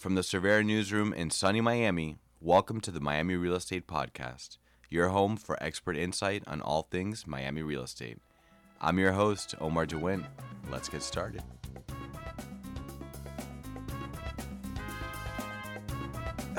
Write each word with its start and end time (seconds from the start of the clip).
From 0.00 0.14
the 0.14 0.22
Cervera 0.22 0.64
newsroom 0.64 1.12
in 1.12 1.28
sunny 1.28 1.60
Miami, 1.60 2.16
welcome 2.40 2.80
to 2.80 2.90
the 2.90 3.02
Miami 3.02 3.36
Real 3.36 3.54
Estate 3.54 3.86
Podcast, 3.86 4.56
your 4.88 5.10
home 5.10 5.36
for 5.36 5.62
expert 5.62 5.94
insight 5.94 6.42
on 6.46 6.62
all 6.62 6.88
things 6.90 7.26
Miami 7.26 7.60
real 7.60 7.82
estate. 7.82 8.16
I'm 8.80 8.98
your 8.98 9.12
host, 9.12 9.54
Omar 9.60 9.84
DeWint. 9.84 10.24
Let's 10.70 10.88
get 10.88 11.02
started. 11.02 11.42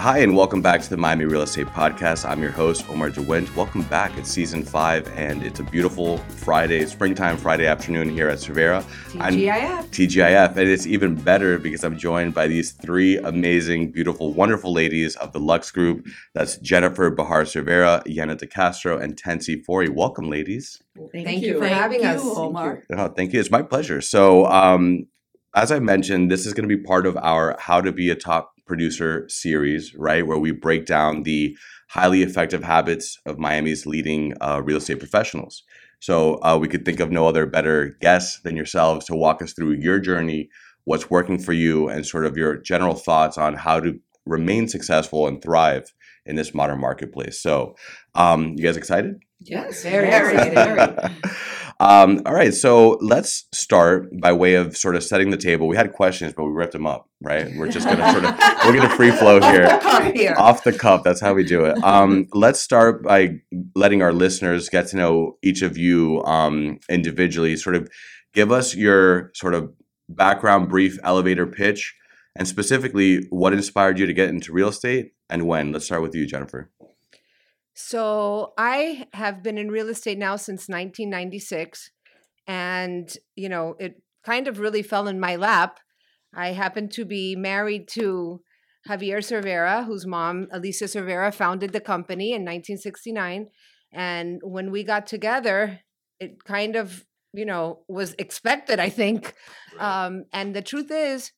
Hi, 0.01 0.17
and 0.17 0.35
welcome 0.35 0.63
back 0.63 0.81
to 0.81 0.89
the 0.89 0.97
Miami 0.97 1.25
Real 1.25 1.43
Estate 1.43 1.67
Podcast. 1.67 2.27
I'm 2.27 2.41
your 2.41 2.49
host, 2.49 2.89
Omar 2.89 3.11
DeWint. 3.11 3.55
Welcome 3.55 3.83
back. 3.83 4.17
It's 4.17 4.31
season 4.31 4.63
five, 4.63 5.07
and 5.15 5.43
it's 5.43 5.59
a 5.59 5.63
beautiful 5.63 6.17
Friday, 6.17 6.87
springtime 6.87 7.37
Friday 7.37 7.67
afternoon 7.67 8.09
here 8.09 8.27
at 8.27 8.39
Cervera. 8.39 8.81
TGIF. 9.09 9.89
TGIF. 9.89 10.57
And 10.57 10.67
it's 10.67 10.87
even 10.87 11.13
better 11.13 11.59
because 11.59 11.83
I'm 11.83 11.99
joined 11.99 12.33
by 12.33 12.47
these 12.47 12.71
three 12.71 13.19
amazing, 13.19 13.91
beautiful, 13.91 14.33
wonderful 14.33 14.73
ladies 14.73 15.15
of 15.17 15.33
the 15.33 15.39
Lux 15.39 15.69
Group. 15.69 16.07
That's 16.33 16.57
Jennifer 16.57 17.11
Bahar 17.11 17.43
Cervera, 17.43 18.03
Yana 18.07 18.35
De 18.35 18.47
Castro, 18.47 18.97
and 18.97 19.15
Tensi 19.15 19.63
Fori. 19.63 19.87
Welcome, 19.87 20.31
ladies. 20.31 20.81
Thank, 21.11 21.27
Thank 21.27 21.43
you 21.43 21.59
for 21.59 21.65
Thank 21.65 21.75
having 21.75 22.01
you, 22.01 22.07
us. 22.07 22.21
Omar. 22.23 22.81
Oh, 22.91 23.09
thank 23.09 23.33
you. 23.33 23.39
It's 23.39 23.51
my 23.51 23.61
pleasure. 23.61 24.01
So, 24.01 24.47
um, 24.47 25.05
as 25.53 25.71
I 25.71 25.79
mentioned, 25.79 26.31
this 26.31 26.45
is 26.45 26.53
going 26.53 26.67
to 26.67 26.75
be 26.75 26.81
part 26.81 27.05
of 27.05 27.17
our 27.17 27.55
How 27.59 27.81
to 27.81 27.91
Be 27.91 28.09
a 28.09 28.15
Top 28.15 28.50
producer 28.71 29.25
series, 29.27 29.93
right, 29.95 30.25
where 30.25 30.37
we 30.37 30.51
break 30.51 30.85
down 30.85 31.23
the 31.23 31.57
highly 31.89 32.23
effective 32.23 32.63
habits 32.63 33.19
of 33.25 33.37
Miami's 33.37 33.85
leading 33.85 34.33
uh, 34.39 34.61
real 34.63 34.77
estate 34.77 34.99
professionals. 34.99 35.63
So 35.99 36.35
uh, 36.41 36.57
we 36.57 36.69
could 36.69 36.85
think 36.85 37.01
of 37.01 37.11
no 37.11 37.27
other 37.27 37.45
better 37.45 37.97
guests 37.99 38.39
than 38.45 38.55
yourselves 38.55 39.05
to 39.07 39.13
walk 39.13 39.41
us 39.41 39.51
through 39.51 39.73
your 39.73 39.99
journey, 39.99 40.49
what's 40.85 41.09
working 41.09 41.37
for 41.37 41.51
you, 41.51 41.89
and 41.89 42.05
sort 42.05 42.25
of 42.25 42.37
your 42.37 42.55
general 42.55 42.93
thoughts 42.93 43.37
on 43.37 43.55
how 43.55 43.81
to 43.81 43.99
remain 44.25 44.69
successful 44.69 45.27
and 45.27 45.41
thrive 45.41 45.91
in 46.25 46.37
this 46.37 46.53
modern 46.53 46.79
marketplace. 46.79 47.41
So, 47.41 47.75
um, 48.15 48.53
you 48.55 48.63
guys 48.63 48.77
excited? 48.77 49.21
Yes, 49.41 49.83
very, 49.83 50.09
very 50.09 50.47
excited. 50.47 51.11
Um, 51.81 52.21
all 52.27 52.33
right, 52.35 52.53
so 52.53 52.99
let's 53.01 53.47
start 53.53 54.07
by 54.21 54.33
way 54.33 54.53
of 54.53 54.77
sort 54.77 54.95
of 54.95 55.03
setting 55.03 55.31
the 55.31 55.37
table. 55.37 55.67
We 55.67 55.75
had 55.75 55.93
questions, 55.93 56.31
but 56.31 56.43
we 56.43 56.51
ripped 56.51 56.73
them 56.73 56.85
up, 56.85 57.09
right? 57.21 57.51
We're 57.57 57.71
just 57.71 57.87
gonna 57.87 58.11
sort 58.11 58.23
of 58.23 58.37
we're 58.65 58.75
gonna 58.75 58.95
free 58.95 59.09
flow 59.09 59.41
here, 59.41 59.65
off 59.65 59.81
the 59.81 59.89
cuff. 59.89 60.13
Here. 60.13 60.35
Off 60.37 60.63
the 60.63 60.73
cuff. 60.73 61.03
That's 61.03 61.19
how 61.19 61.33
we 61.33 61.43
do 61.43 61.65
it. 61.65 61.83
Um, 61.83 62.27
let's 62.33 62.59
start 62.59 63.01
by 63.01 63.39
letting 63.73 64.03
our 64.03 64.13
listeners 64.13 64.69
get 64.69 64.89
to 64.89 64.95
know 64.95 65.39
each 65.41 65.63
of 65.63 65.75
you 65.75 66.23
um, 66.25 66.77
individually. 66.87 67.57
Sort 67.57 67.75
of 67.75 67.89
give 68.31 68.51
us 68.51 68.75
your 68.75 69.31
sort 69.33 69.55
of 69.55 69.73
background, 70.07 70.69
brief 70.69 70.99
elevator 71.03 71.47
pitch, 71.47 71.95
and 72.35 72.47
specifically 72.47 73.25
what 73.31 73.53
inspired 73.53 73.97
you 73.97 74.05
to 74.05 74.13
get 74.13 74.29
into 74.29 74.53
real 74.53 74.67
estate 74.67 75.13
and 75.31 75.47
when. 75.47 75.71
Let's 75.71 75.85
start 75.85 76.03
with 76.03 76.13
you, 76.13 76.27
Jennifer. 76.27 76.69
So 77.83 78.53
I 78.57 79.07
have 79.13 79.43
been 79.43 79.57
in 79.57 79.69
real 79.69 79.89
estate 79.89 80.17
now 80.17 80.35
since 80.35 80.69
1996. 80.69 81.91
And, 82.47 83.11
you 83.35 83.49
know, 83.49 83.75
it 83.79 84.01
kind 84.25 84.47
of 84.47 84.59
really 84.59 84.83
fell 84.83 85.07
in 85.07 85.19
my 85.19 85.35
lap. 85.35 85.79
I 86.33 86.49
happened 86.49 86.91
to 86.93 87.05
be 87.05 87.35
married 87.35 87.87
to 87.89 88.41
Javier 88.87 89.19
Cervera, 89.19 89.85
whose 89.85 90.05
mom, 90.05 90.47
Alicia 90.51 90.85
Cervera, 90.85 91.33
founded 91.33 91.73
the 91.73 91.79
company 91.79 92.29
in 92.29 92.41
1969. 92.41 93.47
And 93.91 94.39
when 94.43 94.71
we 94.71 94.83
got 94.83 95.07
together, 95.07 95.81
it 96.19 96.43
kind 96.43 96.75
of, 96.75 97.05
you 97.33 97.45
know, 97.45 97.81
was 97.87 98.15
expected, 98.17 98.79
I 98.79 98.89
think. 98.89 99.33
Um, 99.79 100.25
and 100.33 100.55
the 100.55 100.61
truth 100.61 100.91
is, 100.91 101.31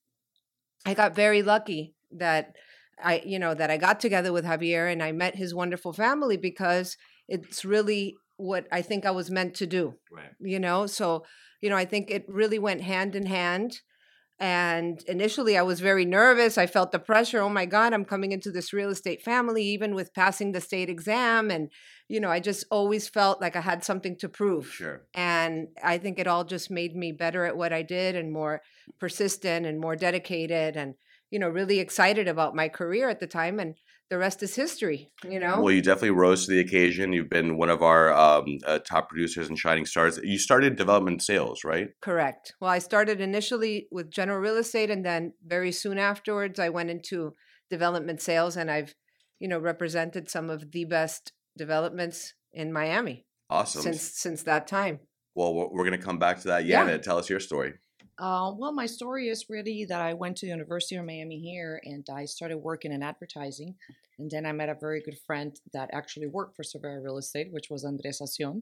I 0.85 0.93
got 0.93 1.15
very 1.15 1.41
lucky 1.41 1.95
that 2.11 2.55
I, 3.01 3.21
you 3.25 3.39
know, 3.39 3.53
that 3.53 3.71
I 3.71 3.77
got 3.77 3.99
together 3.99 4.31
with 4.31 4.45
Javier 4.45 4.91
and 4.91 5.01
I 5.01 5.11
met 5.11 5.35
his 5.35 5.53
wonderful 5.53 5.93
family 5.93 6.37
because 6.37 6.97
it's 7.27 7.63
really 7.63 8.15
what 8.37 8.67
I 8.71 8.81
think 8.81 9.05
I 9.05 9.11
was 9.11 9.31
meant 9.31 9.55
to 9.55 9.67
do. 9.67 9.95
Right. 10.11 10.31
You 10.39 10.59
know, 10.59 10.85
so, 10.87 11.23
you 11.61 11.69
know, 11.69 11.77
I 11.77 11.85
think 11.85 12.09
it 12.09 12.25
really 12.27 12.59
went 12.59 12.81
hand 12.81 13.15
in 13.15 13.25
hand. 13.25 13.79
And 14.39 15.01
initially, 15.07 15.57
I 15.57 15.61
was 15.61 15.79
very 15.79 16.05
nervous. 16.05 16.57
I 16.57 16.65
felt 16.65 16.91
the 16.91 16.99
pressure. 16.99 17.39
Oh 17.39 17.49
my 17.49 17.65
God, 17.65 17.93
I'm 17.93 18.03
coming 18.03 18.31
into 18.31 18.51
this 18.51 18.73
real 18.73 18.89
estate 18.89 19.21
family, 19.21 19.63
even 19.63 19.95
with 19.95 20.13
passing 20.13 20.51
the 20.51 20.59
state 20.59 20.89
exam. 20.89 21.49
And, 21.51 21.69
you 22.09 22.19
know, 22.19 22.29
I 22.29 22.39
just 22.39 22.65
always 22.69 23.07
felt 23.07 23.39
like 23.39 23.55
I 23.55 23.61
had 23.61 23.83
something 23.83 24.17
to 24.17 24.27
prove. 24.27 24.67
Sure. 24.67 25.03
And 25.13 25.67
I 25.83 25.97
think 25.97 26.19
it 26.19 26.27
all 26.27 26.43
just 26.43 26.71
made 26.71 26.95
me 26.95 27.11
better 27.11 27.45
at 27.45 27.55
what 27.55 27.71
I 27.71 27.83
did 27.83 28.15
and 28.15 28.33
more 28.33 28.61
persistent 28.99 29.65
and 29.65 29.79
more 29.79 29.95
dedicated. 29.95 30.75
And, 30.75 30.95
you 31.33 31.39
know, 31.39 31.49
really 31.49 31.79
excited 31.79 32.27
about 32.27 32.55
my 32.55 32.69
career 32.69 33.09
at 33.09 33.19
the 33.19 33.25
time 33.25 33.59
and 33.59 33.73
the 34.11 34.19
rest 34.19 34.43
is 34.43 34.53
history, 34.53 35.09
you 35.27 35.39
know? 35.39 35.59
Well, 35.59 35.73
you 35.73 35.81
definitely 35.81 36.11
rose 36.11 36.45
to 36.45 36.51
the 36.51 36.59
occasion. 36.59 37.11
You've 37.11 37.31
been 37.31 37.57
one 37.57 37.71
of 37.71 37.81
our 37.81 38.13
um, 38.13 38.59
uh, 38.67 38.77
top 38.77 39.09
producers 39.09 39.49
and 39.49 39.57
shining 39.57 39.87
stars. 39.87 40.19
You 40.21 40.37
started 40.37 40.75
development 40.75 41.23
sales, 41.23 41.63
right? 41.63 41.87
Correct. 42.03 42.53
Well, 42.61 42.69
I 42.69 42.77
started 42.77 43.19
initially 43.19 43.87
with 43.91 44.11
general 44.11 44.37
real 44.37 44.57
estate 44.57 44.91
and 44.91 45.03
then 45.03 45.33
very 45.43 45.71
soon 45.71 45.97
afterwards 45.97 46.59
I 46.59 46.69
went 46.69 46.91
into 46.91 47.33
development 47.67 48.21
sales 48.21 48.55
and 48.55 48.69
I've, 48.69 48.93
you 49.39 49.47
know, 49.47 49.57
represented 49.57 50.29
some 50.29 50.51
of 50.51 50.71
the 50.71 50.85
best 50.85 51.33
developments 51.57 52.35
in 52.51 52.71
Miami. 52.71 53.25
Awesome. 53.49 53.81
Since 53.81 54.03
since 54.19 54.43
that 54.43 54.67
time. 54.67 54.99
Well, 55.33 55.55
we're 55.55 55.83
going 55.83 55.99
to 55.99 56.05
come 56.05 56.19
back 56.19 56.41
to 56.41 56.49
that. 56.49 56.65
Yana, 56.65 56.89
yeah. 56.89 56.97
tell 56.97 57.17
us 57.17 57.27
your 57.27 57.39
story. 57.39 57.73
Uh, 58.19 58.51
well, 58.55 58.71
my 58.71 58.85
story 58.85 59.27
is 59.27 59.45
really 59.49 59.85
that 59.85 60.01
I 60.01 60.13
went 60.13 60.37
to 60.37 60.45
the 60.45 60.51
University 60.51 60.95
of 60.95 61.05
Miami 61.05 61.39
here 61.39 61.81
and 61.83 62.05
I 62.13 62.25
started 62.25 62.57
working 62.57 62.91
in 62.91 63.01
advertising. 63.01 63.75
And 64.19 64.29
then 64.29 64.45
I 64.45 64.51
met 64.51 64.69
a 64.69 64.75
very 64.79 65.01
good 65.01 65.17
friend 65.25 65.59
that 65.73 65.89
actually 65.91 66.27
worked 66.27 66.55
for 66.55 66.63
Cervera 66.63 67.03
Real 67.03 67.17
Estate, 67.17 67.51
which 67.51 67.71
was 67.71 67.83
Andres 67.83 68.21
Acion. 68.21 68.61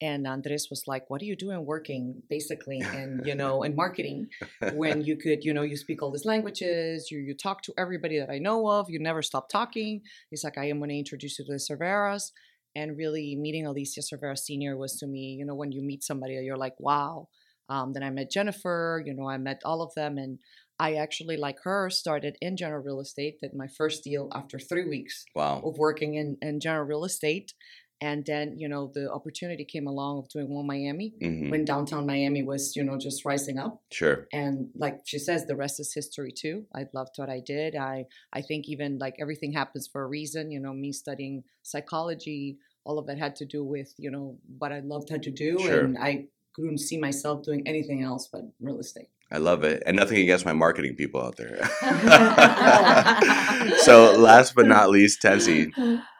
And 0.00 0.26
Andres 0.26 0.68
was 0.70 0.84
like, 0.86 1.08
"What 1.08 1.22
are 1.22 1.26
you 1.26 1.36
doing 1.36 1.64
working 1.64 2.22
basically 2.28 2.80
in 2.80 3.22
you 3.24 3.34
know 3.34 3.62
in 3.62 3.74
marketing 3.74 4.28
when 4.74 5.02
you 5.02 5.16
could 5.16 5.42
you 5.42 5.54
know 5.54 5.62
you 5.62 5.76
speak 5.76 6.02
all 6.02 6.10
these 6.10 6.26
languages, 6.26 7.10
you 7.10 7.18
you 7.18 7.34
talk 7.34 7.62
to 7.62 7.72
everybody 7.78 8.18
that 8.18 8.28
I 8.30 8.38
know 8.38 8.68
of, 8.68 8.90
you 8.90 8.98
never 8.98 9.22
stop 9.22 9.48
talking." 9.48 10.02
He's 10.30 10.44
like, 10.44 10.58
"I 10.58 10.66
am 10.68 10.78
going 10.78 10.90
to 10.90 10.98
introduce 10.98 11.38
you 11.38 11.46
to 11.46 11.52
the 11.52 11.58
Cerveras." 11.58 12.32
And 12.74 12.96
really 12.98 13.36
meeting 13.36 13.66
Alicia 13.66 14.02
Cervera 14.02 14.36
Senior 14.36 14.76
was 14.76 14.98
to 14.98 15.06
me, 15.06 15.36
you 15.38 15.46
know, 15.46 15.54
when 15.54 15.72
you 15.72 15.82
meet 15.82 16.04
somebody, 16.04 16.34
you're 16.34 16.58
like, 16.58 16.78
"Wow." 16.78 17.28
Um, 17.68 17.92
then 17.92 18.02
I 18.02 18.10
met 18.10 18.30
Jennifer, 18.30 19.02
you 19.04 19.14
know, 19.14 19.28
I 19.28 19.38
met 19.38 19.62
all 19.64 19.82
of 19.82 19.94
them. 19.94 20.18
And 20.18 20.38
I 20.78 20.94
actually, 20.94 21.36
like 21.36 21.58
her, 21.64 21.90
started 21.90 22.36
in 22.40 22.56
general 22.56 22.82
real 22.82 23.00
estate, 23.00 23.40
did 23.40 23.54
my 23.54 23.66
first 23.66 24.04
deal 24.04 24.30
after 24.34 24.58
three 24.58 24.86
weeks 24.86 25.24
wow. 25.34 25.62
of 25.64 25.78
working 25.78 26.14
in, 26.14 26.36
in 26.42 26.60
general 26.60 26.84
real 26.84 27.04
estate. 27.04 27.52
And 27.98 28.26
then, 28.26 28.58
you 28.58 28.68
know, 28.68 28.90
the 28.92 29.10
opportunity 29.10 29.64
came 29.64 29.86
along 29.86 30.18
of 30.18 30.28
doing 30.28 30.50
One 30.50 30.66
Miami 30.66 31.14
mm-hmm. 31.22 31.48
when 31.48 31.64
downtown 31.64 32.06
Miami 32.06 32.42
was, 32.42 32.76
you 32.76 32.84
know, 32.84 32.98
just 32.98 33.24
rising 33.24 33.58
up. 33.58 33.80
Sure. 33.90 34.26
And 34.34 34.68
like 34.74 35.00
she 35.06 35.18
says, 35.18 35.46
the 35.46 35.56
rest 35.56 35.80
is 35.80 35.94
history 35.94 36.30
too. 36.30 36.66
I 36.74 36.84
loved 36.92 37.12
what 37.16 37.30
I 37.30 37.40
did. 37.40 37.74
I 37.74 38.04
I 38.34 38.42
think 38.42 38.68
even 38.68 38.98
like 38.98 39.14
everything 39.18 39.54
happens 39.54 39.88
for 39.90 40.02
a 40.02 40.06
reason. 40.06 40.50
You 40.50 40.60
know, 40.60 40.74
me 40.74 40.92
studying 40.92 41.44
psychology, 41.62 42.58
all 42.84 42.98
of 42.98 43.08
it 43.08 43.16
had 43.16 43.34
to 43.36 43.46
do 43.46 43.64
with, 43.64 43.94
you 43.96 44.10
know, 44.10 44.36
what 44.58 44.72
I 44.72 44.80
loved 44.80 45.08
how 45.08 45.16
to 45.16 45.30
do. 45.30 45.58
Sure. 45.58 45.80
And 45.80 45.96
I 45.96 46.26
couldn't 46.56 46.78
see 46.78 46.98
myself 46.98 47.44
doing 47.44 47.62
anything 47.66 48.02
else 48.02 48.28
but 48.32 48.42
real 48.60 48.80
estate. 48.80 49.08
I 49.30 49.38
love 49.38 49.64
it. 49.64 49.82
And 49.86 49.96
nothing 49.96 50.18
against 50.18 50.44
my 50.44 50.52
marketing 50.52 50.94
people 50.94 51.20
out 51.20 51.36
there. 51.36 51.66
so, 53.78 54.12
last 54.16 54.54
but 54.54 54.66
not 54.66 54.88
least, 54.88 55.20
Tensi, 55.20 55.72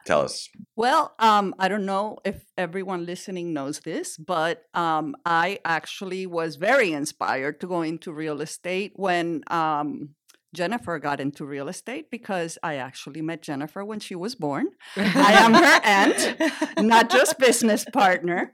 tell 0.04 0.22
us. 0.22 0.48
Well, 0.74 1.14
um, 1.20 1.54
I 1.58 1.68
don't 1.68 1.86
know 1.86 2.18
if 2.24 2.44
everyone 2.58 3.06
listening 3.06 3.52
knows 3.52 3.78
this, 3.80 4.16
but 4.16 4.64
um, 4.74 5.14
I 5.24 5.60
actually 5.64 6.26
was 6.26 6.56
very 6.56 6.92
inspired 6.92 7.60
to 7.60 7.68
go 7.68 7.82
into 7.82 8.12
real 8.12 8.40
estate 8.40 8.92
when 8.96 9.44
um, 9.46 10.10
Jennifer 10.54 10.98
got 10.98 11.20
into 11.20 11.44
real 11.44 11.68
estate 11.68 12.10
because 12.10 12.58
I 12.62 12.76
actually 12.76 13.22
met 13.22 13.42
Jennifer 13.42 13.84
when 13.84 14.00
she 14.00 14.14
was 14.14 14.34
born. 14.34 14.68
I 14.96 15.32
am 15.32 15.54
her 15.54 15.80
aunt, 15.84 16.86
not 16.86 17.10
just 17.10 17.38
business 17.38 17.84
partner. 17.92 18.52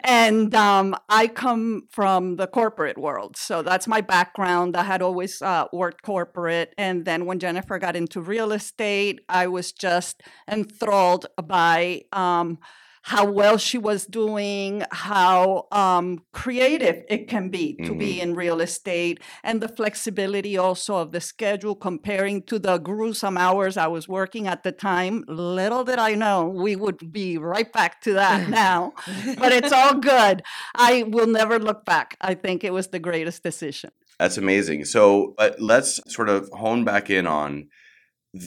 And 0.00 0.54
um, 0.54 0.96
I 1.08 1.26
come 1.26 1.88
from 1.90 2.36
the 2.36 2.46
corporate 2.46 2.98
world. 2.98 3.36
So 3.36 3.62
that's 3.62 3.86
my 3.86 4.00
background. 4.00 4.76
I 4.76 4.84
had 4.84 5.02
always 5.02 5.42
uh, 5.42 5.66
worked 5.72 6.02
corporate. 6.02 6.74
And 6.78 7.04
then 7.04 7.26
when 7.26 7.38
Jennifer 7.38 7.78
got 7.78 7.96
into 7.96 8.20
real 8.20 8.52
estate, 8.52 9.20
I 9.28 9.46
was 9.46 9.72
just 9.72 10.22
enthralled 10.50 11.26
by. 11.36 12.02
Um, 12.12 12.58
how 13.02 13.24
well 13.24 13.56
she 13.58 13.78
was 13.78 14.06
doing, 14.06 14.84
how 14.90 15.66
um, 15.72 16.24
creative 16.32 17.04
it 17.08 17.28
can 17.28 17.48
be 17.48 17.74
to 17.74 17.82
mm-hmm. 17.82 17.98
be 17.98 18.20
in 18.20 18.34
real 18.34 18.60
estate, 18.60 19.20
and 19.42 19.60
the 19.60 19.68
flexibility 19.68 20.56
also 20.56 20.96
of 20.96 21.12
the 21.12 21.20
schedule 21.20 21.74
comparing 21.74 22.42
to 22.42 22.58
the 22.58 22.78
gruesome 22.78 23.36
hours 23.36 23.76
I 23.76 23.88
was 23.88 24.08
working 24.08 24.46
at 24.46 24.62
the 24.62 24.72
time. 24.72 25.24
Little 25.26 25.84
did 25.84 25.98
I 25.98 26.14
know 26.14 26.48
we 26.48 26.76
would 26.76 27.12
be 27.12 27.38
right 27.38 27.72
back 27.72 28.00
to 28.02 28.14
that 28.14 28.48
now, 28.64 28.92
but 29.38 29.52
it's 29.52 29.72
all 29.72 29.94
good. 29.94 30.42
I 30.74 31.02
will 31.02 31.26
never 31.26 31.58
look 31.58 31.84
back. 31.84 32.16
I 32.20 32.34
think 32.34 32.64
it 32.64 32.72
was 32.72 32.88
the 32.88 32.98
greatest 32.98 33.42
decision. 33.42 33.90
That's 34.18 34.36
amazing. 34.36 34.84
So, 34.84 35.34
but 35.36 35.60
let's 35.60 36.00
sort 36.12 36.28
of 36.28 36.48
hone 36.52 36.84
back 36.84 37.10
in 37.10 37.26
on 37.26 37.68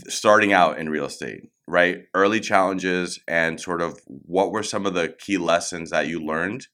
starting 0.08 0.54
out 0.54 0.78
in 0.80 0.90
real 0.90 1.06
estate, 1.06 1.50
right? 1.68 2.04
Early 2.14 2.40
challenges 2.40 3.20
and 3.28 3.60
sort 3.60 3.82
of 3.82 4.00
what 4.08 4.52
were 4.52 4.64
some 4.64 4.86
of 4.86 4.94
the 4.94 5.10
key 5.10 5.38
lessons 5.38 5.90
that 5.92 6.08
you 6.08 6.20
learned 6.20 6.68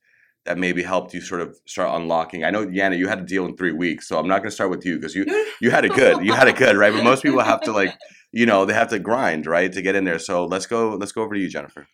that 0.45 0.57
maybe 0.57 0.81
helped 0.81 1.13
you 1.13 1.21
sort 1.21 1.41
of 1.41 1.57
start 1.65 1.99
unlocking. 2.01 2.43
I 2.43 2.49
know 2.49 2.65
Yana, 2.65 2.97
you 2.97 3.07
had 3.07 3.19
to 3.19 3.25
deal 3.25 3.45
in 3.45 3.55
three 3.55 3.71
weeks, 3.71 4.07
so 4.07 4.17
I'm 4.17 4.27
not 4.27 4.39
going 4.39 4.49
to 4.49 4.55
start 4.55 4.71
with 4.71 4.85
you 4.85 4.95
because 4.95 5.15
you 5.15 5.25
you 5.61 5.69
had 5.69 5.85
it 5.85 5.93
good. 5.93 6.25
You 6.25 6.33
had 6.33 6.47
it 6.47 6.55
good, 6.55 6.75
right? 6.75 6.91
But 6.91 7.03
most 7.03 7.23
people 7.23 7.41
have 7.41 7.61
to 7.61 7.71
like, 7.71 7.95
you 8.31 8.45
know, 8.45 8.65
they 8.65 8.73
have 8.73 8.89
to 8.89 8.99
grind, 8.99 9.45
right, 9.45 9.71
to 9.71 9.81
get 9.81 9.95
in 9.95 10.03
there. 10.03 10.19
So 10.19 10.45
let's 10.45 10.65
go. 10.65 10.95
Let's 10.95 11.11
go 11.11 11.21
over 11.21 11.35
to 11.35 11.39
you, 11.39 11.49
Jennifer. 11.49 11.87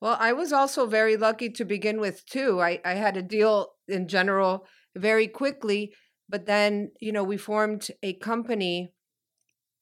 Well, 0.00 0.16
I 0.18 0.32
was 0.32 0.52
also 0.52 0.86
very 0.86 1.16
lucky 1.16 1.48
to 1.50 1.64
begin 1.64 2.00
with 2.00 2.26
too. 2.26 2.60
I, 2.60 2.80
I 2.84 2.94
had 2.94 3.16
a 3.16 3.22
deal 3.22 3.68
in 3.88 4.08
general 4.08 4.66
very 4.96 5.28
quickly, 5.28 5.94
but 6.28 6.44
then 6.44 6.90
you 7.00 7.12
know 7.12 7.24
we 7.24 7.38
formed 7.38 7.88
a 8.02 8.12
company, 8.14 8.92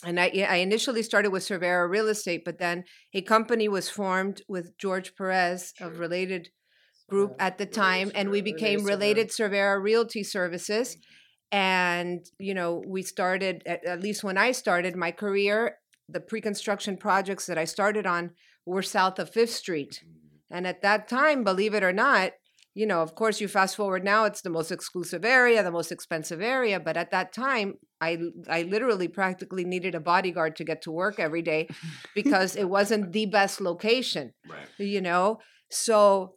and 0.05 0.19
I 0.19 0.47
I 0.49 0.57
initially 0.57 1.03
started 1.03 1.31
with 1.31 1.43
Cervera 1.43 1.89
Real 1.89 2.09
Estate, 2.09 2.43
but 2.45 2.59
then 2.59 2.85
a 3.15 3.23
company 3.23 3.69
was 3.69 3.89
formed 3.89 4.43
with 4.49 4.77
George 4.79 5.15
Perez 5.17 5.73
of 5.81 5.99
Related 5.99 6.51
Group 7.09 7.35
at 7.39 7.59
the 7.59 7.67
time, 7.67 8.13
and 8.15 8.31
we 8.31 8.41
became 8.41 8.85
Related 8.85 9.29
Cervera 9.29 9.83
Realty 9.83 10.23
Services. 10.23 10.97
And 11.53 12.25
you 12.39 12.55
know 12.55 12.83
we 12.87 13.03
started 13.03 13.63
at, 13.67 13.85
at 13.85 14.01
least 14.01 14.23
when 14.23 14.39
I 14.39 14.53
started 14.53 14.95
my 14.97 15.11
career, 15.11 15.77
the 16.09 16.21
pre-construction 16.21 16.97
projects 16.97 17.47
that 17.47 17.59
I 17.59 17.65
started 17.65 18.07
on 18.07 18.31
were 18.67 18.83
south 18.83 19.19
of 19.19 19.31
Fifth 19.31 19.55
Street. 19.55 20.03
And 20.51 20.67
at 20.67 20.83
that 20.83 21.09
time, 21.09 21.45
believe 21.45 21.75
it 21.75 21.85
or 21.85 21.93
not, 21.93 22.33
you 22.75 22.87
know, 22.87 23.03
of 23.03 23.15
course, 23.15 23.41
you 23.41 23.49
fast 23.49 23.77
forward 23.77 24.05
now, 24.05 24.25
it's 24.25 24.43
the 24.43 24.51
most 24.51 24.71
exclusive 24.71 25.25
area, 25.25 25.63
the 25.63 25.71
most 25.71 25.93
expensive 25.93 26.41
area. 26.41 26.79
But 26.79 26.97
at 26.97 27.11
that 27.11 27.33
time, 27.33 27.75
I 28.01 28.19
I 28.49 28.63
literally 28.63 29.09
practically 29.09 29.65
needed 29.65 29.95
a 29.95 30.01
bodyguard 30.01 30.57
to 30.57 30.65
get 30.65 30.83
to 30.83 30.91
work 30.91 31.19
every 31.19 31.43
day 31.43 31.69
because 32.15 32.57
it 32.57 32.69
wasn't 32.69 33.13
the 33.13 33.27
best 33.27 33.61
location. 33.61 34.33
Right. 34.49 34.69
You 34.79 35.01
know, 35.01 35.39
so 35.71 36.35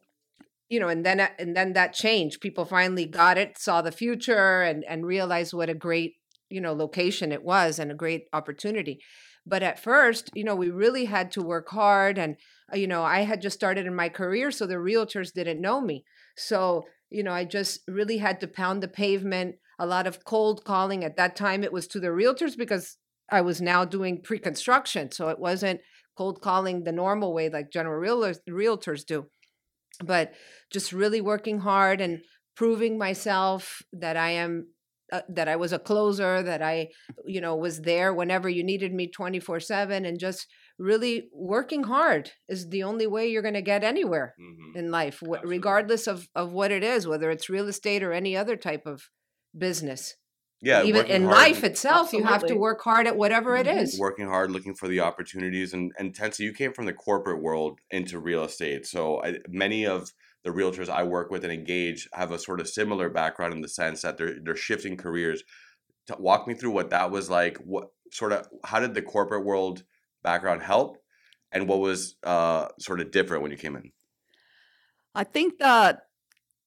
you 0.69 0.79
know, 0.79 0.87
and 0.87 1.05
then 1.05 1.19
and 1.39 1.55
then 1.55 1.73
that 1.73 1.93
changed. 1.93 2.41
People 2.41 2.65
finally 2.65 3.05
got 3.05 3.37
it, 3.37 3.57
saw 3.57 3.81
the 3.81 3.91
future, 3.91 4.61
and 4.61 4.83
and 4.87 5.05
realized 5.05 5.53
what 5.53 5.69
a 5.69 5.73
great 5.73 6.13
you 6.49 6.61
know 6.61 6.73
location 6.73 7.31
it 7.31 7.43
was 7.43 7.79
and 7.79 7.91
a 7.91 7.95
great 7.95 8.23
opportunity. 8.33 8.99
But 9.45 9.63
at 9.63 9.79
first, 9.79 10.29
you 10.33 10.43
know, 10.43 10.55
we 10.55 10.69
really 10.69 11.05
had 11.05 11.31
to 11.33 11.41
work 11.41 11.69
hard. 11.69 12.17
And, 12.17 12.37
uh, 12.73 12.77
you 12.77 12.87
know, 12.87 13.03
I 13.03 13.21
had 13.21 13.41
just 13.41 13.55
started 13.55 13.85
in 13.85 13.95
my 13.95 14.09
career, 14.09 14.51
so 14.51 14.65
the 14.65 14.75
realtors 14.75 15.33
didn't 15.33 15.61
know 15.61 15.81
me. 15.81 16.05
So, 16.37 16.85
you 17.09 17.23
know, 17.23 17.33
I 17.33 17.45
just 17.45 17.81
really 17.87 18.17
had 18.17 18.39
to 18.39 18.47
pound 18.47 18.81
the 18.81 18.87
pavement, 18.87 19.55
a 19.79 19.85
lot 19.85 20.07
of 20.07 20.23
cold 20.25 20.63
calling. 20.65 21.03
At 21.03 21.17
that 21.17 21.35
time, 21.35 21.63
it 21.63 21.73
was 21.73 21.87
to 21.89 21.99
the 21.99 22.07
realtors 22.07 22.57
because 22.57 22.97
I 23.29 23.41
was 23.41 23.61
now 23.61 23.85
doing 23.85 24.21
pre 24.21 24.39
construction. 24.39 25.11
So 25.11 25.29
it 25.29 25.39
wasn't 25.39 25.81
cold 26.17 26.41
calling 26.41 26.83
the 26.83 26.91
normal 26.91 27.33
way 27.33 27.49
like 27.49 27.71
general 27.71 28.01
realtors, 28.01 28.39
realtors 28.49 29.05
do. 29.05 29.29
But 30.03 30.33
just 30.71 30.91
really 30.91 31.21
working 31.21 31.59
hard 31.59 32.01
and 32.01 32.23
proving 32.55 32.97
myself 32.97 33.81
that 33.91 34.17
I 34.17 34.31
am 34.31 34.73
uh, 35.11 35.21
that 35.29 35.47
I 35.47 35.55
was 35.55 35.71
a 35.73 35.79
closer, 35.79 36.41
that 36.41 36.61
I, 36.61 36.89
you 37.25 37.39
know, 37.41 37.55
was 37.55 37.81
there 37.81 38.13
whenever 38.13 38.49
you 38.49 38.63
needed 38.63 38.93
me 38.93 39.09
24 39.11 39.59
7, 39.59 40.05
and 40.05 40.19
just 40.19 40.47
really 40.79 41.29
working 41.33 41.83
hard 41.83 42.31
is 42.49 42.69
the 42.69 42.83
only 42.83 43.05
way 43.05 43.27
you're 43.27 43.41
going 43.43 43.53
to 43.53 43.61
get 43.61 43.83
anywhere 43.83 44.37
Mhm. 44.37 44.73
in 44.73 44.89
life, 44.89 45.21
Absolutely. 45.35 45.43
regardless 45.43 46.07
of, 46.07 46.27
of 46.33 46.51
what 46.51 46.71
it 46.71 46.83
is, 46.83 47.05
whether 47.07 47.29
it's 47.29 47.49
real 47.49 47.67
estate 47.67 48.01
or 48.01 48.11
any 48.11 48.35
other 48.35 48.57
type 48.57 48.87
of 48.87 49.09
business. 49.57 50.15
Yeah, 50.61 50.83
Even 50.83 51.07
in 51.07 51.25
life 51.25 51.57
and- 51.57 51.65
itself, 51.73 52.13
you 52.13 52.23
have 52.23 52.45
to 52.45 52.55
work 52.55 52.81
hard 52.81 53.05
at 53.05 53.17
whatever 53.17 53.57
it 53.57 53.67
Mhm. 53.67 53.81
is. 53.81 53.99
working 53.99 54.27
hard, 54.27 54.49
looking 54.49 54.73
for 54.75 54.87
the 54.87 55.01
opportunities, 55.01 55.73
and 55.73 55.91
and 55.97 56.15
Tensi, 56.15 56.39
you 56.39 56.53
came 56.53 56.71
from 56.73 56.85
the 56.85 56.93
corporate 56.93 57.41
world 57.41 57.79
into 57.91 58.17
real 58.17 58.45
estate. 58.45 58.85
So 58.85 59.21
I, 59.21 59.39
many 59.49 59.85
of 59.85 60.09
the 60.45 60.51
realtors 60.51 60.87
I 60.87 61.03
work 61.03 61.31
with 61.31 61.43
and 61.43 61.51
engage 61.51 62.07
have 62.13 62.31
a 62.31 62.39
sort 62.39 62.61
of 62.61 62.69
similar 62.69 63.09
background 63.09 63.53
in 63.53 63.59
the 63.61 63.67
sense 63.67 64.01
that 64.03 64.17
they're 64.17 64.37
they're 64.41 64.55
shifting 64.55 64.95
careers. 64.95 65.43
To 66.07 66.15
walk 66.17 66.47
me 66.47 66.53
through 66.53 66.71
what 66.71 66.89
that 66.91 67.11
was 67.11 67.29
like. 67.29 67.57
What 67.57 67.89
sort 68.11 68.31
of 68.31 68.47
how 68.63 68.79
did 68.79 68.93
the 68.93 69.01
corporate 69.01 69.43
world 69.45 69.83
background 70.21 70.61
help, 70.63 70.97
and 71.51 71.67
what 71.67 71.79
was 71.79 72.15
uh, 72.23 72.69
sort 72.79 73.01
of 73.01 73.11
different 73.11 73.41
when 73.43 73.51
you 73.51 73.57
came 73.57 73.75
in? 73.75 73.91
I 75.13 75.25
think 75.25 75.57
the 75.59 76.01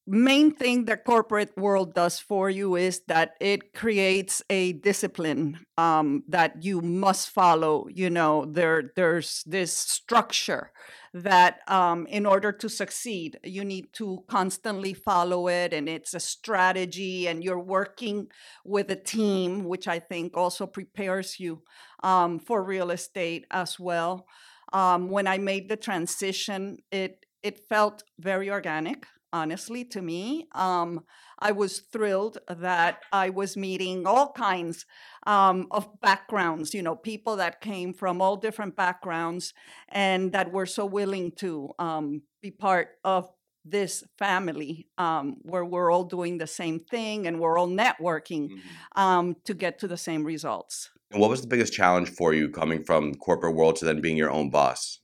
main 0.07 0.51
thing 0.51 0.85
the 0.85 0.95
corporate 0.95 1.55
world 1.57 1.93
does 1.93 2.17
for 2.17 2.49
you 2.49 2.75
is 2.75 3.01
that 3.07 3.35
it 3.41 3.73
creates 3.73 4.41
a 4.49 4.73
discipline 4.73 5.59
um, 5.77 6.23
that 6.29 6.63
you 6.63 6.81
must 6.81 7.29
follow. 7.29 7.87
You 7.93 8.09
know, 8.09 8.45
there 8.45 8.91
there's 8.95 9.43
this 9.45 9.73
structure 9.73 10.71
that 11.13 11.59
um, 11.67 12.07
in 12.07 12.25
order 12.25 12.51
to 12.53 12.69
succeed, 12.69 13.37
you 13.43 13.65
need 13.65 13.91
to 13.93 14.23
constantly 14.29 14.93
follow 14.93 15.47
it, 15.49 15.73
and 15.73 15.89
it's 15.89 16.13
a 16.13 16.19
strategy, 16.19 17.27
and 17.27 17.43
you're 17.43 17.59
working 17.59 18.27
with 18.63 18.89
a 18.91 18.95
team, 18.95 19.65
which 19.65 19.87
I 19.87 19.99
think 19.99 20.37
also 20.37 20.65
prepares 20.65 21.39
you 21.39 21.63
um, 22.01 22.39
for 22.39 22.63
real 22.63 22.91
estate 22.91 23.45
as 23.51 23.79
well. 23.79 24.25
Um, 24.73 25.09
when 25.09 25.27
I 25.27 25.37
made 25.37 25.69
the 25.69 25.77
transition, 25.77 26.77
it 26.91 27.25
it 27.43 27.67
felt 27.69 28.03
very 28.19 28.49
organic 28.49 29.05
honestly 29.33 29.83
to 29.83 30.01
me 30.01 30.47
um, 30.53 31.03
i 31.39 31.51
was 31.51 31.79
thrilled 31.79 32.37
that 32.47 32.99
i 33.11 33.29
was 33.29 33.57
meeting 33.57 34.05
all 34.05 34.31
kinds 34.31 34.85
um, 35.25 35.67
of 35.71 35.87
backgrounds 36.01 36.73
you 36.73 36.81
know 36.81 36.95
people 36.95 37.35
that 37.35 37.61
came 37.61 37.93
from 37.93 38.21
all 38.21 38.35
different 38.35 38.75
backgrounds 38.75 39.53
and 39.89 40.31
that 40.31 40.51
were 40.51 40.65
so 40.65 40.85
willing 40.85 41.31
to 41.31 41.69
um, 41.79 42.21
be 42.41 42.51
part 42.51 42.89
of 43.03 43.29
this 43.65 44.03
family 44.17 44.87
um, 44.97 45.35
where 45.41 45.65
we're 45.65 45.91
all 45.91 46.05
doing 46.05 46.37
the 46.37 46.47
same 46.47 46.79
thing 46.79 47.27
and 47.27 47.37
we're 47.37 47.57
all 47.57 47.67
networking 47.67 48.49
um, 48.95 49.35
to 49.43 49.53
get 49.53 49.77
to 49.79 49.87
the 49.87 49.97
same 49.97 50.23
results 50.23 50.89
And 51.11 51.21
what 51.21 51.29
was 51.29 51.41
the 51.41 51.47
biggest 51.47 51.73
challenge 51.73 52.09
for 52.09 52.33
you 52.33 52.49
coming 52.49 52.83
from 52.83 53.15
corporate 53.15 53.55
world 53.55 53.77
to 53.77 53.85
then 53.85 54.01
being 54.01 54.17
your 54.17 54.31
own 54.31 54.49
boss? 54.49 54.99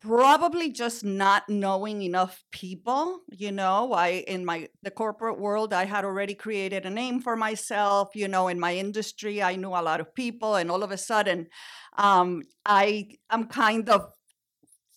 Probably 0.00 0.70
just 0.70 1.04
not 1.04 1.48
knowing 1.48 2.02
enough 2.02 2.44
people 2.52 3.20
you 3.30 3.50
know 3.50 3.92
i 3.92 4.24
in 4.28 4.44
my 4.44 4.68
the 4.82 4.90
corporate 4.90 5.40
world 5.40 5.72
i 5.72 5.84
had 5.84 6.04
already 6.04 6.34
created 6.34 6.86
a 6.86 6.90
name 6.90 7.20
for 7.20 7.34
myself 7.34 8.10
you 8.14 8.28
know 8.28 8.46
in 8.46 8.60
my 8.60 8.76
industry 8.76 9.42
i 9.42 9.56
knew 9.56 9.70
a 9.70 9.82
lot 9.82 10.00
of 10.00 10.14
people 10.14 10.54
and 10.54 10.70
all 10.70 10.84
of 10.84 10.92
a 10.92 10.98
sudden 10.98 11.48
um 11.96 12.42
i 12.64 13.08
i'm 13.30 13.46
kind 13.46 13.88
of 13.90 14.08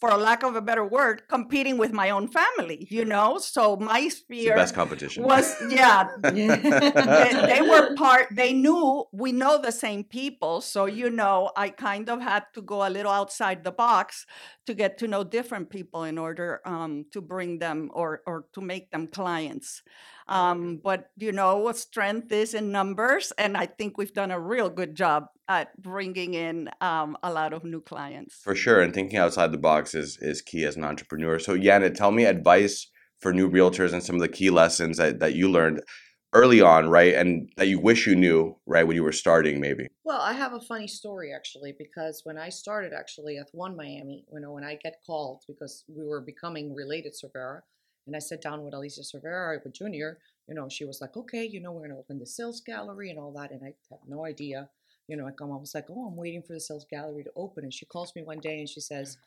for 0.02 0.10
lack 0.18 0.42
of 0.42 0.56
a 0.56 0.62
better 0.62 0.84
word 0.84 1.22
competing 1.30 1.78
with 1.78 1.94
my 1.94 2.10
own 2.10 2.28
family 2.28 2.88
you 2.90 3.06
know 3.06 3.38
so 3.38 3.76
my 3.78 4.08
sphere 4.08 4.56
best 4.56 4.74
competition. 4.74 5.24
was 5.24 5.56
yeah 5.70 6.08
they, 6.24 6.48
they 6.48 7.62
were 7.62 7.96
part 7.96 8.26
they 8.32 8.52
knew 8.52 9.06
we 9.14 9.32
know 9.32 9.62
the 9.62 9.72
same 9.72 10.04
people 10.04 10.60
so 10.60 10.86
you 10.86 11.10
know 11.10 11.52
i 11.56 11.70
kind 11.70 12.10
of 12.10 12.20
had 12.20 12.44
to 12.54 12.62
go 12.64 12.86
a 12.86 12.90
little 12.90 13.12
outside 13.12 13.64
the 13.64 13.72
box 13.72 14.26
to 14.68 14.74
get 14.74 14.98
to 15.00 15.08
know 15.08 15.24
different 15.24 15.70
people 15.70 16.04
in 16.04 16.18
order 16.18 16.62
um, 16.66 17.06
to 17.12 17.22
bring 17.22 17.60
them 17.60 17.90
or 17.94 18.22
or 18.26 18.46
to 18.54 18.62
make 18.62 18.92
them 18.92 19.08
clients. 19.08 19.82
Um, 20.28 20.80
but 20.84 21.10
you 21.18 21.32
know 21.32 21.58
what 21.58 21.78
strength 21.78 22.32
is 22.32 22.54
in 22.54 22.72
numbers 22.72 23.34
and 23.38 23.58
i 23.58 23.66
think 23.66 23.98
we've 23.98 24.14
done 24.14 24.32
a 24.32 24.40
real 24.40 24.70
good 24.70 24.96
job 24.96 25.26
at 25.52 25.82
bringing 25.82 26.34
in 26.34 26.70
um, 26.80 27.18
a 27.24 27.32
lot 27.32 27.52
of 27.52 27.66
new 27.66 27.82
clients. 27.82 28.36
For 28.36 28.56
sure, 28.56 28.80
and 28.80 28.94
thinking 28.94 29.18
outside 29.18 29.52
the 29.52 29.58
box 29.58 29.94
is 29.94 30.18
is 30.22 30.42
key 30.42 30.64
as 30.64 30.78
an 30.78 30.86
entrepreneur. 30.86 31.40
So, 31.40 31.58
Yana, 31.58 31.94
tell 31.94 32.12
me 32.12 32.26
advice 32.26 32.88
for 33.20 33.34
new 33.34 33.50
realtors 33.50 33.94
and 33.94 34.04
some 34.04 34.16
of 34.16 34.22
the 34.22 34.30
key 34.30 34.50
lessons 34.50 34.98
that, 34.98 35.20
that 35.20 35.36
you 35.36 35.50
learned 35.50 35.82
early 36.34 36.62
on, 36.62 36.90
right, 36.90 37.14
and 37.14 37.52
that 37.58 37.68
you 37.68 37.80
wish 37.80 38.08
you 38.08 38.16
knew, 38.16 38.56
right, 38.66 38.88
when 38.88 38.96
you 38.96 39.04
were 39.04 39.12
starting, 39.12 39.60
maybe. 39.60 39.88
Well, 40.04 40.22
I 40.22 40.34
have 40.34 40.54
a 40.54 40.62
funny 40.62 40.88
story 40.88 41.34
actually 41.34 41.74
because 41.78 42.22
when 42.24 42.38
I 42.38 42.50
started 42.50 42.94
actually 42.94 43.38
at 43.38 43.48
One 43.52 43.76
Miami, 43.76 44.26
you 44.32 44.40
know, 44.40 44.52
when 44.52 44.64
I 44.64 44.76
get 44.76 45.02
called 45.06 45.44
because 45.48 45.84
we 45.88 46.06
were 46.06 46.22
becoming 46.22 46.74
related 46.74 47.14
Cervera, 47.14 47.62
and 48.08 48.16
I 48.16 48.20
sat 48.20 48.42
down 48.42 48.64
with 48.64 48.74
Alicia 48.74 49.02
Cervera 49.02 49.60
Junior, 49.74 50.18
you 50.48 50.56
know, 50.56 50.68
she 50.70 50.86
was 50.86 51.00
like, 51.02 51.16
okay, 51.16 51.46
you 51.46 51.62
know, 51.62 51.72
we're 51.72 51.82
going 51.82 51.92
to 51.92 51.98
open 51.98 52.20
the 52.20 52.26
sales 52.26 52.62
gallery 52.62 53.10
and 53.10 53.20
all 53.20 53.32
that. 53.34 53.52
And 53.52 53.62
I 53.64 53.74
had 53.90 54.00
no 54.08 54.26
idea. 54.26 54.70
You 55.08 55.18
know, 55.18 55.28
I 55.28 55.32
come, 55.32 55.52
I 55.52 55.56
was 55.56 55.76
like, 55.76 55.86
oh, 55.90 56.08
I'm 56.08 56.16
waiting 56.16 56.42
for 56.42 56.54
the 56.54 56.60
sales 56.60 56.86
gallery 56.90 57.24
to 57.24 57.32
open. 57.36 57.64
And 57.64 57.74
she 57.74 57.86
calls 57.86 58.14
me 58.16 58.24
one 58.24 58.40
day 58.40 58.60
and 58.60 58.68
she 58.68 58.82
says, 58.82 59.18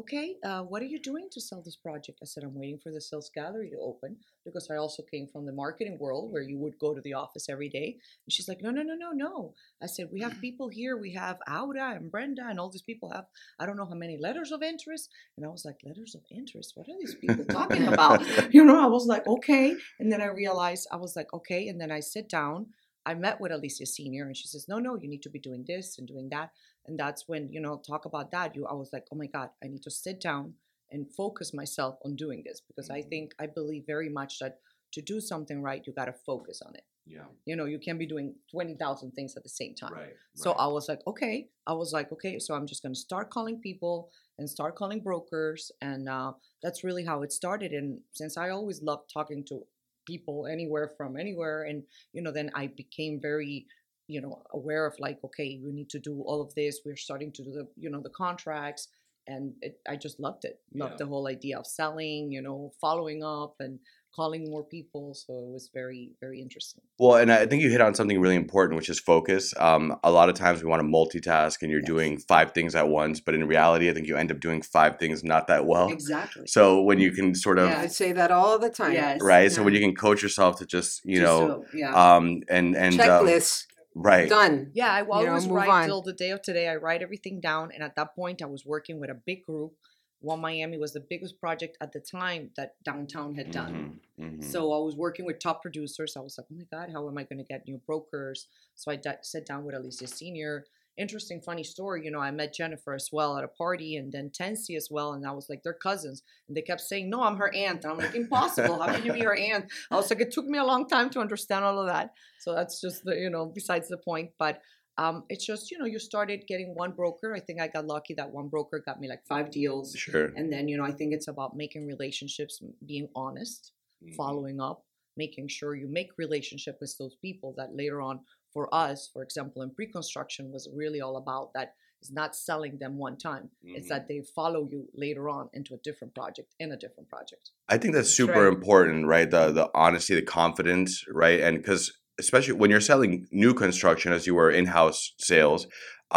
okay, 0.00 0.36
uh, 0.44 0.62
what 0.62 0.82
are 0.82 0.86
you 0.86 1.00
doing 1.00 1.28
to 1.32 1.40
sell 1.40 1.62
this 1.62 1.76
project? 1.76 2.20
I 2.22 2.26
said, 2.26 2.44
I'm 2.44 2.54
waiting 2.54 2.78
for 2.82 2.92
the 2.92 3.00
sales 3.00 3.30
gallery 3.34 3.70
to 3.70 3.78
open 3.80 4.16
because 4.44 4.68
I 4.70 4.76
also 4.76 5.02
came 5.02 5.26
from 5.26 5.46
the 5.46 5.52
marketing 5.52 5.98
world 6.00 6.32
where 6.32 6.42
you 6.42 6.58
would 6.58 6.78
go 6.78 6.94
to 6.94 7.00
the 7.00 7.14
office 7.14 7.48
every 7.48 7.68
day. 7.68 7.96
And 8.26 8.32
she's 8.32 8.48
like, 8.48 8.62
no, 8.62 8.70
no, 8.70 8.82
no, 8.82 8.94
no, 8.94 9.10
no. 9.10 9.54
I 9.82 9.86
said, 9.86 10.08
we 10.12 10.20
have 10.20 10.40
people 10.40 10.68
here. 10.68 10.96
We 10.96 11.12
have 11.14 11.38
Aura 11.50 11.94
and 11.94 12.10
Brenda 12.10 12.46
and 12.48 12.58
all 12.58 12.70
these 12.70 12.82
people 12.82 13.10
have, 13.12 13.26
I 13.58 13.66
don't 13.66 13.76
know 13.76 13.86
how 13.86 13.94
many 13.94 14.16
letters 14.18 14.52
of 14.52 14.62
interest. 14.62 15.10
And 15.36 15.44
I 15.44 15.48
was 15.48 15.64
like, 15.64 15.78
letters 15.84 16.14
of 16.14 16.22
interest? 16.30 16.72
What 16.74 16.88
are 16.88 16.98
these 17.00 17.16
people 17.16 17.44
talking 17.44 17.86
about? 17.88 18.22
You 18.50 18.64
know, 18.64 18.82
I 18.82 18.86
was 18.86 19.06
like, 19.06 19.26
okay. 19.26 19.74
And 19.98 20.10
then 20.10 20.22
I 20.22 20.26
realized, 20.26 20.88
I 20.92 20.96
was 20.96 21.14
like, 21.16 21.32
okay. 21.34 21.68
And 21.68 21.80
then 21.80 21.90
I 21.90 22.00
sit 22.00 22.28
down. 22.28 22.66
I 23.06 23.14
met 23.14 23.40
with 23.40 23.52
Alicia 23.52 23.86
Senior 23.86 24.26
and 24.26 24.36
she 24.36 24.46
says, 24.48 24.66
no, 24.68 24.78
no, 24.78 24.96
you 24.96 25.08
need 25.08 25.22
to 25.22 25.30
be 25.30 25.38
doing 25.38 25.64
this 25.66 25.98
and 25.98 26.06
doing 26.06 26.28
that 26.30 26.50
and 26.86 26.98
that's 26.98 27.28
when 27.28 27.52
you 27.52 27.60
know 27.60 27.76
talk 27.86 28.06
about 28.06 28.30
that 28.30 28.56
you 28.56 28.66
i 28.66 28.72
was 28.72 28.90
like 28.94 29.04
oh 29.12 29.16
my 29.16 29.26
god 29.26 29.50
i 29.62 29.66
need 29.68 29.82
to 29.82 29.90
sit 29.90 30.20
down 30.20 30.54
and 30.90 31.06
focus 31.14 31.52
myself 31.52 31.98
on 32.04 32.16
doing 32.16 32.42
this 32.46 32.60
because 32.66 32.88
i 32.90 33.00
Mhm. 33.00 33.08
think 33.10 33.34
i 33.38 33.46
believe 33.46 33.84
very 33.86 34.08
much 34.08 34.38
that 34.38 34.60
to 34.92 35.02
do 35.02 35.20
something 35.20 35.60
right 35.60 35.86
you 35.86 35.92
got 35.92 36.06
to 36.06 36.12
focus 36.30 36.62
on 36.62 36.74
it 36.74 36.84
Yeah. 37.06 37.26
you 37.44 37.56
know 37.56 37.66
you 37.66 37.78
can't 37.78 37.98
be 37.98 38.06
doing 38.06 38.34
20000 38.50 39.12
things 39.12 39.36
at 39.36 39.42
the 39.42 39.48
same 39.60 39.74
time 39.74 39.92
Right. 39.92 40.16
so 40.34 40.52
i 40.52 40.66
was 40.66 40.88
like 40.88 41.02
okay 41.06 41.50
i 41.66 41.74
was 41.74 41.92
like 41.92 42.10
okay 42.12 42.38
so 42.38 42.54
i'm 42.54 42.66
just 42.66 42.82
going 42.82 42.94
to 42.94 43.00
start 43.08 43.28
calling 43.30 43.60
people 43.60 44.10
and 44.38 44.48
start 44.48 44.74
calling 44.80 45.00
brokers 45.00 45.70
and 45.82 46.08
uh, 46.08 46.32
that's 46.62 46.84
really 46.84 47.04
how 47.04 47.22
it 47.22 47.32
started 47.32 47.72
and 47.72 48.00
since 48.12 48.36
i 48.38 48.48
always 48.48 48.82
loved 48.82 49.06
talking 49.12 49.44
to 49.50 49.66
people 50.08 50.46
anywhere 50.46 50.88
from 50.96 51.16
anywhere 51.24 51.58
and 51.64 51.82
you 52.14 52.22
know 52.22 52.32
then 52.32 52.50
i 52.54 52.66
became 52.82 53.20
very 53.20 53.66
you 54.14 54.20
know 54.22 54.42
aware 54.58 54.86
of 54.86 54.94
like 54.98 55.18
okay 55.22 55.60
we 55.62 55.70
need 55.70 55.90
to 55.90 55.98
do 55.98 56.14
all 56.22 56.40
of 56.40 56.54
this 56.54 56.80
we're 56.84 56.96
starting 57.08 57.30
to 57.30 57.42
do 57.44 57.52
the 57.52 57.66
you 57.76 57.90
know 57.90 58.00
the 58.00 58.16
contracts 58.24 58.88
and 59.28 59.52
it, 59.66 59.74
i 59.92 59.94
just 60.06 60.18
loved 60.26 60.44
it 60.50 60.56
loved 60.74 60.92
Yeah. 60.94 60.96
the 61.02 61.06
whole 61.06 61.26
idea 61.28 61.58
of 61.58 61.66
selling 61.66 62.32
you 62.32 62.42
know 62.46 62.72
following 62.80 63.22
up 63.22 63.54
and 63.60 63.78
calling 64.18 64.50
more 64.50 64.64
people 64.64 65.04
so 65.14 65.32
it 65.46 65.52
was 65.52 65.70
very 65.80 66.02
very 66.24 66.40
interesting 66.40 66.82
Well, 66.98 67.16
and 67.22 67.30
I 67.30 67.46
think 67.46 67.62
you 67.62 67.70
hit 67.70 67.80
on 67.88 67.94
something 67.94 68.18
really 68.24 68.34
important, 68.44 68.74
which 68.78 68.88
is 68.94 68.98
focus. 68.98 69.54
Um, 69.66 69.84
a 70.02 70.10
lot 70.18 70.28
of 70.30 70.34
times 70.34 70.56
we 70.62 70.68
want 70.72 70.80
to 70.84 70.88
multitask 70.98 71.56
and 71.62 71.70
you're 71.70 71.84
Yes. 71.86 71.92
doing 71.94 72.12
five 72.32 72.48
things 72.56 72.74
at 72.74 72.88
once, 72.88 73.20
but 73.26 73.32
in 73.38 73.46
reality, 73.46 73.88
I 73.90 73.92
think 73.94 74.08
you 74.08 74.16
end 74.16 74.32
up 74.34 74.40
doing 74.40 74.60
five 74.62 74.92
things 74.98 75.22
not 75.22 75.46
that 75.50 75.62
well. 75.72 75.88
exactly 75.98 76.46
So 76.56 76.82
when 76.88 76.98
you 77.04 77.10
can 77.18 77.34
sort 77.36 77.58
of 77.62 77.68
Yeah. 77.70 77.82
I 77.86 77.86
say 78.02 78.10
that 78.20 78.30
all 78.38 78.58
the 78.58 78.70
time. 78.82 78.94
Yes. 78.94 79.20
right, 79.34 79.52
so 79.52 79.62
when 79.62 79.74
you 79.76 79.80
can 79.86 79.94
coach 79.94 80.20
yourself 80.26 80.52
to 80.60 80.66
just 80.76 80.90
you 81.04 81.18
Just 81.20 81.26
know, 81.26 81.38
so- 81.48 81.64
yeah 81.82 81.92
um, 82.02 82.24
and 82.56 82.68
and 82.84 82.94
um, 82.98 83.06
Checklist 83.06 83.66
right, 83.94 84.28
done. 84.28 84.70
Yeah, 84.74 84.92
I 84.92 85.02
will 85.02 85.20
you 85.20 85.26
know, 85.26 85.30
always 85.32 85.46
write 85.48 85.68
on. 85.68 85.86
till 85.86 86.02
the 86.02 86.12
day 86.12 86.30
of 86.30 86.42
today. 86.42 86.68
I 86.68 86.76
write 86.76 87.02
everything 87.02 87.40
down, 87.40 87.70
and 87.72 87.82
at 87.82 87.96
that 87.96 88.14
point, 88.14 88.42
I 88.42 88.46
was 88.46 88.64
working 88.64 89.00
with 89.00 89.10
a 89.10 89.14
big 89.14 89.44
group. 89.44 89.72
One 90.20 90.40
Miami 90.40 90.78
was 90.78 90.92
the 90.92 91.04
biggest 91.08 91.38
project 91.38 91.76
at 91.80 91.92
the 91.92 92.00
time 92.00 92.50
that 92.56 92.74
downtown 92.82 93.36
had 93.36 93.52
done. 93.52 94.00
Mhm, 94.18 94.38
mhm. 94.40 94.44
So 94.44 94.72
I 94.72 94.78
was 94.78 94.96
working 94.96 95.24
with 95.24 95.38
top 95.38 95.62
producers. 95.62 96.16
I 96.16 96.20
was 96.20 96.36
like, 96.36 96.48
oh 96.52 96.56
my 96.56 96.64
God, 96.72 96.90
how 96.92 97.08
am 97.08 97.16
I 97.16 97.22
going 97.22 97.38
to 97.38 97.44
get 97.44 97.66
new 97.66 97.80
brokers? 97.86 98.48
So 98.74 98.90
I 98.90 98.98
sat 99.22 99.46
down 99.46 99.64
with 99.64 99.76
Alicia 99.76 100.08
Senior. 100.08 100.64
Interesting, 100.98 101.40
funny 101.40 101.62
story. 101.64 102.04
You 102.04 102.10
know, 102.10 102.18
I 102.20 102.30
met 102.30 102.52
Jennifer 102.52 102.92
as 102.94 103.08
well 103.12 103.38
at 103.38 103.44
a 103.44 103.48
party 103.48 103.96
and 103.96 104.12
then 104.12 104.30
Tensi 104.30 104.76
as 104.76 104.88
well. 104.90 105.12
And 105.12 105.24
I 105.26 105.30
was 105.32 105.48
like, 105.48 105.62
they're 105.62 105.72
cousins. 105.72 106.22
And 106.48 106.56
they 106.56 106.62
kept 106.62 106.80
saying, 106.80 107.08
no, 107.08 107.22
I'm 107.22 107.36
her 107.36 107.54
aunt. 107.54 107.84
And 107.84 107.92
I'm 107.92 107.98
like, 107.98 108.14
impossible. 108.14 108.78
How 108.80 108.92
can 108.92 109.04
you 109.04 109.12
be 109.12 109.20
her 109.22 109.36
aunt? 109.50 109.66
I 109.90 109.96
was 109.96 110.10
like, 110.10 110.20
it 110.20 110.32
took 110.32 110.46
me 110.46 110.58
a 110.58 110.64
long 110.64 110.88
time 110.88 111.08
to 111.10 111.20
understand 111.20 111.64
all 111.64 111.78
of 111.78 111.86
that. 111.86 112.10
So 112.40 112.54
that's 112.54 112.80
just 112.80 113.04
the, 113.04 113.14
you 113.16 113.30
know, 113.30 113.46
besides 113.46 113.88
the 113.88 113.96
point. 113.98 114.30
But 114.38 114.60
um, 114.96 115.22
it's 115.28 115.46
just, 115.46 115.70
you 115.70 115.78
know, 115.78 115.84
you 115.84 116.00
started 116.00 116.44
getting 116.48 116.74
one 116.74 116.90
broker. 116.90 117.32
I 117.32 117.38
think 117.40 117.60
I 117.60 117.68
got 117.68 117.86
lucky 117.86 118.14
that 118.14 118.30
one 118.32 118.48
broker 118.48 118.82
got 118.84 118.98
me 118.98 119.08
like 119.08 119.22
five 119.28 119.50
deals. 119.52 119.94
sure, 119.96 120.32
And 120.34 120.52
then, 120.52 120.66
you 120.66 120.76
know, 120.76 120.84
I 120.84 120.90
think 120.90 121.14
it's 121.14 121.28
about 121.28 121.56
making 121.56 121.86
relationships, 121.86 122.60
being 122.84 123.08
honest 123.14 123.72
Mhm. 124.04 124.14
following 124.16 124.60
up, 124.60 124.84
making 125.16 125.48
sure 125.48 125.74
you 125.76 125.88
make 125.88 126.10
relationship 126.18 126.78
with 126.80 126.94
those 126.98 127.16
people 127.16 127.52
that 127.56 127.74
later 127.74 128.00
on 128.00 128.20
for 128.58 128.74
us, 128.74 129.08
for 129.12 129.22
example, 129.22 129.62
in 129.62 129.70
pre-construction 129.70 130.50
was 130.50 130.68
really 130.74 131.00
all 131.00 131.16
about 131.16 131.52
that 131.54 131.74
is 132.02 132.10
not 132.10 132.34
selling 132.34 132.76
them 132.78 132.98
one 132.98 133.16
time. 133.16 133.50
It's 133.62 133.86
Mhm. 133.86 133.88
that 133.94 134.08
they 134.08 134.20
follow 134.38 134.62
you 134.72 134.80
later 135.04 135.28
on 135.28 135.48
into 135.52 135.74
a 135.74 135.80
different 135.88 136.12
project, 136.20 136.48
in 136.58 136.72
a 136.72 136.76
different 136.84 137.08
project. 137.08 137.44
I 137.68 137.76
think 137.78 137.94
that's 137.94 138.08
That's 138.08 138.16
super 138.22 138.44
right. 138.46 138.56
important, 138.56 139.06
right? 139.14 139.30
The 139.36 139.44
the 139.58 139.66
honesty, 139.84 140.14
the 140.16 140.22
confidence, 140.40 140.90
right? 141.24 141.38
And 141.46 141.54
because 141.58 141.82
especially 142.24 142.54
when 142.60 142.68
you're 142.72 142.88
selling 142.92 143.12
new 143.44 143.52
construction, 143.64 144.12
as 144.12 144.26
you 144.28 144.34
were 144.40 144.50
in 144.58 144.66
house 144.78 145.00
sales, 145.30 145.60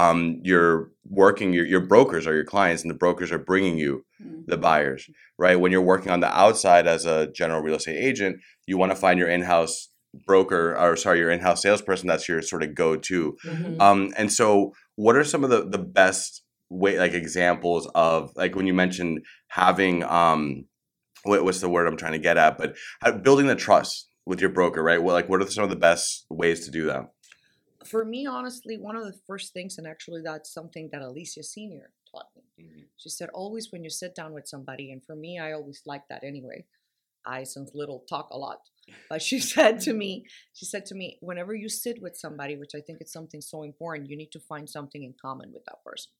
um, 0.04 0.20
you're 0.50 0.78
working. 1.24 1.54
Your 1.58 1.68
your 1.74 1.86
brokers 1.94 2.26
are 2.28 2.36
your 2.40 2.50
clients, 2.56 2.82
and 2.84 2.90
the 2.94 3.02
brokers 3.06 3.32
are 3.32 3.44
bringing 3.52 3.78
you 3.84 3.94
Mm. 4.20 4.46
the 4.52 4.58
buyers, 4.58 5.02
right? 5.38 5.60
When 5.62 5.72
you're 5.74 5.90
working 5.94 6.12
on 6.16 6.22
the 6.26 6.34
outside 6.46 6.86
as 6.96 7.06
a 7.06 7.18
general 7.42 7.62
real 7.66 7.76
estate 7.82 8.02
agent, 8.10 8.34
you 8.70 8.76
want 8.80 8.92
to 8.94 9.00
find 9.06 9.20
your 9.20 9.30
in 9.36 9.44
house 9.56 9.76
broker, 10.26 10.78
or 10.78 10.96
sorry, 10.96 11.20
your 11.20 11.32
in 11.32 11.40
house 11.40 11.62
salesperson. 11.62 12.08
That's 12.08 12.28
your 12.28 12.42
sort 12.42 12.64
of 12.64 12.76
go 12.76 12.96
to. 12.96 13.38
Mhm. 13.46 13.82
Um, 13.82 14.14
and 14.18 14.32
so, 14.32 14.74
what 14.96 15.16
are 15.16 15.24
some 15.24 15.44
of 15.44 15.50
the 15.50 15.68
the 15.68 15.80
best 15.80 16.44
way 16.70 16.98
like 16.98 17.14
examples 17.14 17.88
of 17.96 18.32
like 18.36 18.56
when 18.56 18.66
you 18.68 18.74
mentioned 18.74 19.26
having 19.48 20.04
um, 20.04 20.66
what, 21.24 21.44
what's 21.44 21.60
the 21.60 21.70
word 21.70 21.88
I'm 21.88 21.98
trying 21.98 22.14
to 22.14 22.20
get 22.20 22.38
at, 22.38 22.58
but 22.58 22.76
how, 23.02 23.12
building 23.12 23.48
the 23.48 23.56
trust 23.56 24.08
with 24.26 24.40
your 24.40 24.50
broker, 24.50 24.82
right? 24.82 25.02
Well, 25.02 25.16
like 25.16 25.30
what 25.30 25.42
are 25.42 25.48
some 25.48 25.64
of 25.64 25.70
the 25.70 25.76
best 25.76 26.26
ways 26.30 26.66
to 26.66 26.72
do 26.72 26.86
that? 26.86 27.12
For 27.86 28.06
me, 28.06 28.26
honestly, 28.28 28.78
one 28.78 28.96
of 28.96 29.06
the 29.06 29.18
first 29.28 29.54
things, 29.54 29.78
and 29.78 29.88
actually 29.88 30.22
that's 30.24 30.54
something 30.54 30.90
that 30.92 31.02
Alicia 31.02 31.44
Senior 31.44 31.92
taught 32.12 32.28
me. 32.36 32.44
She 32.98 33.10
said, 33.10 33.30
always 33.34 33.72
when 33.72 33.84
you 33.84 33.90
sit 33.90 34.14
down 34.14 34.34
with 34.34 34.48
somebody, 34.48 34.92
and 34.92 35.04
for 35.04 35.16
me, 35.16 35.40
I 35.40 35.54
always 35.54 35.82
like 35.86 36.04
that 36.10 36.24
anyway. 36.24 36.66
I, 37.26 37.44
since 37.44 37.72
little, 37.74 38.04
talk 38.10 38.30
a 38.32 38.38
lot. 38.38 38.60
But 39.10 39.22
she 39.22 39.40
said 39.54 39.80
to 39.82 39.92
mm-hmm. 39.92 40.00
me, 40.00 40.26
she 40.54 40.66
said 40.66 40.86
to 40.88 40.96
me, 40.96 41.18
whenever 41.22 41.54
you 41.54 41.70
sit 41.70 42.02
with 42.02 42.16
somebody, 42.16 42.56
which 42.58 42.72
I 42.76 42.82
think 42.82 43.02
is 43.02 43.12
something 43.12 43.42
so 43.42 43.64
important, 43.64 44.10
you 44.10 44.18
need 44.18 44.32
to 44.32 44.40
find 44.40 44.70
something 44.70 45.04
in 45.04 45.14
common 45.22 45.52
with 45.54 45.66
that 45.66 45.84
person. 45.86 46.12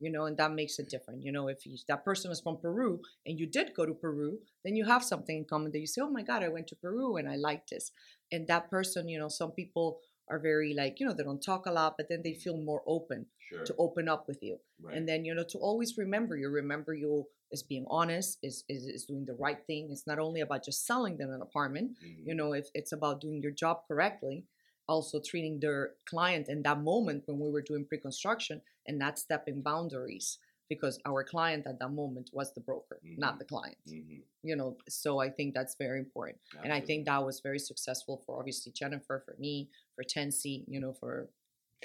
You 0.00 0.10
know, 0.10 0.24
and 0.24 0.36
that 0.38 0.52
makes 0.52 0.80
it 0.80 0.90
different. 0.90 1.22
You 1.22 1.30
know, 1.30 1.46
if 1.46 1.64
you, 1.64 1.76
that 1.86 2.04
person 2.04 2.32
is 2.32 2.40
from 2.40 2.58
Peru 2.58 3.00
and 3.24 3.38
you 3.38 3.46
did 3.46 3.70
go 3.72 3.86
to 3.86 3.94
Peru, 3.94 4.38
then 4.64 4.74
you 4.74 4.84
have 4.84 5.04
something 5.04 5.36
in 5.36 5.44
common 5.44 5.70
that 5.70 5.78
you 5.78 5.86
say, 5.86 6.00
oh 6.02 6.10
my 6.10 6.22
God, 6.22 6.42
I 6.42 6.48
went 6.48 6.66
to 6.68 6.74
Peru 6.74 7.18
and 7.18 7.28
I 7.28 7.36
liked 7.36 7.70
this. 7.70 7.92
And 8.32 8.48
that 8.48 8.68
person, 8.68 9.08
you 9.08 9.20
know, 9.20 9.28
some 9.28 9.52
people 9.52 10.00
are 10.28 10.38
very 10.38 10.74
like, 10.74 11.00
you 11.00 11.06
know, 11.06 11.12
they 11.12 11.24
don't 11.24 11.42
talk 11.42 11.66
a 11.66 11.72
lot, 11.72 11.94
but 11.96 12.08
then 12.08 12.22
they 12.22 12.30
mm-hmm. 12.30 12.40
feel 12.40 12.56
more 12.56 12.82
open 12.86 13.26
Sure. 13.48 13.64
to 13.64 13.74
open 13.78 14.08
up 14.08 14.28
with 14.28 14.42
you. 14.42 14.58
And 14.92 15.08
then 15.08 15.24
you 15.24 15.34
know 15.34 15.44
to 15.50 15.58
always 15.58 15.96
remember 15.98 16.36
you 16.36 16.48
remember 16.48 16.94
you 16.94 17.26
is 17.50 17.62
being 17.62 17.84
honest 17.88 18.38
is, 18.42 18.64
is 18.68 18.84
is 18.86 19.04
doing 19.04 19.26
the 19.26 19.34
right 19.34 19.58
thing. 19.66 19.88
It's 19.90 20.06
not 20.06 20.18
only 20.18 20.40
about 20.40 20.64
just 20.64 20.86
selling 20.86 21.18
them 21.18 21.30
an 21.30 21.42
apartment 21.42 21.98
you 22.00 22.08
mm-hmm. 22.08 22.36
know 22.36 22.52
if 22.52 22.68
it's 22.74 22.92
about 22.92 23.20
doing 23.20 23.42
your 23.42 23.52
job 23.52 23.82
correctly 23.86 24.46
also 24.88 25.20
treating 25.20 25.60
their 25.60 25.92
client 26.08 26.48
in 26.48 26.62
that 26.62 26.80
moment 26.80 27.22
when 27.26 27.38
we 27.38 27.50
were 27.50 27.62
doing 27.62 27.84
pre-construction 27.84 28.60
and 28.86 28.98
not 28.98 29.18
stepping 29.18 29.62
boundaries 29.62 30.38
because 30.68 30.98
our 31.06 31.22
client 31.24 31.66
at 31.66 31.78
that 31.78 31.90
moment 31.90 32.30
was 32.32 32.52
the 32.54 32.60
broker 32.60 32.98
not 33.02 33.34
Mhm. 33.34 33.38
the 33.38 33.44
client 33.44 33.76
you 34.42 34.56
know 34.56 34.76
so 34.88 35.18
i 35.18 35.28
think 35.28 35.54
that's 35.54 35.74
very 35.76 35.98
important 35.98 36.38
and 36.64 36.72
i 36.72 36.80
think 36.80 37.06
that 37.06 37.24
was 37.24 37.40
very 37.40 37.58
successful 37.58 38.22
for 38.24 38.38
obviously 38.38 38.72
jennifer 38.72 39.22
for 39.24 39.36
me 39.38 39.68
for 39.94 40.04
tensi 40.04 40.64
you 40.66 40.80
know 40.80 40.92
for 40.92 41.28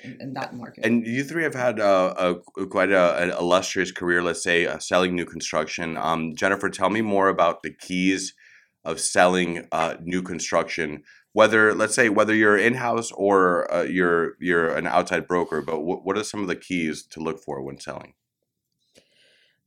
in, 0.03 0.33
that 0.33 0.55
market 0.55 0.85
And 0.85 1.05
you 1.05 1.23
three 1.23 1.43
have 1.43 1.55
had 1.55 1.79
uh, 1.79 2.13
a 2.57 2.65
quite 2.67 2.91
a, 2.91 3.17
an 3.21 3.31
illustrious 3.31 3.91
career, 3.91 4.21
let's 4.21 4.43
say, 4.43 4.67
uh, 4.67 4.77
selling 4.77 5.15
new 5.15 5.25
construction. 5.25 5.97
Um, 5.97 6.35
Jennifer, 6.35 6.69
tell 6.69 6.89
me 6.89 7.01
more 7.01 7.29
about 7.29 7.63
the 7.63 7.71
keys 7.73 8.33
of 8.85 8.99
selling 8.99 9.67
uh, 9.71 9.95
new 10.01 10.21
construction. 10.21 11.03
Whether, 11.33 11.73
let's 11.73 11.95
say, 11.95 12.09
whether 12.09 12.33
you're 12.33 12.57
in 12.57 12.75
house 12.75 13.11
or 13.11 13.71
uh, 13.73 13.83
you're 13.83 14.35
you're 14.39 14.69
an 14.75 14.87
outside 14.87 15.27
broker, 15.27 15.61
but 15.61 15.81
what 15.81 16.05
what 16.05 16.17
are 16.17 16.23
some 16.23 16.41
of 16.41 16.47
the 16.47 16.55
keys 16.55 17.03
to 17.07 17.19
look 17.19 17.39
for 17.39 17.61
when 17.61 17.79
selling? 17.79 18.13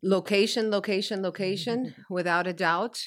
Location, 0.03 0.71
location, 0.71 1.23
location, 1.23 1.95
without 2.09 2.47
a 2.47 2.53
doubt. 2.53 3.03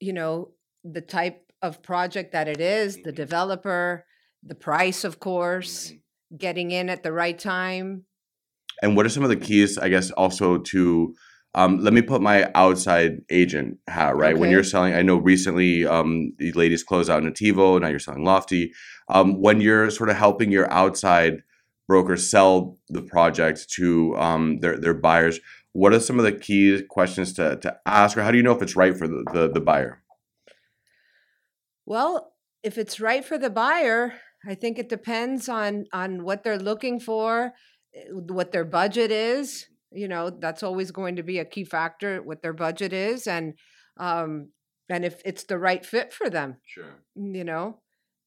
You 0.00 0.12
know, 0.12 0.52
the 0.84 1.00
type 1.00 1.50
of 1.62 1.82
project 1.82 2.32
that 2.32 2.46
it 2.46 2.60
is, 2.60 2.96
the 3.02 3.12
Mhm. 3.12 3.16
developer, 3.16 4.04
the 4.42 4.54
price, 4.54 5.02
of 5.04 5.18
course, 5.18 5.92
getting 6.36 6.70
in 6.70 6.88
at 6.88 7.02
the 7.02 7.12
right 7.12 7.38
time. 7.38 8.04
And 8.82 8.96
what 8.96 9.06
are 9.06 9.08
some 9.08 9.24
of 9.24 9.30
the 9.30 9.36
keys, 9.36 9.78
I 9.78 9.88
guess, 9.88 10.10
also 10.12 10.58
to 10.58 11.14
um, 11.54 11.78
let 11.78 11.94
me 11.94 12.02
put 12.02 12.20
my 12.20 12.50
outside 12.54 13.22
agent 13.30 13.78
hat, 13.88 14.14
right? 14.16 14.36
When 14.36 14.50
you're 14.50 14.62
selling, 14.62 14.94
I 14.94 15.02
know 15.02 15.16
recently 15.16 15.86
um, 15.86 16.34
the 16.38 16.52
ladies 16.52 16.84
closed 16.84 17.08
out 17.10 17.22
Natiivo, 17.22 17.80
now 17.80 17.88
you're 17.88 17.98
selling 17.98 18.22
Lofty. 18.22 18.72
Um, 19.08 19.40
when 19.40 19.60
you're 19.62 19.90
sort 19.90 20.10
of 20.10 20.16
helping 20.16 20.52
your 20.52 20.70
outside 20.70 21.42
brokers 21.88 22.30
sell 22.30 22.76
the 22.90 23.00
project 23.00 23.70
to 23.70 24.14
um, 24.18 24.60
their, 24.60 24.76
their 24.76 24.94
buyers, 24.94 25.40
what 25.80 25.92
are 25.94 26.00
some 26.00 26.18
of 26.20 26.24
the 26.24 26.32
key 26.46 26.82
questions 26.96 27.32
to, 27.34 27.56
to 27.64 27.70
ask, 27.86 28.16
or 28.16 28.22
how 28.22 28.30
do 28.32 28.36
you 28.38 28.42
know 28.46 28.56
if 28.56 28.62
it's 28.62 28.76
right 28.82 28.96
for 28.96 29.06
the, 29.12 29.20
the, 29.34 29.44
the 29.56 29.60
buyer? 29.70 29.92
Well, 31.86 32.32
if 32.62 32.76
it's 32.78 33.00
right 33.00 33.24
for 33.24 33.38
the 33.38 33.50
buyer, 33.50 34.14
I 34.46 34.54
think 34.54 34.78
it 34.78 34.88
depends 34.88 35.48
on 35.48 35.86
on 35.92 36.24
what 36.24 36.42
they're 36.44 36.58
looking 36.70 37.00
for, 37.00 37.52
eh, 37.94 38.04
what 38.12 38.52
their 38.52 38.64
budget 38.64 39.10
is. 39.10 39.66
you 39.90 40.08
know 40.12 40.28
that's 40.44 40.62
always 40.62 40.90
going 40.90 41.16
to 41.16 41.22
be 41.22 41.38
a 41.38 41.50
key 41.54 41.64
factor 41.64 42.10
what 42.28 42.40
their 42.42 42.52
budget 42.66 42.92
is 42.92 43.26
and 43.26 43.54
um 44.08 44.30
and 44.94 45.02
if 45.10 45.14
it's 45.24 45.44
the 45.44 45.56
right 45.66 45.84
fit 45.92 46.12
for 46.18 46.28
them 46.36 46.50
Sure. 46.74 46.92
you 47.38 47.44
know 47.50 47.64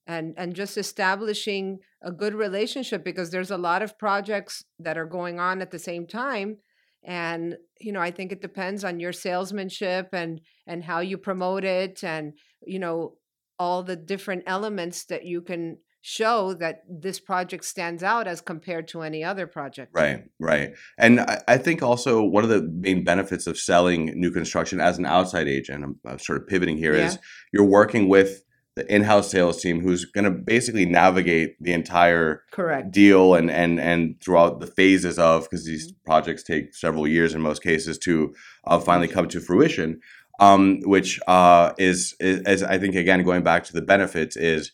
and 0.07 0.33
and 0.41 0.55
just 0.61 0.75
establishing 0.85 1.65
a 2.01 2.11
good 2.21 2.33
relationship 2.45 3.03
because 3.09 3.29
there's 3.29 3.51
a 3.53 3.63
lot 3.69 3.81
of 3.85 3.99
projects 4.05 4.55
that 4.85 4.97
are 5.01 5.05
going 5.19 5.37
on 5.49 5.61
at 5.61 5.69
the 5.69 5.83
same 5.89 6.07
time 6.07 6.57
and 7.03 7.57
you 7.79 7.91
know 7.91 7.99
i 8.01 8.11
think 8.11 8.31
it 8.31 8.41
depends 8.41 8.83
on 8.83 8.99
your 8.99 9.13
salesmanship 9.13 10.09
and 10.13 10.41
and 10.67 10.83
how 10.83 10.99
you 10.99 11.17
promote 11.17 11.63
it 11.63 12.03
and 12.03 12.33
you 12.65 12.79
know 12.79 13.13
all 13.57 13.83
the 13.83 13.95
different 13.95 14.43
elements 14.47 15.05
that 15.05 15.25
you 15.25 15.41
can 15.41 15.77
show 16.03 16.53
that 16.55 16.81
this 16.89 17.19
project 17.19 17.63
stands 17.63 18.01
out 18.01 18.27
as 18.27 18.41
compared 18.41 18.87
to 18.87 19.01
any 19.01 19.23
other 19.23 19.45
project 19.45 19.91
Right, 19.93 20.23
right. 20.39 20.73
And 20.97 21.19
I, 21.19 21.41
I 21.47 21.57
think 21.59 21.83
also 21.83 22.23
one 22.23 22.43
of 22.43 22.49
the 22.49 22.63
main 22.63 23.03
benefits 23.03 23.45
of 23.45 23.55
selling 23.57 24.05
new 24.19 24.31
construction 24.31 24.79
as 24.81 24.97
an 24.97 25.05
outside 25.05 25.47
agent, 25.47 25.83
I'm, 25.83 25.99
I'm 26.03 26.17
sort 26.17 26.41
of 26.41 26.47
pivoting 26.47 26.77
here, 26.77 26.93
is 26.93 27.13
Yeah. 27.15 27.21
you're 27.53 27.65
working 27.65 28.09
with 28.09 28.43
the 28.75 28.93
in-house 28.93 29.29
sales 29.29 29.61
team 29.61 29.81
who's 29.81 30.05
going 30.05 30.23
to 30.23 30.31
basically 30.31 30.85
navigate 30.85 31.61
the 31.61 31.73
entire 31.73 32.43
correct 32.51 32.91
deal 32.91 33.35
and 33.35 33.51
and 33.51 33.79
and 33.79 34.15
throughout 34.21 34.59
the 34.59 34.67
phases 34.67 35.19
of 35.19 35.43
because 35.43 35.65
these 35.65 35.91
projects 36.05 36.43
take 36.43 36.73
several 36.73 37.07
years 37.07 37.33
in 37.33 37.41
most 37.41 37.61
cases 37.61 37.97
to 37.97 38.33
uh, 38.65 38.79
finally 38.79 39.07
come 39.07 39.27
to 39.27 39.39
fruition 39.39 39.99
um, 40.41 40.79
which 40.81 41.19
uh, 41.27 41.71
is, 41.77 42.15
is 42.19 42.41
is 42.47 42.63
I 42.63 42.79
think 42.79 42.95
again 42.95 43.23
going 43.23 43.43
back 43.43 43.63
to 43.65 43.73
the 43.73 43.81
benefits 43.81 44.35
is 44.35 44.71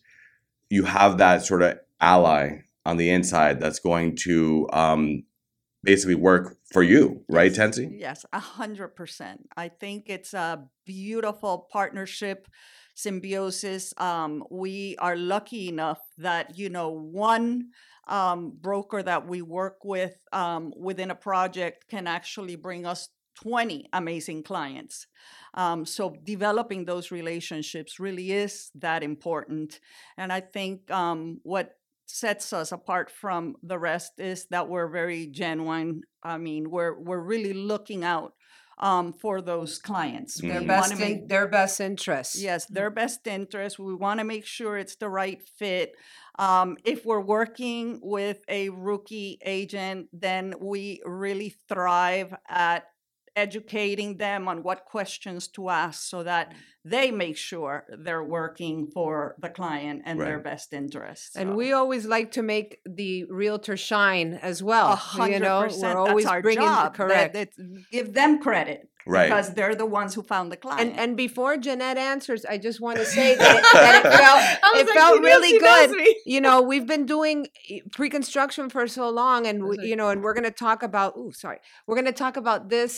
you 0.70 0.84
have 0.86 1.18
that 1.18 1.46
sort 1.46 1.62
of 1.62 1.78
ally 2.00 2.60
on 2.86 2.98
the 2.98 3.10
inside 3.10 3.60
that's 3.60 3.80
going 3.80 4.16
to 4.24 4.68
um, 4.72 5.24
basically 5.84 6.16
work 6.16 6.58
for 6.72 6.84
you 6.84 7.24
right. 7.28 7.52
Tensi 7.52 7.90
Yes, 7.92 8.26
a 8.32 8.40
hundred 8.40 8.90
percent. 8.90 9.50
I 9.58 9.68
think 9.68 10.06
it's 10.08 10.34
a 10.34 10.64
beautiful 10.86 11.68
partnership, 11.70 12.48
symbiosis. 12.98 13.94
Um, 13.98 14.44
we 14.50 14.96
are 14.98 15.16
lucky 15.16 15.70
enough 15.70 16.00
that 16.18 16.58
you 16.58 16.70
know 16.70 16.90
one 16.90 17.70
um, 18.08 18.58
broker 18.60 19.04
that 19.04 19.28
we 19.28 19.42
work 19.42 19.86
with 19.86 20.18
um, 20.34 20.74
within 20.76 21.12
a 21.12 21.16
project 21.16 21.86
can 21.90 22.08
actually 22.08 22.56
bring 22.56 22.86
us 22.86 23.10
20 23.44 23.86
amazing 23.94 24.42
clients. 24.42 25.06
Um, 25.54 25.86
so 25.86 26.16
developing 26.24 26.86
those 26.86 27.12
relationships 27.12 28.00
really 28.00 28.32
is 28.32 28.72
that 28.74 29.04
important. 29.04 29.80
And 30.18 30.34
I 30.34 30.42
think 30.42 30.90
um, 30.90 31.40
what 31.44 31.74
sets 32.08 32.52
us 32.52 32.72
apart 32.72 33.12
from 33.12 33.58
the 33.62 33.78
rest 33.78 34.14
is 34.18 34.48
that 34.50 34.68
we're 34.68 34.88
very 34.88 35.28
genuine. 35.28 36.02
I 36.24 36.40
mean, 36.40 36.72
we're 36.72 37.00
we're 37.00 37.22
really 37.22 37.54
looking 37.54 38.04
out 38.04 38.34
um, 38.80 39.14
for 39.14 39.42
those 39.42 39.80
clients. 39.80 40.40
Their 40.42 40.52
their 40.52 40.62
Mhm. 40.62 40.62
We 40.62 40.68
wanna 40.68 40.82
best 40.90 41.00
make- 41.00 41.18
in, 41.24 41.28
their 41.28 41.48
best 41.48 41.80
interests 41.82 42.40
Yes, 42.42 42.66
their 42.68 42.90
best 42.90 43.26
interest. 43.28 43.80
We 43.80 43.96
want 43.96 44.20
to 44.20 44.24
make 44.24 44.46
sure 44.46 44.78
it's 44.78 44.96
the 44.96 45.10
right 45.10 45.42
fit. 45.58 45.96
Um, 46.40 46.78
if 46.86 47.04
we're 47.06 47.22
working 47.40 48.00
with 48.04 48.40
a 48.48 48.70
rookie 48.70 49.40
agent, 49.44 50.10
then 50.14 50.54
we 50.60 51.02
really 51.06 51.56
thrive 51.68 52.36
at 52.48 52.84
educating 53.38 54.18
them 54.18 54.48
on 54.48 54.64
what 54.64 54.80
questions 54.86 55.48
to 55.56 55.70
ask 55.70 55.98
so 56.14 56.24
that 56.24 56.54
they 56.84 57.12
make 57.12 57.38
sure 57.38 57.86
they're 58.06 58.24
working 58.24 58.88
for 58.96 59.36
the 59.40 59.50
client 59.50 60.02
and 60.06 60.20
their 60.20 60.40
best 60.40 60.74
interests. 60.74 61.36
And 61.36 61.50
So, 61.50 61.56
we 61.56 61.72
always 61.74 62.06
like 62.06 62.32
to 62.38 62.42
make 62.42 62.80
the 62.86 63.26
realtor 63.26 63.78
shine 63.78 64.30
as 64.52 64.64
well. 64.64 64.96
hundred 64.96 65.34
You 65.34 65.40
know, 65.40 65.68
we're 65.82 65.98
always 65.98 66.26
bringing 66.42 66.64
job. 66.66 66.94
that- 66.94 66.98
correct. 67.00 67.34
that- 67.36 67.50
give 67.92 68.14
them 68.14 68.40
credit 68.40 68.80
right 69.06 69.28
because 69.30 69.54
they're 69.54 69.76
the 69.76 69.86
ones 69.86 70.12
who 70.16 70.22
found 70.34 70.52
the 70.54 70.58
client. 70.58 70.82
and 70.82 71.00
and 71.02 71.12
before 71.26 71.54
Jeanette 71.66 71.98
answers, 72.14 72.42
I 72.54 72.58
just 72.68 72.80
want 72.86 72.98
to 73.00 73.06
say 73.18 73.36
that 73.36 73.56
it, 73.60 73.64
that 73.74 73.96
it 74.06 74.08
felt 74.24 74.42
it 74.82 74.88
like, 74.88 74.96
felt 75.00 75.22
really 75.32 75.54
good. 75.60 75.90
You 76.26 76.42
know, 76.46 76.62
we've 76.72 76.88
been 76.94 77.06
doing 77.06 77.38
eh, 77.70 77.80
pre-construction 77.98 78.70
for 78.70 78.84
so 78.88 79.06
long, 79.10 79.40
and 79.50 79.58
we, 79.70 79.76
it- 79.78 79.86
you 79.90 79.96
know, 80.00 80.10
and 80.10 80.20
we're 80.24 80.34
going 80.40 80.52
to 80.56 80.60
talk 80.68 80.80
about. 80.90 81.10
Ooh, 81.18 81.32
sorry, 81.44 81.60
we're 81.86 81.96
going 81.96 82.12
to 82.16 82.20
talk 82.26 82.36
about 82.38 82.62
this. 82.70 82.94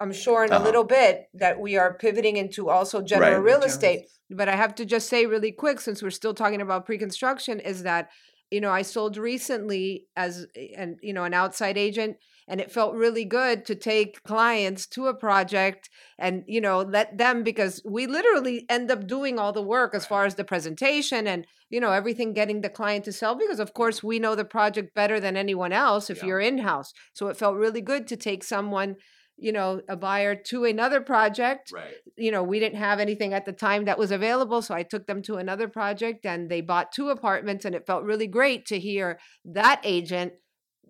I'm 0.00 0.12
sure 0.12 0.44
in 0.44 0.52
Uh-huh. 0.52 0.62
a 0.62 0.64
little 0.64 0.84
bit 0.84 1.28
that 1.34 1.60
we 1.60 1.76
are 1.76 1.94
pivoting 1.94 2.36
into 2.36 2.68
also 2.70 3.02
general 3.02 3.40
Right. 3.40 3.42
real 3.42 3.62
estate. 3.62 4.08
But 4.30 4.48
I 4.48 4.56
have 4.56 4.74
to 4.76 4.84
just 4.84 5.08
say 5.08 5.26
really 5.26 5.52
quick, 5.52 5.80
since 5.80 6.02
we're 6.02 6.10
still 6.10 6.34
talking 6.34 6.60
about 6.60 6.86
pre-construction, 6.86 7.60
is 7.60 7.82
that 7.82 8.10
you 8.50 8.60
know 8.60 8.70
I 8.70 8.82
sold 8.82 9.16
recently 9.16 10.06
as 10.16 10.46
and 10.76 10.98
you 11.02 11.12
know 11.12 11.24
an 11.24 11.34
outside 11.34 11.76
agent, 11.76 12.16
and 12.46 12.60
it 12.60 12.70
felt 12.70 12.94
really 12.94 13.24
good 13.24 13.64
to 13.66 13.74
take 13.74 14.22
clients 14.22 14.86
to 14.88 15.06
a 15.06 15.14
project 15.14 15.90
and 16.18 16.44
you 16.46 16.60
know 16.60 16.78
let 16.80 17.16
them 17.18 17.42
because 17.42 17.82
we 17.84 18.06
literally 18.06 18.64
end 18.70 18.90
up 18.90 19.06
doing 19.06 19.38
all 19.38 19.52
the 19.52 19.62
work 19.62 19.94
as 19.94 20.06
far 20.06 20.24
as 20.24 20.34
the 20.36 20.44
presentation 20.44 21.26
and 21.26 21.46
you 21.70 21.80
know 21.80 21.92
everything 21.92 22.32
getting 22.32 22.60
the 22.62 22.70
client 22.70 23.04
to 23.06 23.12
sell 23.12 23.34
because 23.34 23.60
of 23.60 23.74
course 23.74 24.02
we 24.02 24.18
know 24.18 24.34
the 24.34 24.44
project 24.44 24.94
better 24.94 25.20
than 25.20 25.36
anyone 25.36 25.72
else 25.72 26.08
if 26.10 26.18
Yeah. 26.18 26.28
you're 26.28 26.40
in 26.40 26.58
house 26.58 26.92
so 27.12 27.28
it 27.28 27.36
felt 27.36 27.56
really 27.56 27.82
good 27.82 28.06
to 28.08 28.16
take 28.16 28.42
someone 28.44 28.96
you 29.40 29.52
know 29.52 29.80
a 29.88 29.96
buyer 29.96 30.34
to 30.34 30.64
another 30.64 31.00
project 31.00 31.70
right 31.72 31.94
you 32.16 32.30
know 32.32 32.42
we 32.42 32.58
didn't 32.58 32.78
have 32.78 32.98
anything 33.00 33.32
at 33.32 33.44
the 33.46 33.52
time 33.52 33.84
that 33.84 33.98
was 33.98 34.10
available 34.10 34.60
so 34.62 34.74
i 34.74 34.82
took 34.82 35.06
them 35.06 35.22
to 35.22 35.36
another 35.36 35.68
project 35.68 36.26
and 36.26 36.50
they 36.50 36.60
bought 36.60 36.90
two 36.92 37.08
apartments 37.08 37.64
and 37.64 37.74
it 37.74 37.86
felt 37.86 38.02
really 38.04 38.26
great 38.26 38.66
to 38.66 38.78
hear 38.78 39.18
that 39.44 39.80
agent 39.84 40.32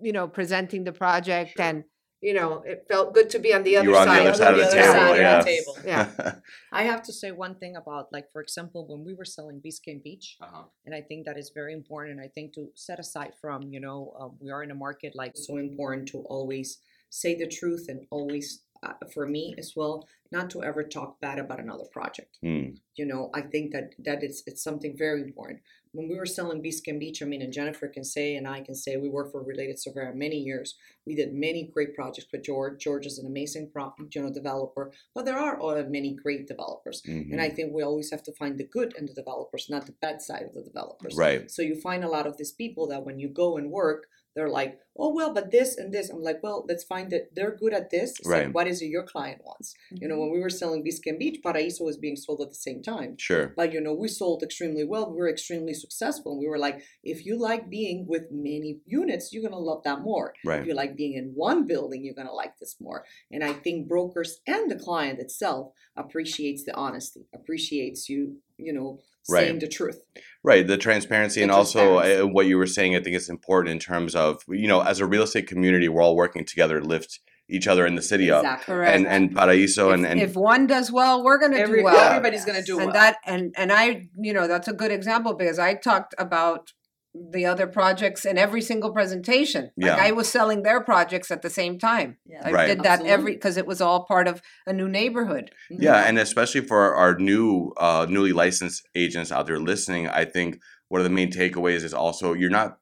you 0.00 0.12
know 0.12 0.26
presenting 0.26 0.84
the 0.84 0.92
project 0.92 1.52
Sure. 1.56 1.66
and 1.66 1.84
you 2.20 2.34
know 2.34 2.62
it 2.66 2.84
felt 2.88 3.14
good 3.14 3.28
to 3.30 3.38
be 3.38 3.52
on 3.54 3.62
the 3.62 3.76
other 3.76 3.94
on 3.94 4.06
side 4.06 4.24
the 4.24 4.28
other 4.30 4.34
side 4.38 4.50
of 4.52 4.56
the 4.56 4.64
other 4.64 4.76
table 4.80 4.92
side 4.92 5.10
of 5.10 5.16
the 5.16 5.20
yeah 5.22 5.42
table. 5.52 5.76
Yeah. 5.84 6.34
I 6.80 6.82
have 6.82 7.02
to 7.08 7.12
say 7.12 7.30
one 7.30 7.54
thing 7.60 7.74
about, 7.76 8.04
like, 8.12 8.26
for 8.32 8.42
example, 8.42 8.80
when 8.90 9.04
we 9.04 9.14
were 9.14 9.24
selling 9.24 9.62
Biscayne 9.64 10.02
Beach, 10.02 10.36
Uh-huh. 10.42 10.64
and 10.84 10.94
I 10.94 11.00
think 11.08 11.26
that 11.26 11.38
is 11.38 11.48
very 11.60 11.72
important. 11.80 12.20
I 12.20 12.28
think 12.34 12.54
to 12.56 12.62
set 12.74 12.98
aside 12.98 13.32
from, 13.40 13.58
you 13.74 13.80
know, 13.80 13.98
um, 14.20 14.30
we 14.42 14.50
are 14.50 14.62
in 14.66 14.70
a 14.72 14.74
market 14.86 15.12
like 15.22 15.32
so 15.36 15.56
important 15.58 16.08
to 16.12 16.18
always 16.34 16.68
say 17.10 17.34
the 17.34 17.46
truth 17.46 17.86
and 17.88 18.06
always, 18.10 18.62
uh, 18.82 18.92
for 19.12 19.26
me 19.26 19.54
as 19.58 19.74
well, 19.76 20.06
not 20.30 20.50
to 20.50 20.62
ever 20.62 20.82
talk 20.82 21.20
bad 21.20 21.38
about 21.38 21.60
another 21.60 21.86
project. 21.90 22.38
Hmm. 22.42 22.70
You 22.96 23.06
know, 23.06 23.30
I 23.34 23.42
think 23.42 23.72
that 23.72 23.94
that 23.98 24.22
is 24.22 24.42
it's 24.46 24.62
something 24.62 24.96
very 24.96 25.22
important. 25.22 25.60
When 25.92 26.06
we 26.08 26.16
were 26.16 26.26
selling 26.26 26.62
Biscayne 26.62 27.00
Beach, 27.00 27.22
I 27.22 27.24
mean, 27.24 27.40
and 27.40 27.52
Jennifer 27.52 27.88
can 27.88 28.04
say, 28.04 28.36
and 28.36 28.46
I 28.46 28.60
can 28.60 28.74
say, 28.74 28.98
we 28.98 29.08
worked 29.08 29.32
for 29.32 29.42
Related 29.42 29.78
Cervera 29.78 30.14
many 30.14 30.36
years. 30.36 30.76
We 31.06 31.14
did 31.14 31.32
many 31.32 31.70
great 31.72 31.94
projects 31.94 32.28
with 32.30 32.44
George. 32.44 32.78
George 32.78 33.06
is 33.06 33.18
an 33.18 33.26
amazing, 33.26 33.72
you 34.14 34.22
know, 34.22 34.30
developer, 34.30 34.92
but 35.14 35.24
there 35.24 35.38
are 35.38 35.58
many 35.88 36.14
great 36.14 36.46
developers. 36.46 37.02
Mhm. 37.02 37.32
And 37.32 37.40
I 37.40 37.48
think 37.48 37.72
we 37.72 37.82
always 37.82 38.10
have 38.10 38.22
to 38.24 38.32
find 38.32 38.58
the 38.58 38.64
good 38.64 38.94
in 38.98 39.06
the 39.06 39.14
developers, 39.14 39.70
not 39.70 39.86
the 39.86 39.92
bad 39.92 40.20
side 40.20 40.42
of 40.42 40.52
the 40.54 40.62
developers. 40.62 41.16
right 41.16 41.50
So 41.50 41.62
you 41.62 41.74
find 41.80 42.04
a 42.04 42.08
lot 42.08 42.26
of 42.26 42.36
these 42.36 42.52
people 42.52 42.86
that 42.88 43.04
when 43.06 43.18
you 43.18 43.28
go 43.28 43.56
and 43.56 43.70
work, 43.70 44.08
they're 44.38 44.48
like, 44.48 44.78
oh 44.96 45.12
well, 45.14 45.32
but 45.32 45.50
this 45.50 45.76
and 45.76 45.92
this. 45.92 46.10
I'm 46.10 46.22
like, 46.22 46.40
well, 46.42 46.64
let's 46.68 46.84
find 46.84 47.10
that 47.10 47.34
they're 47.34 47.56
good 47.56 47.72
at 47.72 47.90
this. 47.90 48.10
It's 48.18 48.26
like, 48.26 48.44
Right. 48.44 48.52
what 48.52 48.66
is 48.66 48.82
it 48.82 48.86
your 48.86 49.02
client 49.02 49.40
wants? 49.44 49.74
You 49.90 50.08
know, 50.08 50.18
when 50.18 50.28
mm-hmm. 50.28 50.34
we 50.34 50.40
were 50.40 50.50
selling 50.50 50.84
Biscayne 50.84 51.18
Beach, 51.18 51.40
Paraíso 51.44 51.82
was 51.82 51.96
being 51.96 52.16
sold 52.16 52.40
at 52.40 52.50
the 52.50 52.54
same 52.54 52.82
time. 52.82 53.16
sure 53.18 53.54
Like, 53.56 53.72
you 53.72 53.80
know, 53.80 53.94
we 53.94 54.08
sold 54.08 54.42
extremely 54.42 54.84
well. 54.84 55.10
We 55.10 55.18
were 55.18 55.28
extremely 55.28 55.74
successful. 55.74 56.32
And 56.32 56.40
we 56.40 56.48
were 56.48 56.58
like, 56.58 56.82
if 57.02 57.24
you 57.26 57.38
like 57.38 57.68
being 57.68 58.06
with 58.08 58.24
many 58.30 58.78
units, 58.86 59.32
you're 59.32 59.42
gonna 59.42 59.58
love 59.58 59.82
that 59.84 60.00
more. 60.00 60.34
right 60.44 60.60
If 60.60 60.66
you 60.66 60.74
like 60.74 60.96
being 60.96 61.14
in 61.14 61.32
one 61.34 61.66
building, 61.66 62.04
you're 62.04 62.14
gonna 62.14 62.32
like 62.32 62.58
this 62.58 62.76
more. 62.80 63.04
And 63.30 63.42
I 63.42 63.52
think 63.52 63.88
brokers 63.88 64.40
and 64.46 64.70
the 64.70 64.76
client 64.76 65.18
itself 65.18 65.72
appreciates 65.96 66.64
the 66.64 66.74
honesty, 66.74 67.26
appreciates 67.34 68.08
you, 68.08 68.36
you 68.58 68.72
know, 68.72 68.98
saying 69.24 69.52
Right. 69.52 69.60
the 69.60 69.68
truth. 69.68 70.00
Right, 70.44 70.66
the 70.66 70.76
transparency, 70.78 71.40
The 71.40 71.44
and 71.44 71.52
also 71.52 71.94
transparency. 72.00 72.22
uh, 72.22 72.26
what 72.26 72.46
you 72.46 72.56
were 72.58 72.66
saying, 72.66 72.94
I 72.96 73.00
think 73.00 73.16
it's 73.16 73.28
important 73.28 73.72
in 73.72 73.78
terms 73.78 74.14
of 74.14 74.42
you 74.48 74.68
know, 74.68 74.80
as 74.80 75.00
a 75.00 75.06
real 75.06 75.22
estate 75.22 75.46
community, 75.48 75.88
we're 75.88 76.02
all 76.02 76.16
working 76.16 76.44
together 76.44 76.80
to 76.80 76.86
lift 76.86 77.20
each 77.50 77.66
other 77.66 77.86
in 77.86 77.94
the 77.94 78.02
city 78.02 78.30
up, 78.30 78.44
Exactly. 78.44 78.74
Correct. 78.74 78.94
and 78.96 79.06
and 79.06 79.34
Paraíso, 79.34 79.92
and 79.94 80.04
if, 80.04 80.10
and 80.10 80.20
if 80.20 80.34
one 80.36 80.66
does 80.66 80.92
well 80.92 81.24
we're 81.24 81.38
going 81.38 81.52
to 81.52 81.58
Every, 81.58 81.78
do 81.80 81.84
well 81.84 81.96
everybody's 81.96 82.44
gonna 82.44 82.62
do 82.62 82.76
well. 82.76 82.84
and 82.86 82.92
well. 82.92 83.00
that 83.02 83.16
and 83.24 83.54
and 83.56 83.72
i 83.72 84.06
you 84.18 84.34
know 84.34 84.46
that's 84.46 84.68
a 84.68 84.72
good 84.74 84.92
example 84.92 85.32
because 85.34 85.58
i 85.58 85.72
talked 85.72 86.14
about 86.18 86.72
the 87.14 87.46
other 87.46 87.66
projects 87.66 88.24
in 88.24 88.36
every 88.38 88.60
single 88.60 88.92
presentation 88.92 89.70
like 89.76 89.86
Yeah. 89.86 89.96
i 89.98 90.10
was 90.12 90.28
selling 90.28 90.62
their 90.62 90.80
projects 90.80 91.30
at 91.30 91.42
the 91.42 91.50
same 91.50 91.78
time 91.78 92.18
Yeah. 92.26 92.42
i 92.44 92.52
Right. 92.52 92.66
did 92.66 92.82
that 92.82 93.04
every 93.04 93.32
because 93.32 93.56
it 93.56 93.66
was 93.66 93.80
all 93.80 94.04
part 94.04 94.28
of 94.28 94.42
a 94.66 94.72
new 94.72 94.88
neighborhood 94.88 95.50
Mhm. 95.72 95.78
yeah, 95.80 96.04
and 96.06 96.18
especially 96.18 96.60
for 96.60 96.94
our 96.94 97.18
new 97.18 97.72
uh, 97.78 98.06
newly 98.08 98.32
licensed 98.32 98.86
agents 98.94 99.32
out 99.32 99.46
there 99.46 99.58
listening, 99.58 100.06
I 100.08 100.24
think 100.24 100.60
one 100.88 101.00
of 101.00 101.04
the 101.04 101.10
main 101.18 101.30
takeaways 101.32 101.82
is 101.82 101.94
also 101.94 102.34
you're 102.34 102.50
not 102.50 102.78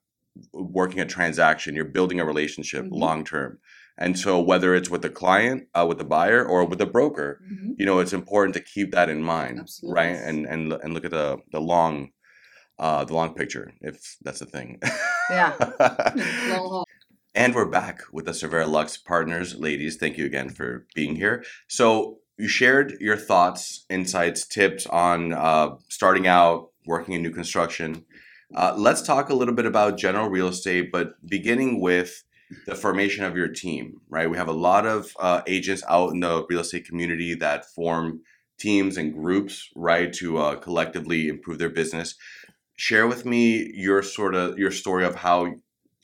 working 0.53 1.01
a 1.01 1.07
transaction; 1.07 1.75
you're 1.75 1.85
building 1.99 2.21
a 2.21 2.25
relationship 2.25 2.85
Mhm. 2.85 2.91
long 3.05 3.25
term. 3.25 3.59
And 3.99 4.19
so, 4.19 4.39
whether 4.41 4.75
it's 4.75 4.91
with 4.91 5.01
the 5.03 5.09
client, 5.09 5.69
uh, 5.75 5.87
with 5.89 5.97
the 5.99 6.05
buyer, 6.05 6.45
or 6.45 6.67
with 6.67 6.79
the 6.79 6.87
broker, 6.87 7.41
Mhm. 7.51 7.75
you 7.79 7.87
know, 7.87 7.99
it's 8.01 8.13
important 8.13 8.53
to 8.55 8.61
keep 8.61 8.93
that 8.93 9.09
in 9.09 9.23
mind, 9.23 9.61
Absolutely. 9.61 9.95
right? 9.99 10.17
And 10.29 10.47
and 10.47 10.73
and 10.83 10.93
look 10.95 11.05
at 11.07 11.11
the 11.13 11.39
the 11.53 11.61
long, 11.61 12.11
uh, 12.79 13.05
the 13.05 13.15
long 13.15 13.35
picture, 13.35 13.73
if 13.81 14.17
that's 14.23 14.41
a 14.41 14.47
thing. 14.47 14.81
yeah 15.31 15.55
And 17.35 17.55
we're 17.55 17.69
back 17.69 18.01
with 18.13 18.25
the 18.25 18.31
Cervera 18.31 18.67
Lux 18.67 18.97
partners. 18.97 19.57
Ladies, 19.57 19.97
thank 19.97 20.17
you 20.17 20.25
again 20.25 20.49
for 20.49 20.87
being 20.95 21.17
here. 21.17 21.45
So, 21.69 22.21
you 22.39 22.49
shared 22.49 22.97
your 22.99 23.17
thoughts, 23.17 23.85
insights, 23.91 24.47
tips 24.47 24.87
on 24.87 25.35
uh, 25.35 25.77
starting 25.89 26.27
out, 26.27 26.71
working 26.87 27.13
in 27.13 27.23
new 27.23 27.31
construction. 27.31 28.07
Uh, 28.55 28.75
let's 28.77 29.03
talk 29.03 29.29
a 29.29 29.35
little 29.35 29.55
bit 29.55 29.67
about 29.67 29.99
general 29.99 30.29
real 30.29 30.49
estate, 30.49 30.91
but 30.91 31.15
beginning 31.29 31.79
with 31.81 32.25
the 32.67 32.75
formation 32.75 33.25
of 33.25 33.37
your 33.37 33.49
team, 33.49 34.01
right? 34.09 34.31
We 34.31 34.37
have 34.37 34.49
a 34.49 34.53
lot 34.53 34.87
of 34.87 35.13
uh, 35.19 35.43
agents 35.47 35.83
out 35.89 36.13
in 36.13 36.21
the 36.21 36.47
real 36.49 36.61
estate 36.61 36.87
community 36.87 37.35
that 37.35 37.67
form 37.67 38.21
teams 38.59 38.97
and 38.97 39.13
groups, 39.13 39.69
right, 39.75 40.13
to 40.15 40.39
uh, 40.39 40.57
collectively 40.57 41.29
improve 41.29 41.59
their 41.59 41.69
business. 41.69 42.15
Share 42.77 43.07
with 43.07 43.25
me 43.25 43.73
your 43.75 44.03
sort 44.03 44.35
of 44.35 44.59
your 44.59 44.71
story 44.71 45.05
of 45.05 45.15
how 45.15 45.55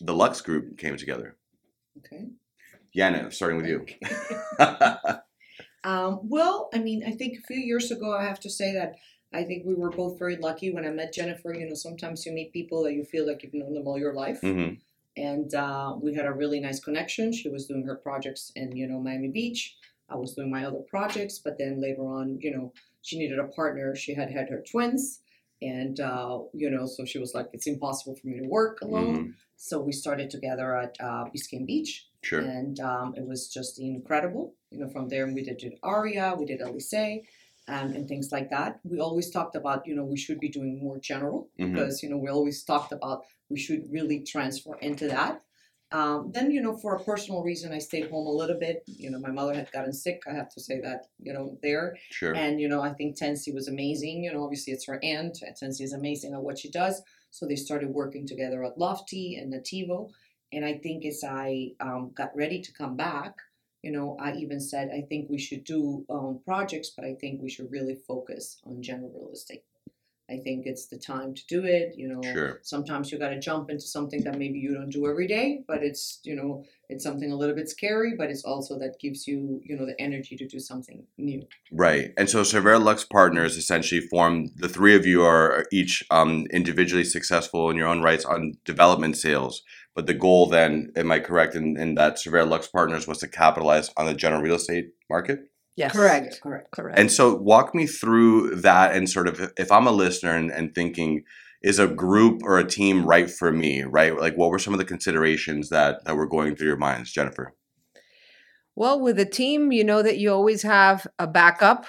the 0.00 0.14
Lux 0.14 0.40
Group 0.40 0.78
came 0.78 0.96
together. 0.96 1.36
Okay. 1.98 2.28
Yana, 2.96 3.32
starting 3.32 3.58
with 3.58 3.66
you. 3.66 3.86
Um, 5.84 6.20
well, 6.22 6.68
I 6.72 6.78
mean, 6.78 7.02
I 7.06 7.10
think 7.10 7.38
a 7.38 7.42
few 7.42 7.56
years 7.56 7.90
ago, 7.90 8.16
I 8.16 8.24
have 8.24 8.40
to 8.40 8.50
say 8.50 8.72
that 8.74 8.96
I 9.32 9.44
think 9.44 9.64
we 9.64 9.74
were 9.74 9.90
both 9.90 10.18
very 10.18 10.36
lucky 10.36 10.72
when 10.72 10.84
I 10.84 10.90
met 10.90 11.12
Jennifer. 11.12 11.52
You 11.54 11.66
know, 11.66 11.74
sometimes 11.74 12.24
you 12.24 12.32
meet 12.32 12.52
people 12.52 12.84
that 12.84 12.92
you 12.92 13.04
feel 13.04 13.26
like 13.26 13.42
you've 13.42 13.54
known 13.54 13.74
them 13.74 13.86
all 13.86 13.98
your 13.98 14.14
life. 14.14 14.40
hmm 14.40 14.74
And 15.16 15.52
uh, 15.54 15.96
we 16.00 16.14
had 16.14 16.26
a 16.26 16.32
really 16.32 16.60
nice 16.60 16.80
connection. 16.80 17.32
She 17.32 17.48
was 17.48 17.66
doing 17.66 17.84
her 17.84 17.96
projects 17.96 18.52
in, 18.54 18.76
you 18.76 18.86
know, 18.86 19.00
Miami 19.00 19.28
Beach. 19.28 19.76
I 20.08 20.16
was 20.16 20.34
doing 20.34 20.50
my 20.50 20.64
other 20.64 20.80
projects, 20.88 21.38
but 21.38 21.58
then 21.58 21.80
later 21.80 22.02
on, 22.02 22.38
you 22.40 22.54
know, 22.54 22.72
she 23.00 23.18
needed 23.18 23.38
a 23.38 23.48
partner. 23.48 23.96
She 23.96 24.14
had 24.14 24.30
had 24.30 24.50
her 24.50 24.62
twins. 24.70 25.21
And, 25.62 26.00
uh, 26.00 26.40
you 26.52 26.68
know, 26.70 26.86
so 26.86 27.04
she 27.04 27.18
was 27.18 27.34
like, 27.34 27.48
it's 27.52 27.66
impossible 27.66 28.16
for 28.16 28.26
me 28.26 28.38
to 28.40 28.46
work 28.46 28.80
alone. 28.82 29.14
hmm 29.16 29.30
So 29.56 29.74
we 29.88 29.92
started 29.92 30.28
together 30.36 30.68
at 30.84 30.92
uh, 31.08 31.24
Biscayne 31.32 31.66
Beach 31.66 31.92
Sure. 32.28 32.40
and 32.40 32.78
um, 32.80 33.14
it 33.16 33.24
was 33.32 33.40
just 33.56 33.72
incredible. 33.78 34.44
You 34.70 34.78
know, 34.80 34.88
from 34.94 35.08
there 35.08 35.26
we 35.26 35.42
did 35.42 35.60
Aria, 35.82 36.26
we 36.38 36.46
did 36.46 36.60
Elise, 36.60 37.04
um, 37.68 37.88
and 37.96 38.08
things 38.08 38.28
like 38.36 38.48
that. 38.50 38.70
We 38.84 38.98
always 39.00 39.28
talked 39.30 39.54
about, 39.56 39.86
you 39.86 39.94
know, 39.96 40.04
we 40.14 40.16
should 40.24 40.40
be 40.40 40.48
doing 40.58 40.74
more 40.86 40.98
general 40.98 41.48
Mhm. 41.58 41.72
because 41.72 42.02
you 42.02 42.08
know 42.10 42.18
we 42.24 42.28
always 42.28 42.58
talked 42.64 42.92
about 42.98 43.18
we 43.52 43.58
should 43.64 43.82
really 43.96 44.20
transfer 44.32 44.74
into 44.88 45.06
that. 45.16 45.34
Um, 45.92 46.30
then 46.32 46.50
you 46.50 46.60
know, 46.62 46.76
for 46.76 46.96
a 46.96 47.04
personal 47.04 47.42
reason, 47.42 47.72
I 47.72 47.78
stayed 47.78 48.10
home 48.10 48.26
a 48.26 48.30
little 48.30 48.58
bit. 48.58 48.82
You 48.86 49.10
know, 49.10 49.18
my 49.18 49.30
mother 49.30 49.54
had 49.54 49.70
gotten 49.72 49.92
sick. 49.92 50.22
I 50.30 50.34
have 50.34 50.48
to 50.50 50.60
say 50.60 50.80
that 50.80 51.06
you 51.20 51.32
know 51.32 51.58
there, 51.62 51.96
Sure. 52.10 52.34
and 52.34 52.60
you 52.60 52.68
know, 52.68 52.82
I 52.82 52.92
think 52.92 53.18
Tensi 53.18 53.52
was 53.54 53.68
amazing. 53.68 54.24
You 54.24 54.32
know, 54.32 54.42
obviously 54.44 54.72
it's 54.72 54.86
her 54.86 54.98
aunt. 55.02 55.42
and 55.42 55.54
Tensi 55.56 55.82
is 55.82 55.92
amazing 55.92 56.32
at 56.34 56.42
what 56.42 56.58
she 56.58 56.70
does. 56.70 57.02
So 57.30 57.46
they 57.46 57.56
started 57.56 57.90
working 57.90 58.26
together 58.26 58.62
at 58.64 58.78
Lofty 58.78 59.36
and 59.36 59.52
Natiivo. 59.52 60.10
And 60.52 60.64
I 60.64 60.74
think 60.74 61.06
as 61.06 61.24
I 61.26 61.70
um, 61.80 62.12
got 62.14 62.36
ready 62.36 62.60
to 62.60 62.72
come 62.74 62.94
back, 62.96 63.36
you 63.82 63.90
know, 63.90 64.16
I 64.20 64.34
even 64.34 64.60
said 64.60 64.90
I 64.94 65.00
think 65.08 65.30
we 65.30 65.38
should 65.38 65.64
do 65.64 66.04
um, 66.10 66.40
projects, 66.44 66.90
but 66.94 67.04
I 67.06 67.14
think 67.14 67.40
we 67.42 67.48
should 67.50 67.70
really 67.70 67.94
focus 68.06 68.60
on 68.66 68.82
general 68.82 69.10
real 69.14 69.32
estate. 69.32 69.62
I 70.30 70.38
think 70.38 70.66
it's 70.66 70.86
the 70.86 70.98
time 70.98 71.34
to 71.34 71.42
do 71.46 71.64
it. 71.64 71.94
You 71.96 72.08
know, 72.08 72.22
Sure. 72.22 72.60
sometimes 72.62 73.10
you 73.10 73.18
got 73.18 73.30
to 73.30 73.40
jump 73.40 73.70
into 73.70 73.86
something 73.86 74.22
that 74.24 74.38
maybe 74.38 74.58
you 74.58 74.74
don't 74.74 74.90
do 74.90 75.06
every 75.06 75.26
day, 75.26 75.64
but 75.66 75.82
it's 75.82 76.20
you 76.24 76.34
know 76.34 76.64
it's 76.88 77.04
something 77.04 77.32
a 77.32 77.36
little 77.36 77.54
bit 77.54 77.68
scary, 77.68 78.14
but 78.16 78.30
it's 78.30 78.44
also 78.44 78.78
that 78.78 79.00
gives 79.00 79.26
you 79.26 79.60
you 79.64 79.76
know 79.76 79.86
the 79.86 80.00
energy 80.00 80.36
to 80.36 80.46
do 80.46 80.58
something 80.58 81.04
new. 81.18 81.42
Right. 81.70 82.12
And 82.16 82.30
so 82.30 82.42
Cervera 82.42 82.82
Lux 82.82 83.04
Partners 83.04 83.56
essentially 83.56 84.00
form 84.00 84.50
the 84.56 84.68
three 84.68 84.94
of 84.94 85.06
you 85.06 85.22
are 85.22 85.66
each 85.72 86.04
um, 86.10 86.46
individually 86.50 87.04
successful 87.04 87.70
in 87.70 87.76
your 87.76 87.88
own 87.88 88.02
rights 88.02 88.24
on 88.24 88.54
development 88.64 89.16
sales. 89.16 89.62
But 89.94 90.06
the 90.06 90.14
goal 90.14 90.46
then, 90.46 90.90
am 90.96 91.12
I 91.12 91.18
correct 91.18 91.54
in, 91.54 91.76
in 91.76 91.96
that 91.96 92.16
Cervera 92.16 92.48
Lux 92.48 92.66
Partners 92.66 93.06
was 93.06 93.18
to 93.18 93.28
capitalize 93.28 93.90
on 93.96 94.06
the 94.06 94.14
general 94.14 94.40
real 94.40 94.54
estate 94.54 94.92
market? 95.10 95.40
Yes. 95.76 95.92
Correct. 95.92 96.40
Correct. 96.42 96.70
Correct. 96.70 96.98
And 96.98 97.10
so 97.10 97.34
walk 97.34 97.74
me 97.74 97.86
through 97.86 98.56
that 98.56 98.94
and 98.94 99.08
sort 99.08 99.26
of 99.26 99.52
if 99.56 99.72
I'm 99.72 99.86
a 99.86 99.92
listener 99.92 100.36
and, 100.36 100.50
and 100.50 100.74
thinking, 100.74 101.24
is 101.62 101.78
a 101.78 101.86
group 101.86 102.42
or 102.42 102.58
a 102.58 102.66
team 102.66 103.06
right 103.06 103.30
for 103.30 103.52
me, 103.52 103.82
right? 103.82 104.18
Like 104.18 104.36
what 104.36 104.50
were 104.50 104.58
some 104.58 104.74
of 104.74 104.78
the 104.78 104.84
considerations 104.84 105.68
that, 105.68 106.04
that 106.04 106.16
were 106.16 106.26
going 106.26 106.56
through 106.56 106.66
your 106.66 106.76
minds, 106.76 107.12
Jennifer? 107.12 107.54
Well, 108.74 109.00
with 109.00 109.18
a 109.18 109.24
team, 109.24 109.70
you 109.70 109.84
know 109.84 110.02
that 110.02 110.18
you 110.18 110.32
always 110.32 110.62
have 110.62 111.06
a 111.18 111.26
backup 111.26 111.86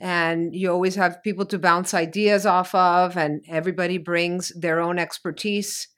and 0.00 0.54
you 0.54 0.72
always 0.72 0.94
have 0.94 1.22
people 1.22 1.46
to 1.46 1.58
bounce 1.58 1.94
ideas 1.94 2.46
off 2.46 2.74
of, 2.74 3.16
and 3.16 3.44
everybody 3.48 3.98
brings 3.98 4.50
their 4.58 4.80
own 4.80 4.98
expertise 4.98 5.88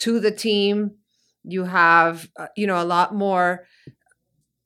to 0.00 0.20
the 0.20 0.30
team. 0.30 0.96
You 1.44 1.64
have, 1.64 2.28
uh, 2.38 2.48
you 2.56 2.66
know, 2.66 2.82
a 2.82 2.84
lot 2.84 3.14
more 3.14 3.66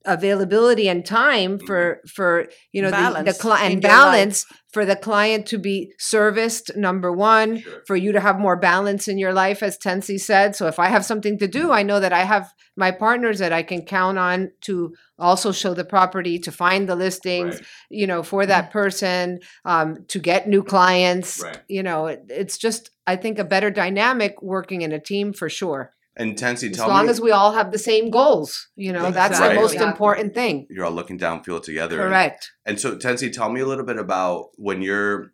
availability 0.05 0.87
and 0.89 1.05
time 1.05 1.59
for 1.59 1.99
for 2.07 2.47
you 2.71 2.81
know 2.81 2.91
the, 2.91 2.97
the 2.97 3.01
Balance 3.01 3.37
client 3.41 3.73
and 3.75 3.83
life. 3.83 3.91
balance 3.91 4.45
for 4.73 4.85
the 4.85 4.95
client 4.95 5.45
to 5.47 5.57
be 5.57 5.93
serviced 5.99 6.75
number 6.75 7.11
one 7.11 7.59
Sure. 7.59 7.83
for 7.87 7.95
you 7.95 8.11
to 8.11 8.19
have 8.19 8.39
more 8.39 8.55
balance 8.57 9.07
in 9.07 9.17
your 9.17 9.33
life 9.33 9.63
as 9.63 9.77
tensi 9.77 10.19
said 10.19 10.55
so 10.55 10.67
if 10.67 10.77
i 10.79 10.87
have 10.87 11.05
something 11.05 11.37
to 11.39 11.47
do 11.47 11.71
i 11.71 11.83
know 11.83 11.99
that 11.99 12.11
i 12.13 12.23
have 12.23 12.51
my 12.75 12.91
partners 12.91 13.39
that 13.39 13.53
i 13.53 13.63
can 13.63 13.85
count 13.85 14.17
on 14.17 14.51
to 14.61 14.93
also 15.19 15.51
show 15.51 15.73
the 15.73 15.85
property 15.85 16.37
to 16.39 16.51
find 16.51 16.89
the 16.89 16.95
listings 16.95 17.55
Right. 17.55 17.65
you 17.89 18.07
know 18.07 18.23
for 18.23 18.45
that 18.45 18.71
person 18.71 19.39
um, 19.63 19.97
to 20.09 20.19
get 20.19 20.47
new 20.47 20.63
clients 20.63 21.41
Right. 21.43 21.61
you 21.67 21.83
know 21.83 22.07
it, 22.07 22.23
it's 22.29 22.57
just 22.57 22.89
i 23.07 23.15
think 23.15 23.39
a 23.39 23.43
better 23.45 23.69
dynamic 23.71 24.41
working 24.41 24.81
in 24.81 24.91
a 24.91 24.99
team 24.99 25.33
for 25.33 25.49
sure 25.49 25.91
And 26.15 26.35
Tensi, 26.37 26.69
as 26.69 26.77
tell 26.77 26.89
long 26.89 27.05
me, 27.05 27.09
as 27.09 27.19
we 27.19 27.31
all 27.31 27.53
have 27.53 27.71
the 27.71 27.79
same 27.79 28.09
goals 28.11 28.67
you 28.75 28.91
know 28.93 29.09
that's 29.11 29.39
the 29.39 29.53
most 29.55 29.73
Exactly. 29.73 29.87
important 29.91 30.33
thing 30.35 30.67
you're 30.69 30.85
all 30.85 30.91
looking 30.91 31.17
downfield 31.17 31.63
together. 31.63 31.99
and- 32.01 32.09
correct 32.09 32.51
And 32.65 32.79
so, 32.79 32.95
Tensi, 32.97 33.31
tell 33.33 33.49
me 33.51 33.61
a 33.61 33.65
little 33.65 33.85
bit 33.85 33.97
about 33.97 34.49
when 34.57 34.81
you're 34.81 35.31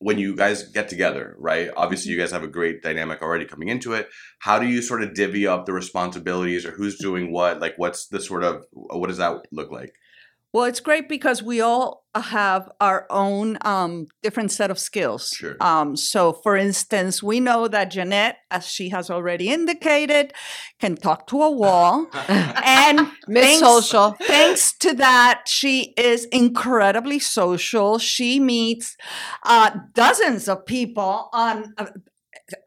when 0.00 0.18
you 0.18 0.36
guys 0.36 0.64
get 0.68 0.88
together, 0.90 1.34
right? 1.38 1.70
Obviously, 1.76 2.12
you 2.12 2.18
guys 2.18 2.30
have 2.32 2.42
a 2.42 2.48
great 2.48 2.82
dynamic 2.82 3.22
already 3.22 3.46
coming 3.46 3.68
into 3.68 3.94
it. 3.94 4.08
How 4.40 4.58
do 4.58 4.66
you 4.66 4.82
sort 4.82 5.02
of 5.02 5.14
divvy 5.14 5.46
up 5.46 5.64
the 5.64 5.72
responsibilities, 5.72 6.66
or 6.66 6.72
who's 6.72 6.98
doing 6.98 7.32
what? 7.32 7.60
Like, 7.60 7.74
what's 7.78 8.08
the 8.08 8.20
sort 8.20 8.44
of 8.44 8.66
what 8.72 9.06
does 9.08 9.16
that 9.18 9.46
look 9.50 9.70
like? 9.70 9.94
Well, 10.54 10.66
it's 10.66 10.78
great 10.78 11.08
because 11.08 11.42
we 11.42 11.60
all 11.60 12.04
have 12.14 12.70
our 12.80 13.08
own 13.10 13.58
um, 13.62 14.06
different 14.22 14.52
set 14.52 14.70
of 14.70 14.78
skills. 14.78 15.30
Sure. 15.34 15.56
Um, 15.60 15.96
so, 15.96 16.32
for 16.32 16.56
instance, 16.56 17.20
we 17.20 17.40
know 17.40 17.66
that 17.66 17.90
Jeanette, 17.90 18.36
as 18.52 18.64
she 18.64 18.90
has 18.90 19.10
already 19.10 19.48
indicated, 19.48 20.32
can 20.80 20.94
talk 20.94 21.26
to 21.26 21.42
a 21.42 21.50
wall. 21.50 22.06
And 22.28 23.10
miss 23.26 23.44
thanks- 23.44 23.60
social 23.60 24.16
Thanks 24.22 24.78
to 24.78 24.94
that, 24.94 25.42
she 25.48 25.92
is 25.96 26.26
incredibly 26.26 27.18
social. 27.18 27.98
She 27.98 28.38
meets 28.38 28.96
uh, 29.42 29.70
dozens 29.92 30.48
of 30.48 30.64
people 30.66 31.30
on, 31.32 31.74
a, 31.78 31.88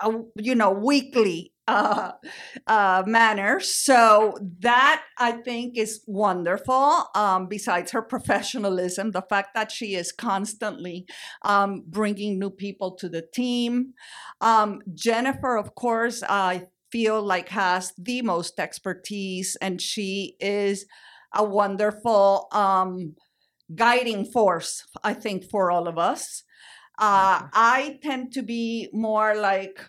a, 0.02 0.12
you 0.36 0.56
know, 0.56 0.72
weekly 0.72 1.54
uh, 1.68 2.12
uh, 2.66 3.04
manner. 3.06 3.60
So 3.60 4.38
that 4.60 5.04
I 5.18 5.34
think 5.34 5.78
is 5.78 6.02
wonderful. 6.08 7.08
Um, 7.14 7.48
besides 7.48 7.92
her 7.92 8.02
professionalism, 8.02 9.12
the 9.12 9.22
fact 9.22 9.50
that 9.56 9.72
she 9.72 9.96
is 9.96 10.12
constantly 10.12 11.06
um, 11.44 11.84
bringing 11.88 12.40
new 12.40 12.50
people 12.50 12.96
to 12.96 13.10
the 13.10 13.24
team. 13.34 13.94
Um, 14.42 14.82
Jennifer, 14.94 15.58
of 15.58 15.76
course, 15.76 16.24
I 16.28 16.68
feel 16.92 17.22
like 17.22 17.50
has 17.50 17.94
the 17.98 18.22
most 18.22 18.60
expertise, 18.60 19.58
and 19.62 19.82
she 19.82 20.36
is 20.40 20.86
a 21.36 21.44
wonderful 21.44 22.48
um, 22.54 23.16
guiding 23.76 24.24
force, 24.26 24.86
I 25.04 25.14
think, 25.14 25.44
for 25.44 25.70
all 25.70 25.88
of 25.88 25.98
us. 25.98 26.44
Uh, 27.00 27.44
I 27.54 28.00
tend 28.02 28.32
to 28.34 28.42
be 28.42 28.90
more 28.92 29.36
like 29.36 29.80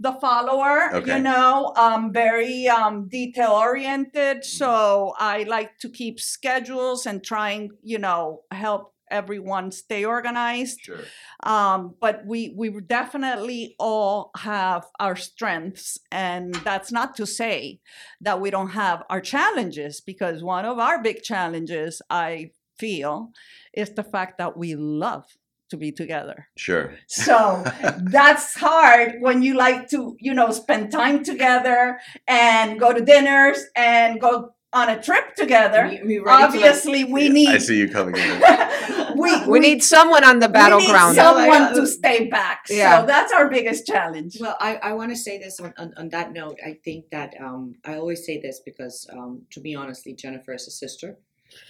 the 0.00 0.12
follower, 0.12 0.94
Okay. 0.94 1.16
you 1.16 1.22
know, 1.22 1.72
um, 1.76 2.12
very 2.12 2.68
um, 2.68 3.08
detail 3.08 3.50
oriented. 3.52 4.44
So 4.44 5.14
I 5.18 5.42
like 5.44 5.78
to 5.80 5.88
keep 5.88 6.20
schedules 6.20 7.06
and 7.06 7.22
trying, 7.24 7.70
you 7.82 7.98
know, 7.98 8.42
help 8.50 8.94
everyone 9.10 9.72
stay 9.72 10.04
organized 10.04 10.80
Sure. 10.82 11.00
um, 11.44 11.94
but 11.98 12.26
we 12.26 12.52
we 12.54 12.68
definitely 12.82 13.74
all 13.78 14.30
have 14.36 14.84
our 15.00 15.16
strengths 15.16 15.98
and 16.12 16.54
that's 16.56 16.92
not 16.92 17.16
to 17.16 17.26
say 17.26 17.80
that 18.20 18.38
we 18.38 18.50
don't 18.50 18.68
have 18.72 19.02
our 19.08 19.22
challenges 19.22 20.02
because 20.02 20.42
one 20.42 20.66
of 20.66 20.78
our 20.78 21.02
big 21.02 21.22
challenges 21.22 22.02
i 22.10 22.50
feel 22.78 23.30
is 23.72 23.90
the 23.94 24.04
fact 24.04 24.36
that 24.36 24.58
we 24.58 24.74
love 24.74 25.24
to 25.70 25.76
be 25.76 25.90
together 25.92 26.48
Sure. 26.56 26.94
so 27.06 27.62
that's 28.02 28.54
hard 28.56 29.16
when 29.20 29.42
you 29.42 29.54
like 29.54 29.88
to 29.90 30.16
you 30.20 30.34
know 30.34 30.50
spend 30.50 30.90
time 30.92 31.22
together 31.24 31.98
and 32.26 32.78
go 32.80 32.92
to 32.92 33.04
dinners 33.04 33.58
and 33.76 34.20
go 34.20 34.54
on 34.70 34.90
a 34.90 35.02
trip 35.02 35.34
together, 35.34 35.86
Me- 35.88 36.02
me 36.02 36.18
ready 36.18 36.18
to, 36.18 36.24
like- 36.24 36.44
obviously 36.44 37.02
we 37.04 37.30
need 37.30 37.48
I 37.48 37.56
see 37.56 37.78
you 37.78 37.88
coming 37.88 38.16
in. 38.16 38.42
we, 39.16 39.30
We 39.46 39.60
need 39.60 39.82
someone 39.82 40.24
on 40.24 40.40
the 40.40 40.46
we 40.46 40.52
battleground. 40.52 41.16
need 41.16 41.22
someone 41.22 41.62
Yeah, 41.62 41.72
to 41.72 41.86
stay 41.86 42.28
back. 42.28 42.66
Yeah. 42.68 43.00
So 43.00 43.06
that's 43.06 43.32
our 43.32 43.48
biggest 43.48 43.86
challenge. 43.86 44.36
Well, 44.38 44.56
I, 44.60 44.76
I 44.76 44.92
want 44.92 45.10
to 45.10 45.16
say 45.16 45.38
this 45.38 45.58
on, 45.58 45.72
on, 45.78 45.94
on 45.96 46.10
that 46.10 46.34
note. 46.34 46.58
I 46.62 46.76
think 46.84 47.08
that 47.12 47.32
um, 47.40 47.76
I 47.82 47.94
always 47.94 48.26
say 48.26 48.42
this 48.42 48.60
because, 48.62 49.06
um, 49.10 49.42
to 49.52 49.60
be 49.60 49.74
honestly, 49.74 50.12
Jennifer 50.12 50.52
is 50.52 50.68
a 50.68 50.70
sister. 50.70 51.16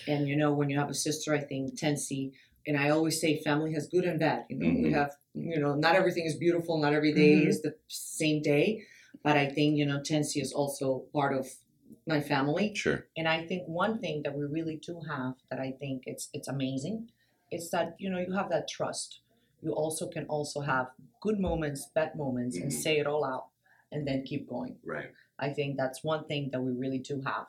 And 0.08 0.26
you 0.26 0.34
know, 0.34 0.52
when 0.52 0.68
you 0.68 0.76
have 0.80 0.90
a 0.90 0.94
sister, 0.94 1.32
I 1.32 1.38
think 1.38 1.78
Tensi, 1.78 2.32
and 2.66 2.76
I 2.76 2.90
always 2.90 3.20
say 3.20 3.42
family 3.42 3.72
has 3.74 3.88
good 3.88 4.04
and 4.04 4.18
bad. 4.18 4.44
You 4.48 4.56
know, 4.56 4.66
we 4.66 4.90
Mhm. 4.90 4.92
have, 4.94 5.12
you 5.34 5.58
know, 5.58 5.74
not 5.74 5.94
everything 5.94 6.26
is 6.26 6.36
beautiful, 6.36 6.78
not 6.78 6.92
every 6.92 7.12
day 7.12 7.34
Mhm. 7.42 7.48
is 7.48 7.62
the 7.62 7.74
same 7.88 8.42
day. 8.42 8.82
But 9.22 9.36
I 9.36 9.46
think, 9.48 9.76
you 9.76 9.86
know, 9.86 10.00
Tensi 10.00 10.40
is 10.40 10.52
also 10.52 11.00
part 11.12 11.34
of 11.36 11.46
my 12.06 12.20
family. 12.20 12.74
Sure. 12.74 13.06
And 13.16 13.26
I 13.28 13.46
think 13.46 13.66
one 13.66 13.98
thing 13.98 14.22
that 14.22 14.34
we 14.36 14.44
really 14.44 14.76
do 14.76 15.00
have 15.00 15.34
that 15.50 15.60
I 15.60 15.72
think 15.72 16.04
it's 16.06 16.28
it's 16.32 16.48
amazing 16.48 17.10
is 17.50 17.70
that 17.70 17.96
you 17.98 18.10
know 18.10 18.18
you 18.18 18.32
have 18.32 18.50
that 18.50 18.68
trust. 18.68 19.20
You 19.62 19.72
also 19.72 20.06
can 20.08 20.24
also 20.26 20.60
have 20.60 20.86
good 21.20 21.40
moments, 21.40 21.86
bad 21.94 22.14
moments, 22.14 22.56
and 22.56 22.70
Mhm. 22.70 22.82
say 22.84 22.98
it 22.98 23.06
all 23.06 23.24
out, 23.24 23.46
and 23.92 24.06
then 24.06 24.22
keep 24.22 24.48
going. 24.48 24.78
Right. 24.84 25.10
I 25.38 25.52
think 25.52 25.76
that's 25.76 26.04
one 26.04 26.24
thing 26.26 26.50
that 26.50 26.60
we 26.60 26.72
really 26.72 26.98
do 26.98 27.20
have. 27.22 27.46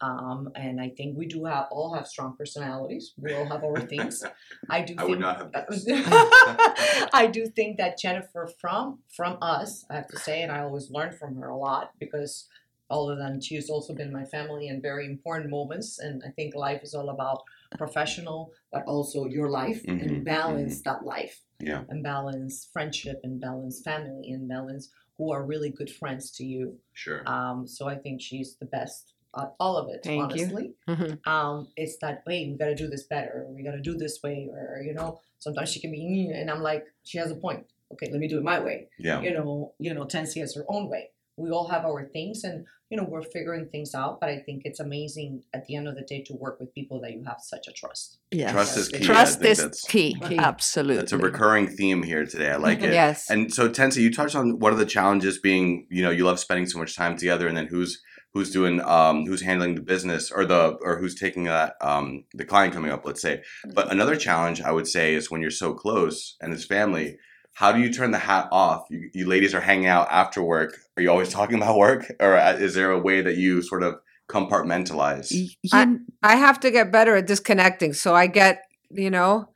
Um, 0.00 0.50
and 0.54 0.80
I 0.80 0.90
think 0.90 1.16
we 1.16 1.26
do 1.26 1.44
have 1.44 1.66
all 1.70 1.94
have 1.94 2.06
strong 2.06 2.34
personalities. 2.36 3.12
We 3.18 3.32
all 3.34 3.46
have 3.46 3.62
our 3.62 3.80
things. 3.80 4.22
I 4.70 4.80
do. 4.82 4.94
I 4.94 4.96
think, 4.98 5.08
would 5.10 5.20
not 5.20 5.54
have. 5.54 7.08
I 7.12 7.28
do 7.30 7.46
think 7.46 7.76
that 7.76 7.98
Jennifer 7.98 8.48
from 8.60 9.00
from 9.14 9.36
us, 9.42 9.84
I 9.90 9.96
have 9.96 10.08
to 10.08 10.18
say, 10.18 10.42
and 10.42 10.50
I 10.50 10.60
always 10.60 10.90
learn 10.90 11.12
from 11.12 11.36
her 11.36 11.48
a 11.48 11.56
lot 11.56 11.92
because 11.98 12.48
other 12.90 13.14
than 13.14 13.40
she's 13.40 13.70
also 13.70 13.94
been 13.94 14.12
my 14.12 14.24
family 14.24 14.68
in 14.68 14.82
very 14.82 15.06
important 15.06 15.50
moments, 15.50 15.98
and 15.98 16.22
I 16.26 16.30
think 16.30 16.54
life 16.54 16.82
is 16.82 16.94
all 16.94 17.10
about 17.10 17.42
professional, 17.78 18.52
but 18.72 18.84
also 18.86 19.26
your 19.26 19.48
life 19.48 19.84
Mhm, 19.86 20.02
and 20.02 20.24
balance 20.24 20.82
that 20.82 21.04
life 21.04 21.40
Yeah. 21.60 21.84
and 21.88 22.02
balance 22.02 22.68
friendship 22.72 23.20
and 23.22 23.40
balance 23.40 23.80
family 23.82 24.32
and 24.32 24.48
balance 24.48 24.90
who 25.18 25.30
are 25.30 25.44
really 25.44 25.70
good 25.70 25.90
friends 25.90 26.30
to 26.32 26.44
you. 26.44 26.80
Sure. 26.94 27.22
Um, 27.28 27.66
so 27.66 27.86
I 27.86 27.96
think 27.96 28.20
she's 28.20 28.56
the 28.56 28.66
best 28.66 29.14
at 29.38 29.54
all 29.60 29.76
of 29.76 29.88
it, 29.94 30.00
Thank 30.02 30.34
you. 30.36 30.42
honestly 30.44 30.72
Mhm. 30.88 31.26
um, 31.26 31.68
it's 31.76 31.96
that 31.98 32.24
way 32.26 32.48
we 32.50 32.56
got 32.58 32.66
to 32.66 32.74
do 32.74 32.88
this 32.88 33.04
better 33.04 33.44
or 33.46 33.52
we 33.54 33.62
got 33.62 33.72
to 33.72 33.80
do 33.80 33.94
this 33.96 34.20
way 34.22 34.48
or 34.52 34.82
you 34.82 34.92
know 34.94 35.20
sometimes 35.38 35.70
she 35.70 35.80
can 35.80 35.92
be 35.92 36.30
and 36.34 36.50
i'm 36.50 36.60
like 36.62 36.84
she 37.04 37.18
has 37.18 37.30
a 37.30 37.36
point 37.36 37.64
okay 37.92 38.08
let 38.10 38.20
me 38.20 38.28
do 38.28 38.38
it 38.38 38.44
my 38.44 38.58
way 38.60 38.88
Yeah. 38.98 39.20
you 39.20 39.32
know 39.32 39.72
you 39.78 39.94
know 39.94 40.04
tensi 40.04 40.40
has 40.40 40.54
her 40.54 40.64
own 40.68 40.88
way 40.88 41.10
we 41.36 41.50
all 41.50 41.68
have 41.68 41.84
our 41.84 42.04
things 42.06 42.44
and 42.44 42.66
you 42.90 42.96
know 42.96 43.04
we're 43.04 43.22
figuring 43.22 43.66
things 43.66 43.94
out 43.94 44.18
but 44.20 44.28
i 44.28 44.38
think 44.38 44.62
it's 44.64 44.80
amazing 44.80 45.44
at 45.54 45.64
the 45.66 45.76
end 45.76 45.86
of 45.88 45.94
the 45.94 46.02
day 46.02 46.20
to 46.22 46.34
work 46.34 46.58
with 46.60 46.74
people 46.74 47.00
that 47.00 47.12
you 47.12 47.22
have 47.24 47.40
such 47.40 47.66
a 47.68 47.72
trust 47.72 48.18
Yes. 48.32 48.52
Trust 48.52 48.76
is 48.76 48.88
key. 48.88 49.04
Trust 49.04 49.40
think 49.40 49.58
is 49.58 49.80
key. 49.88 50.14
Key. 50.28 50.38
Absolutely. 50.38 50.96
That's 50.98 51.12
a 51.12 51.18
recurring 51.18 51.66
theme 51.66 52.04
here 52.04 52.24
today. 52.24 52.50
I 52.50 52.56
like 52.56 52.80
it. 52.80 52.92
Yes. 52.92 53.28
And 53.28 53.52
so 53.52 53.68
Tensi, 53.68 53.96
you 54.02 54.12
touched 54.14 54.36
on 54.36 54.60
what 54.60 54.72
are 54.72 54.76
the 54.76 54.86
challenges 54.86 55.38
being, 55.40 55.88
you 55.90 56.00
know, 56.04 56.10
you 56.10 56.24
love 56.24 56.38
spending 56.38 56.66
so 56.66 56.78
much 56.78 56.94
time 56.94 57.16
together 57.16 57.48
and 57.48 57.56
then 57.56 57.66
who's 57.66 58.00
who's 58.32 58.50
doing 58.50 58.80
um 58.82 59.26
who's 59.26 59.42
handling 59.42 59.74
the 59.74 59.80
business 59.80 60.30
or 60.30 60.44
the 60.44 60.76
or 60.82 60.98
who's 60.98 61.14
taking 61.18 61.44
that 61.44 61.74
um 61.80 62.24
the 62.34 62.44
client 62.44 62.72
coming 62.74 62.90
up, 62.90 63.04
let's 63.04 63.22
say. 63.22 63.42
But 63.74 63.90
another 63.92 64.16
challenge 64.16 64.60
I 64.60 64.72
would 64.72 64.86
say 64.86 65.14
is 65.14 65.30
when 65.30 65.40
you're 65.42 65.50
so 65.50 65.74
close 65.74 66.36
and 66.40 66.52
it's 66.52 66.64
family, 66.64 67.18
how 67.54 67.72
do 67.72 67.80
you 67.80 67.92
turn 67.92 68.10
the 68.12 68.18
hat 68.18 68.48
off? 68.52 68.84
You, 68.90 69.10
you 69.12 69.26
ladies 69.26 69.54
are 69.54 69.60
hanging 69.60 69.86
out 69.86 70.08
after 70.10 70.42
work. 70.42 70.76
Are 70.96 71.02
you 71.02 71.10
always 71.10 71.28
talking 71.38 71.56
about 71.56 71.76
work 71.76 72.10
or 72.20 72.36
uh, 72.36 72.52
is 72.54 72.74
there 72.74 72.90
a 72.92 72.98
way 73.00 73.20
that 73.22 73.36
you 73.36 73.62
sort 73.62 73.82
of 73.82 73.96
compartmentalize? 74.28 75.30
Y- 75.32 75.48
I- 75.72 75.84
you- 75.84 76.00
I 76.22 76.36
have 76.36 76.60
to 76.60 76.70
get 76.70 76.92
better 76.92 77.16
at 77.16 77.26
disconnecting. 77.26 77.92
So 77.94 78.14
I 78.14 78.26
get, 78.26 78.62
you 78.90 79.10
know, 79.10 79.48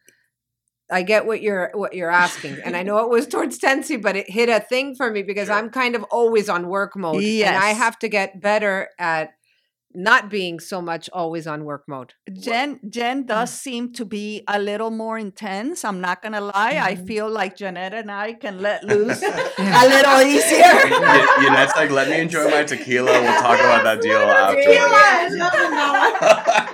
I 0.91 1.03
get 1.03 1.27
what 1.27 1.43
you're 1.43 1.71
what 1.75 1.95
you're 1.95 2.11
asking, 2.11 2.59
and 2.65 2.77
I 2.77 2.83
know 2.83 2.99
it 2.99 3.11
was 3.11 3.27
towards 3.27 3.59
Tensi, 3.59 4.01
but 4.01 4.17
it 4.17 4.31
hit 4.31 4.49
a 4.49 4.61
thing 4.61 4.95
for 4.95 5.11
me 5.11 5.23
because 5.23 5.47
Sure. 5.49 5.57
I'm 5.57 5.71
kind 5.71 5.95
of 5.97 6.05
always 6.11 6.49
on 6.49 6.69
work 6.69 6.97
mode, 6.97 7.23
and 7.25 7.57
I 7.57 7.71
have 7.71 7.99
to 8.01 8.09
get 8.09 8.41
better 8.41 8.89
at 8.99 9.31
not 9.97 10.29
being 10.29 10.59
so 10.59 10.83
much 10.83 11.09
always 11.13 11.47
on 11.47 11.65
work 11.65 11.85
mode. 11.87 12.15
Jen 12.33 12.81
Jen 12.91 13.25
does 13.27 13.53
seem 13.53 13.93
to 13.93 14.05
be 14.05 14.43
a 14.49 14.59
little 14.59 14.91
more 14.91 15.17
intense. 15.17 15.85
I'm 15.85 16.01
not 16.01 16.21
gonna 16.21 16.41
lie. 16.41 16.81
I 16.83 16.97
Mhm. 16.97 17.07
feel 17.07 17.31
like 17.31 17.55
Jeanette 17.57 17.95
and 17.95 18.11
I 18.11 18.33
can 18.33 18.61
let 18.61 18.83
loose 18.91 19.23
a 19.23 19.89
little 19.89 20.21
easier. 20.21 20.59
Y- 20.59 21.47
Yanette's 21.47 21.77
like, 21.77 21.93
let 21.93 22.09
me 22.09 22.19
enjoy 22.21 22.49
my 22.51 22.65
tequila. 22.65 23.13
We'll 23.23 23.41
talk 23.41 23.61
about 23.61 23.85
that 23.85 24.01
deal 24.03 24.19
afterwards. 24.43 25.37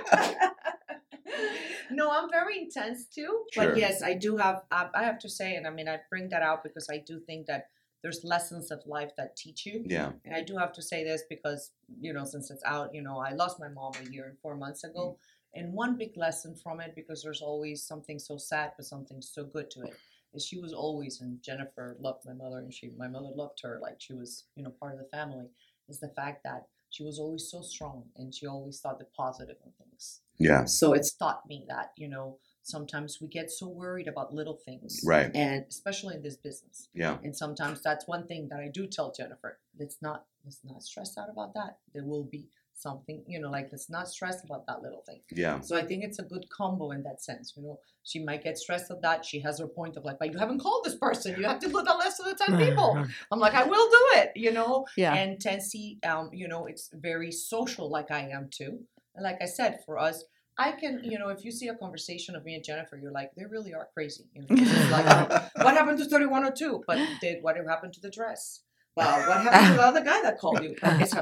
no, 1.93 2.11
I'm 2.11 2.29
very 2.29 2.59
intense 2.59 3.05
too. 3.05 3.45
Sure. 3.51 3.69
But 3.69 3.77
yes, 3.77 4.01
I 4.01 4.13
do 4.13 4.37
have. 4.37 4.63
I, 4.71 4.87
I 4.93 5.03
have 5.03 5.19
to 5.19 5.29
say, 5.29 5.55
and 5.55 5.67
I 5.67 5.69
mean, 5.69 5.87
I 5.87 5.99
bring 6.09 6.29
that 6.29 6.41
out 6.41 6.63
because 6.63 6.87
I 6.89 6.97
do 6.97 7.19
think 7.19 7.47
that 7.47 7.67
there's 8.01 8.23
lessons 8.23 8.71
of 8.71 8.81
life 8.85 9.11
that 9.17 9.35
teach 9.35 9.65
you. 9.65 9.83
yeah. 9.85 10.11
And 10.25 10.35
I 10.35 10.41
do 10.41 10.57
have 10.57 10.73
to 10.73 10.81
say 10.81 11.03
this 11.03 11.23
because, 11.29 11.71
you 11.99 12.13
know, 12.13 12.25
since 12.25 12.49
it's 12.49 12.63
out, 12.65 12.95
you 12.95 13.01
know, 13.01 13.19
I 13.19 13.31
lost 13.33 13.59
my 13.59 13.67
mom 13.67 13.93
a 14.01 14.09
year 14.09 14.25
and 14.25 14.37
four 14.39 14.55
months 14.55 14.83
ago. 14.83 15.17
Mm. 15.17 15.61
And 15.61 15.73
one 15.73 15.97
big 15.97 16.15
lesson 16.15 16.55
from 16.55 16.79
it, 16.79 16.95
because 16.95 17.21
there's 17.21 17.41
always 17.41 17.83
something 17.83 18.17
so 18.17 18.37
sad, 18.37 18.71
but 18.77 18.85
something 18.85 19.21
so 19.21 19.43
good 19.43 19.69
to 19.71 19.81
it, 19.81 19.93
is 20.33 20.45
she 20.45 20.57
was 20.57 20.73
always, 20.73 21.19
and 21.19 21.41
Jennifer 21.43 21.97
loved 21.99 22.25
my 22.25 22.33
mother, 22.33 22.59
and 22.59 22.73
she, 22.73 22.89
my 22.97 23.07
mother 23.07 23.29
loved 23.35 23.59
her, 23.63 23.77
like 23.81 23.95
she 23.99 24.13
was, 24.13 24.45
you 24.55 24.63
know, 24.63 24.71
part 24.79 24.93
of 24.93 24.99
the 24.99 25.09
family, 25.15 25.47
is 25.89 25.99
the 25.99 26.07
fact 26.07 26.43
that 26.45 26.67
she 26.91 27.03
was 27.03 27.17
always 27.17 27.49
so 27.49 27.61
strong 27.61 28.03
and 28.15 28.33
she 28.33 28.45
always 28.45 28.79
thought 28.79 28.99
the 28.99 29.05
positive 29.17 29.55
in 29.65 29.71
things. 29.83 30.21
Yeah. 30.37 30.65
So 30.65 30.93
it's 30.93 31.13
taught 31.13 31.43
me 31.47 31.65
that, 31.69 31.91
you 31.97 32.07
know, 32.07 32.37
sometimes 32.63 33.19
we 33.21 33.27
get 33.27 33.49
so 33.49 33.67
worried 33.67 34.07
about 34.07 34.33
little 34.33 34.59
things. 34.65 35.01
Right. 35.05 35.31
And 35.33 35.65
especially 35.69 36.15
in 36.15 36.21
this 36.21 36.35
business. 36.35 36.89
Yeah. 36.93 37.17
And 37.23 37.35
sometimes 37.35 37.81
that's 37.81 38.07
one 38.07 38.27
thing 38.27 38.49
that 38.49 38.59
I 38.59 38.67
do 38.67 38.87
tell 38.87 39.11
Jennifer. 39.11 39.59
Let's 39.79 39.97
not 40.01 40.25
let's 40.43 40.59
not 40.63 40.83
stress 40.83 41.17
out 41.17 41.29
about 41.31 41.53
that. 41.53 41.77
There 41.93 42.03
will 42.03 42.23
be 42.23 42.47
something, 42.81 43.23
you 43.27 43.39
know, 43.39 43.49
like 43.49 43.69
let's 43.71 43.89
not 43.89 44.09
stress 44.09 44.43
about 44.43 44.65
that 44.67 44.81
little 44.81 45.03
thing. 45.05 45.21
Yeah. 45.31 45.59
So 45.61 45.77
I 45.77 45.83
think 45.85 46.03
it's 46.03 46.19
a 46.19 46.23
good 46.23 46.49
combo 46.49 46.91
in 46.91 47.03
that 47.03 47.21
sense. 47.21 47.53
You 47.55 47.63
know, 47.63 47.79
she 48.03 48.23
might 48.23 48.43
get 48.43 48.57
stressed 48.57 48.89
at 48.91 49.01
that. 49.01 49.23
She 49.25 49.39
has 49.41 49.59
her 49.59 49.67
point 49.67 49.97
of 49.97 50.03
like, 50.03 50.19
but 50.19 50.31
you 50.31 50.39
haven't 50.39 50.59
called 50.59 50.83
this 50.83 50.95
person. 50.95 51.39
You 51.39 51.45
have 51.45 51.59
to 51.59 51.69
look 51.69 51.87
at 51.87 51.97
less 51.97 52.19
of 52.19 52.25
the 52.25 52.35
ten 52.35 52.57
people. 52.57 53.05
I'm 53.31 53.39
like, 53.39 53.53
I 53.53 53.63
will 53.63 53.89
do 53.89 54.07
it, 54.19 54.31
you 54.35 54.51
know. 54.51 54.85
Yeah. 54.97 55.13
And 55.13 55.37
Tensi, 55.39 56.03
um, 56.05 56.29
you 56.33 56.47
know, 56.47 56.65
it's 56.65 56.89
very 56.93 57.31
social 57.31 57.89
like 57.89 58.11
I 58.11 58.29
am 58.29 58.49
too. 58.49 58.79
And 59.15 59.23
like 59.23 59.37
I 59.41 59.45
said, 59.45 59.79
for 59.85 59.97
us, 59.97 60.23
I 60.57 60.73
can, 60.73 61.01
you 61.03 61.17
know, 61.17 61.29
if 61.29 61.43
you 61.43 61.51
see 61.51 61.69
a 61.69 61.75
conversation 61.75 62.35
of 62.35 62.43
me 62.45 62.55
and 62.55 62.63
Jennifer, 62.63 62.97
you're 62.97 63.11
like, 63.11 63.31
they 63.35 63.45
really 63.45 63.73
are 63.73 63.87
crazy. 63.93 64.25
You 64.33 64.43
know, 64.43 64.89
like, 64.91 65.05
uh, 65.05 65.41
what 65.63 65.75
happened 65.75 65.97
to 65.99 66.05
3102? 66.05 66.83
But 66.85 66.99
did 67.19 67.41
what 67.41 67.55
happened 67.67 67.93
to 67.93 68.01
the 68.01 68.09
dress? 68.09 68.61
Well, 68.95 69.19
what 69.27 69.41
happened 69.43 69.67
to 69.67 69.73
the 69.77 69.83
other 69.83 70.03
guy 70.03 70.21
that 70.21 70.37
called 70.37 70.61
you? 70.63 70.75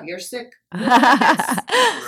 You're 0.06 0.20
sick? 0.20 0.52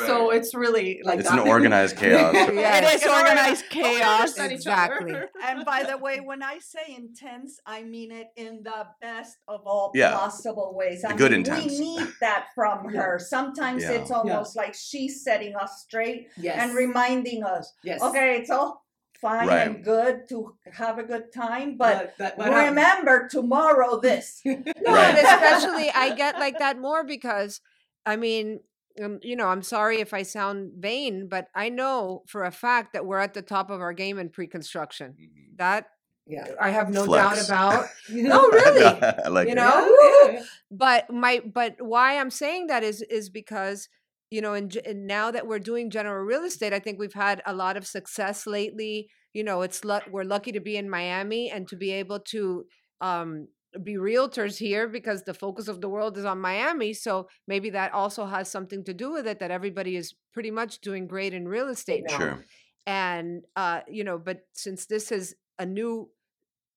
So 0.07 0.31
it's 0.31 0.53
really 0.55 0.99
like 1.03 1.19
It's 1.19 1.29
an 1.29 1.37
that. 1.37 1.47
organized 1.47 1.95
chaos. 2.03 2.33
Yeah. 2.33 2.77
It 2.79 2.95
is 2.95 3.03
organized- 3.05 3.05
organized 3.07 3.63
we 3.73 3.81
chaos. 3.81 4.19
understand 4.19 4.51
each 4.53 4.67
other. 4.67 4.93
Exactly. 4.95 5.15
And 5.43 5.65
by 5.65 5.83
the 5.83 5.97
way, 5.97 6.19
when 6.19 6.41
I 6.43 6.57
say 6.59 6.95
intense, 6.97 7.59
I 7.65 7.83
mean 7.83 8.11
it 8.11 8.27
in 8.35 8.61
the 8.63 8.87
best 8.99 9.37
of 9.47 9.61
all 9.65 9.91
Yeah. 9.93 10.11
possible 10.17 10.73
ways. 10.75 11.03
I 11.05 11.15
good 11.15 11.31
mean, 11.31 11.41
intense. 11.41 11.65
We 11.71 11.79
need 11.79 12.07
that 12.19 12.47
from 12.55 12.89
her. 12.93 13.19
Sometimes 13.19 13.83
Yeah. 13.83 13.91
it's 13.91 14.11
almost 14.11 14.55
like 14.55 14.73
she's 14.73 15.23
setting 15.23 15.55
us 15.55 15.81
straight 15.83 16.27
yes. 16.37 16.57
and 16.59 16.75
reminding 16.75 17.43
us, 17.43 17.71
yes. 17.83 18.01
okay, 18.01 18.37
it's 18.39 18.49
all 18.49 18.83
fine 19.21 19.47
Right. 19.47 19.67
and 19.67 19.83
good 19.83 20.27
to 20.29 20.55
have 20.73 20.97
a 20.99 21.03
good 21.03 21.31
time, 21.33 21.77
but 21.77 22.15
but, 22.17 22.37
what 22.37 22.47
happened- 22.47 22.75
remember 22.77 23.27
tomorrow 23.29 23.99
this. 23.99 24.41
No, 24.45 24.53
Right. 24.55 25.15
and 25.15 25.17
especially 25.17 25.89
I 25.91 26.15
get 26.23 26.39
like 26.39 26.59
that 26.59 26.79
more 26.79 27.03
because 27.03 27.61
I 28.05 28.15
mean, 28.15 28.61
um, 29.01 29.19
you 29.21 29.35
know, 29.35 29.47
I'm 29.47 29.61
sorry 29.63 29.99
if 30.01 30.13
I 30.13 30.23
sound 30.23 30.73
vain, 30.77 31.27
but 31.29 31.47
I 31.55 31.69
know 31.69 32.23
for 32.27 32.43
a 32.43 32.51
fact 32.51 32.93
that 32.93 33.05
we're 33.05 33.19
at 33.19 33.33
the 33.33 33.41
top 33.41 33.69
of 33.69 33.79
our 33.79 33.93
game 33.93 34.17
in 34.19 34.29
pre-construction. 34.29 35.15
That 35.57 35.85
yeah. 36.27 36.47
I 36.59 36.69
have 36.71 36.89
no 36.89 37.05
Flex. 37.05 37.47
doubt 37.47 37.47
about. 37.47 37.89
You 38.09 38.23
No, 38.23 38.49
really. 38.49 38.83
I 38.85 39.27
like 39.29 39.47
You 39.47 39.53
it. 39.53 39.55
know? 39.55 39.97
Yeah, 40.25 40.31
yeah, 40.33 40.43
But 40.69 41.09
my 41.11 41.41
but 41.45 41.75
why 41.79 42.17
I'm 42.19 42.29
saying 42.31 42.67
that 42.67 42.83
is 42.83 43.01
is 43.03 43.29
because 43.29 43.87
you 44.31 44.41
know, 44.41 44.53
and, 44.53 44.75
and 44.85 45.05
now 45.05 45.29
that 45.31 45.45
we're 45.45 45.59
doing 45.59 45.89
general 45.91 46.23
real 46.25 46.43
estate, 46.43 46.73
I 46.73 46.79
think 46.79 46.97
we've 46.99 47.13
had 47.13 47.41
a 47.45 47.53
lot 47.53 47.77
of 47.77 47.85
success 47.85 48.47
lately. 48.47 49.09
You 49.33 49.43
know, 49.43 49.61
it's 49.61 49.83
lu- 49.85 49.99
we're 50.09 50.23
lucky 50.23 50.51
to 50.53 50.59
be 50.59 50.75
in 50.77 50.89
Miami 50.89 51.49
and 51.51 51.67
to 51.67 51.75
be 51.75 51.91
able 51.91 52.19
to 52.31 52.65
um, 53.01 53.47
be 53.83 53.95
realtors 53.95 54.57
here 54.57 54.87
because 54.87 55.23
the 55.23 55.33
focus 55.33 55.67
of 55.67 55.79
the 55.81 55.89
world 55.89 56.17
is 56.17 56.25
on 56.25 56.39
Miami. 56.39 56.93
So 56.93 57.27
maybe 57.47 57.69
that 57.71 57.93
also 57.93 58.25
has 58.25 58.49
something 58.51 58.83
to 58.85 58.93
do 58.93 59.11
with 59.11 59.27
it 59.27 59.39
that 59.39 59.51
everybody 59.51 59.95
is 59.95 60.13
pretty 60.33 60.51
much 60.51 60.79
doing 60.81 61.07
great 61.07 61.33
in 61.33 61.47
real 61.47 61.67
estate 61.69 62.03
now 62.07 62.17
Sure. 62.17 62.45
and 62.87 63.43
uh 63.55 63.81
you 63.87 64.03
know 64.03 64.17
but 64.17 64.39
since 64.53 64.85
this 64.85 65.11
is 65.11 65.35
a 65.59 65.65
new 65.65 66.09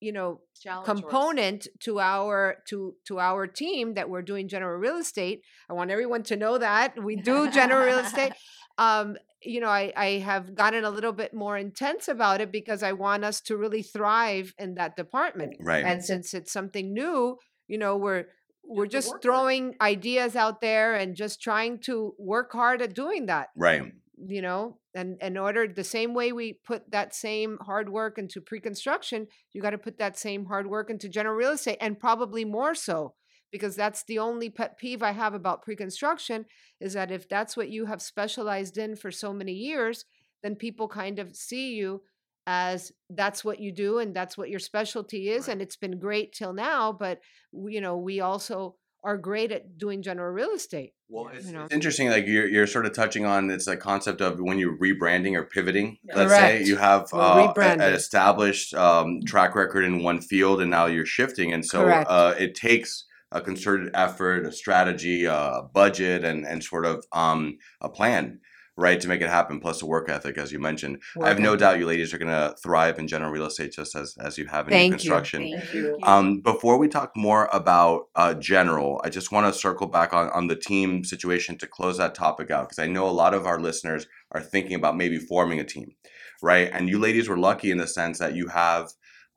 you 0.04 0.12
know 0.18 0.40
Challenge 0.62 0.86
yours. 0.88 1.00
component 1.00 1.60
to 1.86 1.92
our 2.12 2.56
to 2.70 2.94
to 3.08 3.14
our 3.28 3.46
team 3.62 3.94
that 3.94 4.06
we're 4.10 4.26
doing 4.32 4.48
general 4.54 4.78
real 4.86 4.98
estate 5.06 5.38
i 5.70 5.72
want 5.78 5.90
everyone 5.96 6.22
to 6.30 6.36
know 6.42 6.54
that 6.58 6.88
we 7.08 7.14
do 7.30 7.36
general 7.58 7.84
real 7.90 7.98
estate 8.08 8.32
um 8.78 9.16
you 9.52 9.60
know 9.62 9.68
I, 9.68 9.92
I 9.96 10.08
have 10.30 10.54
gotten 10.54 10.84
a 10.84 10.90
little 10.96 11.12
bit 11.22 11.32
more 11.44 11.56
intense 11.68 12.08
about 12.16 12.40
it 12.44 12.50
because 12.58 12.82
i 12.82 12.92
want 12.92 13.24
us 13.30 13.40
to 13.42 13.56
really 13.56 13.82
thrive 13.82 14.54
in 14.58 14.74
that 14.80 14.96
department 15.02 15.52
Right. 15.60 15.84
and 15.84 16.04
since 16.10 16.34
it's 16.38 16.52
something 16.58 16.86
new 17.02 17.38
you 17.72 17.78
know 17.82 17.96
we're 17.96 18.24
we're 18.66 18.86
just 18.98 19.10
throwing 19.22 19.74
ideas 19.80 20.34
out 20.36 20.60
there 20.60 20.94
and 20.94 21.14
just 21.24 21.42
trying 21.48 21.78
to 21.80 22.14
work 22.18 22.50
hard 22.52 22.80
at 22.80 22.94
doing 22.94 23.26
that 23.26 23.48
right. 23.56 23.92
You 24.18 24.42
know 24.42 24.78
and 24.94 25.16
in 25.20 25.36
order 25.36 25.66
the 25.66 25.84
same 25.84 26.14
way 26.14 26.32
we 26.32 26.58
put 26.64 26.88
that 26.90 27.14
same 27.14 27.58
hard 27.62 27.88
work 27.88 28.18
into 28.18 28.40
pre-construction 28.40 29.26
you 29.52 29.60
got 29.60 29.70
to 29.70 29.78
put 29.78 29.98
that 29.98 30.18
same 30.18 30.44
hard 30.46 30.66
work 30.66 30.90
into 30.90 31.08
general 31.08 31.34
real 31.34 31.52
estate 31.52 31.78
and 31.80 31.98
probably 31.98 32.44
more 32.44 32.74
so 32.74 33.14
because 33.50 33.76
that's 33.76 34.04
the 34.04 34.18
only 34.18 34.48
pet 34.48 34.78
peeve 34.78 35.02
i 35.02 35.10
have 35.10 35.34
about 35.34 35.62
pre-construction 35.62 36.44
is 36.80 36.92
that 36.92 37.10
if 37.10 37.28
that's 37.28 37.56
what 37.56 37.70
you 37.70 37.86
have 37.86 38.00
specialized 38.00 38.78
in 38.78 38.94
for 38.94 39.10
so 39.10 39.32
many 39.32 39.52
years 39.52 40.04
then 40.42 40.54
people 40.54 40.86
kind 40.86 41.18
of 41.18 41.34
see 41.34 41.74
you 41.74 42.00
as 42.46 42.92
that's 43.10 43.44
what 43.44 43.58
you 43.58 43.72
do 43.72 43.98
and 43.98 44.14
that's 44.14 44.36
what 44.36 44.50
your 44.50 44.60
specialty 44.60 45.30
is 45.30 45.48
and 45.48 45.62
it's 45.62 45.76
been 45.76 45.98
great 45.98 46.32
till 46.32 46.52
now 46.52 46.92
but 46.92 47.18
you 47.52 47.80
know 47.80 47.96
we 47.96 48.20
also 48.20 48.76
are 49.04 49.18
great 49.18 49.52
at 49.52 49.76
doing 49.78 50.02
general 50.02 50.32
real 50.32 50.50
estate 50.50 50.94
Well, 51.08 51.28
it's, 51.34 51.46
You 51.46 51.52
know. 51.52 51.64
it's 51.64 51.74
interesting. 51.74 52.08
Like 52.08 52.26
you're, 52.26 52.48
you're 52.48 52.66
sort 52.66 52.86
of 52.86 52.94
touching 52.94 53.26
on 53.26 53.50
it's 53.50 53.66
a 53.66 53.76
concept 53.76 54.20
of 54.22 54.38
when 54.40 54.58
you're 54.58 54.76
rebranding 54.78 55.36
or 55.36 55.44
pivoting. 55.44 55.98
Let's 56.14 56.32
say 56.32 56.64
you 56.64 56.76
have 56.76 57.02
uh, 57.12 57.52
a- 57.54 57.60
an 57.60 57.80
established 57.80 58.74
um, 58.74 59.20
track 59.26 59.54
record 59.54 59.84
in 59.84 60.02
one 60.02 60.20
field, 60.20 60.60
and 60.62 60.70
now 60.70 60.86
you're 60.86 61.06
shifting, 61.06 61.52
and 61.52 61.64
so 61.64 61.86
uh, 61.86 62.34
it 62.38 62.54
takes 62.54 63.04
a 63.30 63.40
concerted 63.40 63.90
effort, 63.94 64.46
a 64.46 64.52
strategy, 64.52 65.24
a 65.26 65.62
budget, 65.72 66.24
and 66.24 66.46
and 66.46 66.64
sort 66.64 66.86
of 66.86 67.04
um, 67.12 67.58
a 67.80 67.88
plan, 67.88 68.40
right, 68.76 69.00
to 69.00 69.08
make 69.08 69.20
it 69.20 69.28
happen. 69.28 69.60
Plus 69.60 69.82
a 69.82 69.86
work 69.86 70.08
ethic, 70.08 70.36
as 70.38 70.52
you 70.52 70.58
mentioned. 70.58 71.00
I 71.22 71.28
have 71.28 71.38
no 71.38 71.56
doubt 71.56 71.78
you 71.78 71.86
ladies 71.86 72.12
are 72.12 72.18
going 72.18 72.30
to 72.30 72.54
thrive 72.62 72.98
in 72.98 73.06
general 73.06 73.30
real 73.30 73.46
estate 73.46 73.72
just 73.72 73.94
as 73.94 74.16
as 74.18 74.38
you 74.38 74.46
have 74.46 74.66
in 74.68 74.72
new 74.72 74.78
Thank 74.78 74.90
you. 74.92 74.96
construction. 74.96 75.40
Thank 75.42 75.74
you. 75.74 75.98
Um, 76.02 76.40
before 76.40 76.78
we 76.78 76.88
talk 76.88 77.12
more 77.16 77.48
about 77.52 78.08
uh, 78.14 78.34
general, 78.34 79.00
I 79.04 79.10
just 79.10 79.32
want 79.32 79.52
to 79.52 79.58
circle 79.58 79.86
back 79.86 80.12
on, 80.12 80.28
on 80.30 80.48
the 80.48 80.56
team 80.56 81.04
situation 81.04 81.58
to 81.58 81.66
close 81.66 81.98
that 81.98 82.14
topic 82.14 82.50
out 82.50 82.68
because 82.68 82.78
I 82.78 82.86
know 82.86 83.08
a 83.08 83.10
lot 83.10 83.34
of 83.34 83.46
our 83.46 83.60
listeners 83.60 84.06
are 84.32 84.40
thinking 84.40 84.74
about 84.74 84.96
maybe 84.96 85.18
forming 85.18 85.60
a 85.60 85.64
team, 85.64 85.94
right? 86.42 86.70
And 86.72 86.88
you 86.88 86.98
ladies 86.98 87.28
were 87.28 87.38
lucky 87.38 87.70
in 87.70 87.78
the 87.78 87.86
sense 87.86 88.18
that 88.18 88.34
you 88.34 88.48
have 88.48 88.90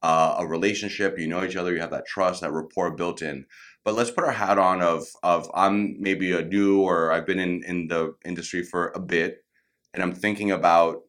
uh, 0.04 0.36
a 0.40 0.48
relationship, 0.48 1.18
you 1.18 1.28
know 1.28 1.44
each 1.44 1.56
other, 1.56 1.74
you 1.74 1.82
have 1.82 1.92
that 1.92 2.06
trust, 2.06 2.42
that 2.42 2.52
rapport 2.52 2.92
built 2.92 3.22
in. 3.22 3.46
But 3.88 3.96
let's 3.96 4.12
put 4.12 4.26
our 4.26 4.34
hat 4.34 4.58
on 4.58 4.82
of 4.82 5.08
of 5.24 5.50
I'm 5.54 5.96
maybe 6.02 6.34
a 6.34 6.44
new 6.44 6.82
or 6.82 7.14
I've 7.14 7.26
been 7.26 7.40
in 7.40 7.64
in 7.64 7.88
the 7.88 8.16
industry 8.26 8.62
for 8.62 8.92
a 8.94 9.00
bit, 9.00 9.46
and 9.94 10.04
I'm 10.04 10.12
thinking 10.12 10.52
about 10.52 11.04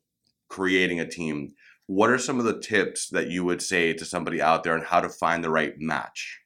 creating 0.49 1.01
a 1.01 1.05
team 1.05 1.55
what 1.89 2.09
are 2.09 2.19
some 2.19 2.39
of 2.39 2.45
the 2.45 2.61
tips 2.61 3.09
that 3.09 3.31
you 3.31 3.45
would 3.45 3.63
say 3.63 3.95
to 3.95 4.05
somebody 4.05 4.41
out 4.41 4.63
there 4.63 4.75
on 4.75 4.83
how 4.83 5.01
to 5.01 5.09
find 5.09 5.43
the 5.43 5.51
right 5.51 5.73
match? 5.79 6.39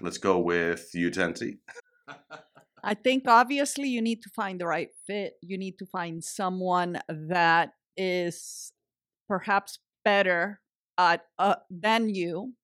Let's 0.00 0.16
go 0.16 0.38
with 0.38 0.88
you, 0.94 1.10
Tensi. 1.10 1.58
I 2.82 2.94
think 2.94 3.24
obviously 3.28 3.88
you 3.88 4.00
need 4.00 4.22
to 4.22 4.30
find 4.30 4.58
the 4.58 4.66
right 4.66 4.88
fit. 5.06 5.34
You 5.42 5.58
need 5.58 5.78
to 5.80 5.84
find 5.84 6.24
someone 6.24 7.02
that 7.06 7.72
is 7.98 8.72
perhaps 9.28 9.80
better 10.06 10.60
at 10.96 11.26
uh, 11.38 11.56
than 11.68 12.08
you 12.08 12.54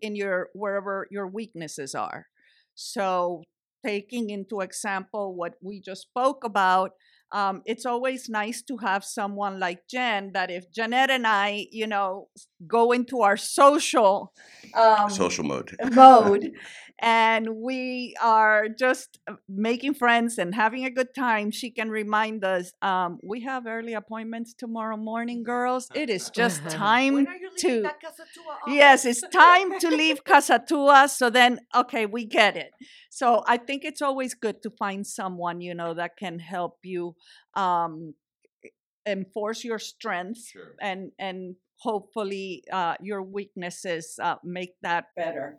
in 0.00 0.16
your 0.16 0.48
wherever 0.54 1.06
your 1.10 1.26
weaknesses 1.26 1.94
are. 1.94 2.28
So 2.76 3.42
taking 3.84 4.30
into 4.30 4.60
example 4.60 5.34
what 5.34 5.54
we 5.62 5.80
just 5.80 6.02
spoke 6.02 6.44
about, 6.44 6.92
um, 7.32 7.62
it's 7.66 7.84
always 7.84 8.28
nice 8.28 8.62
to 8.62 8.76
have 8.78 9.04
someone 9.04 9.58
like 9.58 9.88
Jen 9.90 10.30
that 10.34 10.50
if 10.50 10.70
Jeanette 10.72 11.10
and 11.10 11.26
I, 11.26 11.66
you 11.72 11.86
know, 11.86 12.28
go 12.66 12.92
into 12.92 13.22
our 13.22 13.36
social 13.36 14.32
um, 14.74 15.10
Social 15.10 15.44
mode. 15.44 15.76
mode 15.92 16.52
and 16.98 17.48
we 17.56 18.14
are 18.22 18.68
just 18.68 19.18
uh, 19.28 19.34
making 19.48 19.94
friends 19.94 20.38
and 20.38 20.54
having 20.54 20.84
a 20.84 20.90
good 20.90 21.14
time. 21.14 21.50
She 21.50 21.70
can 21.70 21.90
remind 21.90 22.44
us 22.44 22.72
um, 22.82 23.18
we 23.22 23.40
have 23.42 23.66
early 23.66 23.94
appointments 23.94 24.54
tomorrow 24.54 24.96
morning 24.96 25.42
girls. 25.42 25.88
It 25.94 26.08
is 26.10 26.30
just 26.30 26.62
time 26.70 27.14
When 27.14 27.28
are 27.28 27.34
you 27.36 27.50
leaving 27.56 27.76
to 27.76 27.82
that 27.82 28.00
Casa 28.00 28.24
Tua 28.32 28.74
yes 28.74 29.04
it's 29.04 29.22
time 29.32 29.78
to 29.78 29.88
leave 30.02 30.24
Casa 30.24 30.62
Tua 30.66 31.08
so 31.08 31.30
then 31.30 31.60
okay 31.74 32.06
we 32.06 32.24
get 32.24 32.56
it. 32.56 32.70
So 33.10 33.42
i 33.46 33.56
think 33.56 33.84
it's 33.84 34.02
always 34.02 34.34
good 34.34 34.62
to 34.62 34.70
find 34.70 35.06
someone 35.06 35.60
you 35.60 35.74
know 35.74 35.94
that 35.94 36.16
can 36.16 36.38
help 36.38 36.78
you 36.82 37.14
um, 37.54 38.14
enforce 39.06 39.64
your 39.64 39.78
strengths 39.78 40.50
Sure. 40.50 40.74
and 40.80 41.12
and 41.18 41.56
hopefully 41.78 42.64
uh, 42.72 42.94
your 43.00 43.22
weaknesses 43.22 44.18
uh, 44.22 44.36
make 44.42 44.74
that 44.82 45.06
better 45.16 45.58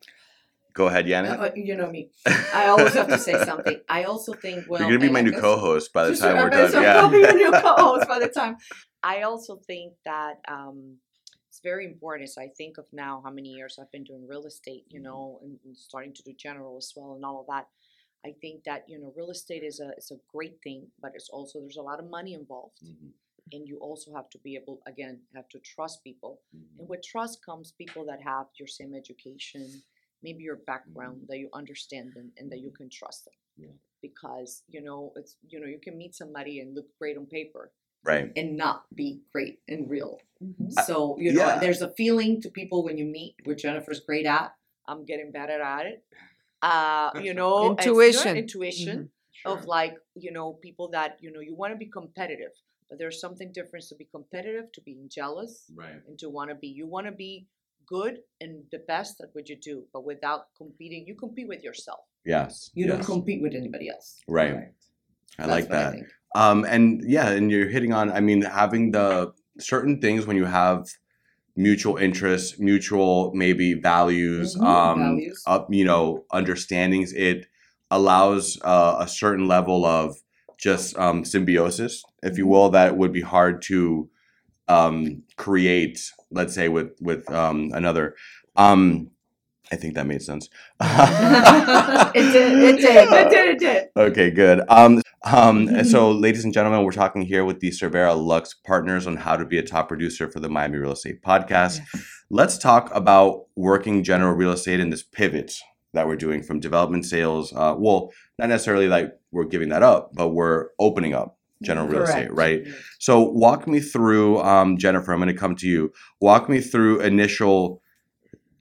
Go 0.77 0.85
ahead, 0.85 1.07
Yana. 1.07 1.39
Uh, 1.39 1.49
you 1.55 1.75
know 1.75 1.89
me. 1.89 2.11
I 2.53 2.67
always 2.67 2.93
have 2.93 3.07
to 3.07 3.17
say 3.17 3.43
something. 3.51 3.79
I 3.89 4.03
also 4.03 4.31
think 4.33 4.65
well. 4.69 4.79
You're 4.79 4.89
gonna 4.99 5.09
be 5.09 5.13
my 5.19 5.21
new 5.21 5.31
co-host 5.31 5.91
by 5.91 6.03
the 6.07 6.15
time 6.15 6.35
we're 6.37 6.51
done. 6.51 6.71
So 6.71 6.81
yeah. 6.81 6.97
I'll 7.01 7.09
be 7.09 7.17
your 7.17 7.33
new 7.35 7.51
co-host 7.65 8.07
by 8.07 8.19
the 8.19 8.27
time. 8.29 8.57
I 9.01 9.23
also 9.23 9.55
think 9.65 9.93
that 10.05 10.35
um, 10.47 10.97
it's 11.49 11.61
very 11.63 11.83
important. 11.85 12.29
As 12.29 12.37
I 12.37 12.49
think 12.59 12.77
of 12.77 12.85
now 12.93 13.21
how 13.25 13.31
many 13.31 13.49
years 13.49 13.79
I've 13.81 13.91
been 13.91 14.03
doing 14.03 14.27
real 14.27 14.45
estate, 14.45 14.85
you 14.89 14.99
know, 14.99 15.39
and, 15.41 15.57
and 15.65 15.75
starting 15.75 16.13
to 16.13 16.21
do 16.21 16.33
general 16.37 16.77
as 16.77 16.93
well, 16.95 17.15
and 17.15 17.25
all 17.25 17.39
of 17.41 17.47
that. 17.47 17.65
I 18.23 18.35
think 18.41 18.63
that 18.65 18.85
you 18.87 18.99
know, 18.99 19.11
real 19.17 19.31
estate 19.31 19.63
is 19.63 19.79
a 19.79 19.89
is 19.97 20.11
a 20.11 20.19
great 20.31 20.57
thing, 20.63 20.79
but 21.01 21.11
it's 21.15 21.29
also 21.29 21.59
there's 21.59 21.77
a 21.77 21.87
lot 21.91 21.99
of 21.99 22.07
money 22.17 22.33
involved, 22.35 22.77
Mhm, 22.85 23.11
and 23.53 23.67
you 23.67 23.77
also 23.87 24.13
have 24.13 24.29
to 24.35 24.37
be 24.47 24.55
able 24.61 24.77
again 24.85 25.15
have 25.33 25.49
to 25.55 25.59
trust 25.73 26.03
people. 26.03 26.33
mhm. 26.55 26.79
And 26.79 26.85
with 26.89 27.01
trust 27.13 27.43
comes 27.43 27.71
people 27.81 28.03
that 28.09 28.21
have 28.21 28.45
your 28.59 28.67
same 28.79 28.93
education, 29.01 29.63
maybe 30.23 30.43
your 30.43 30.55
mm-hmm. 30.55 30.65
background, 30.65 31.21
that 31.27 31.37
you 31.37 31.49
understand 31.53 32.13
them 32.15 32.31
and 32.37 32.51
that 32.51 32.59
you 32.59 32.69
mm-hmm. 32.69 32.83
can 32.83 32.89
trust 32.89 33.25
them. 33.25 33.33
Yeah. 33.57 33.75
Because, 34.01 34.63
you 34.67 34.81
know, 34.81 35.11
it's 35.15 35.35
you 35.47 35.59
know, 35.59 35.67
you 35.67 35.79
can 35.81 35.97
meet 35.97 36.15
somebody 36.15 36.59
and 36.59 36.75
look 36.75 36.85
great 36.99 37.17
on 37.17 37.25
paper 37.25 37.71
Right. 38.03 38.31
and 38.35 38.55
not 38.55 38.85
be 38.95 39.21
great 39.33 39.59
in 39.67 39.87
real. 39.87 40.19
Mm-hmm. 40.43 40.77
I- 40.77 40.83
So, 40.83 41.17
you 41.19 41.33
know, 41.33 41.45
yeah. 41.45 41.59
there's 41.59 41.81
a 41.81 41.91
feeling 41.91 42.41
to 42.41 42.49
people 42.49 42.83
when 42.83 42.97
you 42.97 43.05
meet, 43.05 43.35
which 43.43 43.63
Jennifer's 43.63 43.99
great 43.99 44.25
at. 44.25 44.53
I'm 44.87 45.03
getting 45.03 45.31
better 45.31 45.59
at 45.61 45.85
it. 45.87 46.03
Uh, 46.61 47.11
you 47.21 47.33
know, 47.33 47.73
it's 47.73 47.85
good, 47.85 47.89
Intuition. 47.89 48.37
intuition 48.37 49.09
of 49.45 49.65
like, 49.65 49.95
you 50.15 50.31
know, 50.31 50.53
people 50.53 50.89
that, 50.89 51.17
you 51.21 51.31
know, 51.31 51.39
you 51.39 51.55
want 51.55 51.73
to 51.73 51.77
be 51.77 51.85
competitive. 51.85 52.51
But 52.89 52.99
there's 52.99 53.19
something 53.19 53.51
different 53.51 53.85
to 53.89 53.95
be 53.95 54.05
competitive, 54.05 54.71
to 54.73 54.81
being 54.81 55.09
jealous, 55.09 55.69
Right. 55.75 56.01
and 56.07 56.17
to 56.19 56.29
want 56.29 56.49
to 56.51 56.55
be 56.55 56.67
you 56.67 56.87
want 56.87 57.05
to 57.07 57.11
be 57.11 57.47
good 57.87 58.17
and 58.41 58.63
the 58.71 58.79
best 58.87 59.21
at 59.21 59.29
what 59.33 59.49
you 59.49 59.57
do 59.61 59.83
but 59.93 60.05
without 60.05 60.41
competing 60.57 61.05
you 61.07 61.15
compete 61.15 61.47
with 61.47 61.63
yourself 61.63 61.99
Yes. 62.25 62.71
you 62.73 62.85
yes. 62.85 62.95
don't 62.95 63.05
compete 63.05 63.41
with 63.41 63.55
anybody 63.55 63.89
else 63.89 64.19
Right. 64.27 64.55
I 65.39 65.45
That's 65.47 65.49
like 65.49 65.69
what 65.69 65.77
I 65.77 65.91
that. 65.91 66.05
Um, 66.35 66.65
and 66.65 67.01
yeah, 67.05 67.29
and 67.29 67.49
you're 67.51 67.69
hitting 67.69 67.93
on. 67.93 68.11
I 68.11 68.19
mean, 68.19 68.41
having 68.41 68.91
the 68.91 69.33
certain 69.59 70.01
things 70.01 70.25
when 70.27 70.35
you 70.37 70.45
have 70.45 70.85
mutual 71.55 71.97
interests, 71.97 72.59
mutual 72.59 73.31
maybe 73.33 73.73
values, 73.73 74.55
Mhm, 74.55 74.65
um, 74.65 74.99
values. 74.99 75.43
up, 75.47 75.67
you 75.73 75.85
know, 75.85 76.25
understandings. 76.31 77.13
It 77.13 77.47
allows 77.89 78.59
uh, 78.63 78.97
a 78.99 79.07
certain 79.07 79.47
level 79.47 79.85
of 79.85 80.15
just 80.59 80.97
um, 80.97 81.23
symbiosis, 81.23 82.03
if 82.23 82.37
you 82.37 82.45
Mhm. 82.45 82.49
will, 82.49 82.69
that 82.71 82.97
would 82.97 83.13
be 83.13 83.21
hard 83.21 83.61
to 83.63 84.09
um, 84.67 85.23
create. 85.35 86.11
Let's 86.31 86.53
say 86.53 86.69
with 86.69 86.91
with 87.01 87.29
um, 87.31 87.71
another. 87.73 88.15
Um, 88.55 89.11
I 89.71 89.75
think 89.75 89.95
that 89.95 90.07
made 90.07 90.21
sense. 90.21 90.49
it 90.81 92.13
did 92.13 92.53
it 92.53 92.77
did 92.77 93.09
it 93.11 93.29
did 93.29 93.49
it 93.49 93.59
did 93.59 93.87
Okay, 93.97 94.31
good. 94.31 94.61
Um, 94.69 95.01
um, 95.25 95.83
so, 95.85 96.11
ladies 96.11 96.45
and 96.45 96.53
gentlemen, 96.53 96.83
we're 96.83 96.91
talking 96.91 97.23
here 97.23 97.43
with 97.43 97.59
the 97.59 97.69
Cervera 97.69 98.15
Lux 98.15 98.53
partners 98.53 99.07
on 99.07 99.17
how 99.17 99.35
to 99.35 99.45
be 99.45 99.57
a 99.57 99.63
top 99.63 99.89
producer 99.89 100.29
for 100.29 100.39
the 100.39 100.49
Miami 100.49 100.77
Real 100.77 100.93
Estate 100.93 101.21
Podcast. 101.21 101.81
Let's 102.29 102.57
talk 102.57 102.93
about 102.93 103.45
working 103.55 104.03
general 104.03 104.33
real 104.33 104.51
estate 104.51 104.79
and 104.79 104.91
this 104.91 105.03
pivot 105.03 105.53
that 105.93 106.07
we're 106.07 106.15
doing 106.15 106.43
from 106.43 106.59
development 106.59 107.05
sales. 107.05 107.53
Uh, 107.53 107.75
well, 107.77 108.11
not 108.37 108.49
necessarily 108.49 108.87
like 108.87 109.11
we're 109.31 109.45
giving 109.45 109.69
that 109.69 109.83
up, 109.83 110.11
but 110.13 110.29
we're 110.29 110.67
opening 110.79 111.13
up 111.13 111.36
general 111.63 111.87
real 111.87 112.03
estate, 112.03 112.33
right? 112.33 112.67
So, 112.99 113.21
walk 113.21 113.67
me 113.67 113.79
through, 113.79 114.41
um, 114.41 114.77
Jennifer. 114.77 115.11
I'm 115.11 115.19
going 115.19 115.33
to 115.33 115.39
come 115.39 115.55
to 115.57 115.67
you. 115.67 115.91
Walk 116.21 116.49
me 116.49 116.61
through 116.61 117.01
initial 117.01 117.81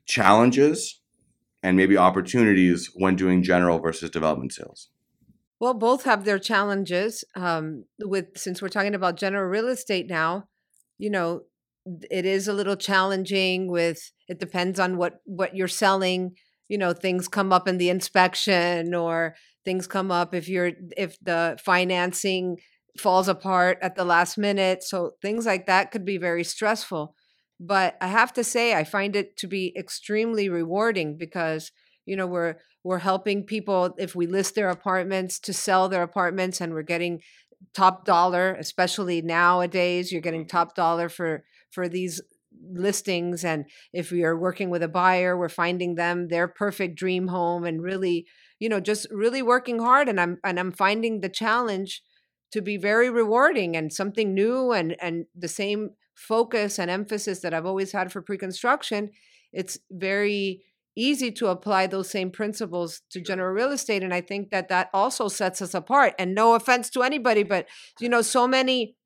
challenges 0.06 1.00
and 1.62 1.76
maybe 1.76 1.96
opportunities 1.96 2.90
when 2.94 3.16
doing 3.16 3.42
general 3.42 3.78
versus 3.78 4.10
development 4.10 4.52
sales. 4.52 4.88
Well, 5.58 5.74
both 5.74 6.04
have 6.04 6.24
their 6.24 6.38
challenges. 6.38 7.24
Um, 7.34 7.84
with 8.00 8.36
since 8.36 8.60
we're 8.60 8.68
talking 8.68 8.94
about 8.94 9.16
general 9.16 9.48
real 9.48 9.68
estate 9.68 10.06
now, 10.08 10.48
you 10.98 11.10
know, 11.10 11.42
it 12.10 12.26
is 12.26 12.48
a 12.48 12.52
little 12.52 12.76
challenging 12.76 13.70
with 13.70 14.12
it 14.28 14.40
depends 14.40 14.80
on 14.80 14.96
what 14.96 15.20
what 15.24 15.54
you're 15.54 15.68
selling 15.68 16.34
you 16.68 16.76
know 16.76 16.92
things 16.92 17.28
come 17.28 17.52
up 17.52 17.68
in 17.68 17.78
the 17.78 17.88
inspection 17.88 18.94
or 18.94 19.34
things 19.64 19.86
come 19.86 20.10
up 20.10 20.34
if 20.34 20.48
you're 20.48 20.72
if 20.96 21.16
the 21.22 21.56
financing 21.64 22.56
falls 23.00 23.28
apart 23.28 23.78
at 23.82 23.94
the 23.96 24.04
last 24.04 24.38
minute 24.38 24.82
so 24.82 25.12
things 25.22 25.46
like 25.46 25.66
that 25.66 25.90
could 25.90 26.04
be 26.04 26.18
very 26.18 26.44
stressful 26.44 27.14
but 27.58 27.96
i 28.00 28.06
have 28.06 28.32
to 28.32 28.44
say 28.44 28.74
i 28.74 28.84
find 28.84 29.16
it 29.16 29.36
to 29.36 29.46
be 29.46 29.74
extremely 29.76 30.48
rewarding 30.48 31.16
because 31.16 31.72
you 32.04 32.16
know 32.16 32.26
we're 32.26 32.56
we're 32.84 32.98
helping 32.98 33.42
people 33.42 33.94
if 33.98 34.14
we 34.14 34.26
list 34.26 34.54
their 34.54 34.70
apartments 34.70 35.40
to 35.40 35.52
sell 35.52 35.88
their 35.88 36.02
apartments 36.02 36.60
and 36.60 36.72
we're 36.72 36.82
getting 36.82 37.20
top 37.74 38.04
dollar 38.04 38.54
especially 38.54 39.20
nowadays 39.22 40.12
you're 40.12 40.20
getting 40.20 40.42
mm-hmm. 40.42 40.56
top 40.56 40.74
dollar 40.74 41.08
for 41.08 41.44
for 41.70 41.88
these 41.88 42.20
listings 42.72 43.44
and 43.44 43.66
if 43.92 44.10
we 44.10 44.24
are 44.24 44.38
working 44.38 44.70
with 44.70 44.82
a 44.82 44.88
buyer 44.88 45.36
we're 45.36 45.48
finding 45.48 45.94
them 45.94 46.28
their 46.28 46.48
perfect 46.48 46.96
dream 46.96 47.28
home 47.28 47.64
and 47.64 47.82
really 47.82 48.26
you 48.58 48.68
know 48.68 48.80
just 48.80 49.06
really 49.10 49.42
working 49.42 49.78
hard 49.78 50.08
and 50.08 50.20
i'm 50.20 50.38
and 50.42 50.58
i'm 50.58 50.72
finding 50.72 51.20
the 51.20 51.28
challenge 51.28 52.02
to 52.52 52.60
be 52.60 52.76
very 52.76 53.10
rewarding 53.10 53.76
and 53.76 53.92
something 53.92 54.34
new 54.34 54.72
and 54.72 54.96
and 55.00 55.26
the 55.34 55.48
same 55.48 55.90
focus 56.14 56.78
and 56.78 56.90
emphasis 56.90 57.40
that 57.40 57.52
i've 57.52 57.66
always 57.66 57.92
had 57.92 58.10
for 58.10 58.22
pre-construction 58.22 59.10
it's 59.52 59.78
very 59.90 60.62
easy 60.96 61.30
to 61.30 61.48
apply 61.48 61.86
those 61.86 62.08
same 62.08 62.30
principles 62.30 63.02
to 63.10 63.20
general 63.20 63.52
real 63.52 63.70
estate 63.70 64.02
and 64.02 64.14
i 64.14 64.20
think 64.20 64.50
that 64.50 64.68
that 64.68 64.88
also 64.94 65.28
sets 65.28 65.60
us 65.60 65.74
apart 65.74 66.14
and 66.18 66.34
no 66.34 66.54
offense 66.54 66.88
to 66.88 67.02
anybody 67.02 67.42
but 67.42 67.66
you 68.00 68.08
know 68.08 68.22
so 68.22 68.46
many 68.46 68.96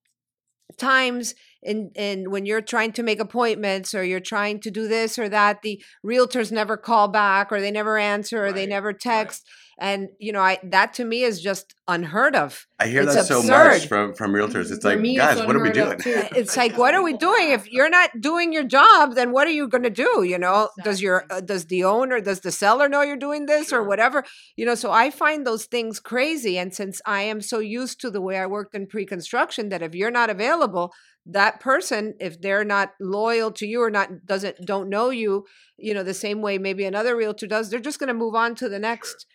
times 0.78 1.34
in 1.62 1.90
in 1.94 2.30
when 2.30 2.46
you're 2.46 2.62
trying 2.62 2.92
to 2.92 3.02
make 3.02 3.20
appointments 3.20 3.94
or 3.94 4.02
you're 4.02 4.20
trying 4.20 4.60
to 4.60 4.70
do 4.70 4.88
this 4.88 5.18
or 5.18 5.28
that 5.28 5.62
the 5.62 5.82
realtors 6.04 6.50
never 6.50 6.76
call 6.76 7.08
back 7.08 7.52
or 7.52 7.60
they 7.60 7.70
never 7.70 7.98
answer 7.98 8.46
or 8.46 8.52
they 8.52 8.66
never 8.66 8.92
text. 8.92 9.46
And 9.82 10.08
you 10.18 10.30
know 10.32 10.42
i 10.42 10.58
that 10.62 10.92
to 10.94 11.04
me 11.04 11.22
is 11.22 11.40
just 11.40 11.74
unheard 11.88 12.36
of. 12.36 12.66
I 12.78 12.86
hear 12.88 13.02
It's 13.02 13.14
that 13.14 13.24
so 13.24 13.38
absurd. 13.40 13.68
much 13.68 13.86
from 13.88 14.14
from 14.14 14.32
realtors. 14.32 14.70
It's 14.70 14.82
For 14.82 14.90
like, 14.90 15.00
me, 15.00 15.16
guys, 15.16 15.38
it's 15.38 15.46
what 15.46 15.56
are 15.56 15.62
we 15.62 15.70
doing? 15.70 15.98
it's 16.04 16.54
like 16.56 16.76
what 16.76 16.94
are 16.94 17.02
we 17.02 17.14
doing? 17.16 17.50
If 17.50 17.70
you're 17.70 17.88
not 17.88 18.10
doing 18.20 18.52
your 18.52 18.64
job 18.64 19.14
then 19.14 19.32
what 19.32 19.46
are 19.46 19.52
you 19.52 19.68
going 19.68 19.84
to 19.84 19.90
do? 19.90 20.22
You 20.22 20.38
know 20.38 20.68
does 20.84 21.00
your 21.00 21.24
uh, 21.30 21.40
does 21.40 21.64
the 21.66 21.84
owner 21.84 22.20
does 22.20 22.40
the 22.40 22.52
seller 22.52 22.88
know 22.90 23.00
you're 23.02 23.16
doing 23.16 23.46
this 23.46 23.68
Sure. 23.68 23.80
or 23.80 23.84
whatever? 23.88 24.24
You 24.56 24.66
know 24.66 24.74
so 24.74 24.90
i 24.92 25.10
find 25.10 25.46
those 25.46 25.64
things 25.66 25.98
crazy. 25.98 26.58
And 26.58 26.74
since 26.74 27.00
i 27.06 27.22
am 27.22 27.40
so 27.40 27.58
used 27.58 28.00
to 28.02 28.10
the 28.10 28.20
way 28.20 28.38
i 28.38 28.46
worked 28.46 28.74
in 28.74 28.86
pre-construction 28.86 29.70
that 29.70 29.82
if 29.82 29.94
you're 29.94 30.10
not 30.10 30.28
available 30.30 30.92
that 31.26 31.60
person 31.60 32.14
if 32.18 32.40
they're 32.40 32.64
not 32.64 32.92
loyal 33.00 33.50
to 33.52 33.66
you 33.66 33.82
or 33.82 33.90
not 33.90 34.08
doesn't 34.26 34.56
don't 34.64 34.88
know 34.88 35.10
you 35.10 35.44
you 35.76 35.92
know 35.92 36.02
the 36.02 36.14
same 36.14 36.40
way 36.40 36.58
maybe 36.58 36.84
another 36.84 37.14
realtor 37.16 37.46
does 37.46 37.68
they're 37.68 37.78
just 37.78 37.98
going 37.98 38.08
to 38.08 38.14
move 38.14 38.34
on 38.34 38.54
to 38.54 38.68
the 38.68 38.78
next 38.78 39.26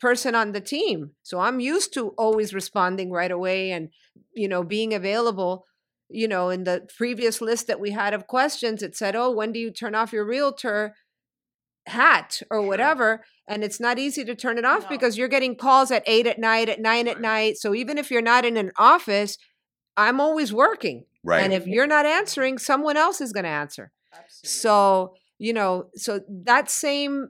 person 0.00 0.34
on 0.34 0.52
the 0.52 0.60
team. 0.60 1.10
So 1.22 1.40
i'm 1.40 1.60
used 1.60 1.92
to 1.94 2.08
always 2.18 2.54
responding 2.54 3.10
right 3.10 3.30
away 3.30 3.70
and 3.70 3.88
you 4.34 4.48
know 4.48 4.62
being 4.62 4.92
available 4.94 5.66
you 6.08 6.28
know 6.28 6.50
in 6.50 6.64
the 6.64 6.86
previous 6.96 7.40
list 7.40 7.66
that 7.68 7.80
we 7.80 7.90
had 7.92 8.12
of 8.14 8.26
questions 8.26 8.82
it 8.82 8.96
said 8.96 9.16
oh 9.16 9.30
when 9.30 9.52
do 9.52 9.58
you 9.60 9.70
turn 9.70 9.94
off 9.94 10.12
your 10.12 10.26
realtor 10.26 10.94
hat 11.86 12.40
or 12.50 12.62
whatever? 12.62 13.24
And 13.48 13.64
it's 13.64 13.80
not 13.80 13.98
easy 13.98 14.24
to 14.24 14.34
turn 14.34 14.58
it 14.58 14.64
off 14.64 14.82
No. 14.84 14.88
because 14.90 15.16
you're 15.18 15.26
getting 15.26 15.56
calls 15.56 15.90
at 15.90 16.04
8 16.06 16.26
at 16.26 16.38
night 16.38 16.68
at 16.68 16.78
9 16.80 17.08
at 17.08 17.20
night. 17.20 17.56
So 17.56 17.74
even 17.74 17.98
if 17.98 18.10
you're 18.10 18.22
not 18.22 18.44
in 18.44 18.56
an 18.56 18.70
office 18.76 19.38
i'm 19.96 20.20
always 20.20 20.52
working 20.52 21.04
Right. 21.24 21.42
and 21.42 21.52
if 21.52 21.66
you're 21.66 21.86
not 21.86 22.06
answering 22.06 22.58
someone 22.58 22.96
else 22.96 23.20
is 23.20 23.32
going 23.32 23.44
to 23.44 23.50
answer 23.50 23.92
Absolutely. 24.12 24.48
so 24.48 25.14
you 25.38 25.52
know 25.52 25.84
so 25.94 26.20
that 26.44 26.70
same 26.70 27.28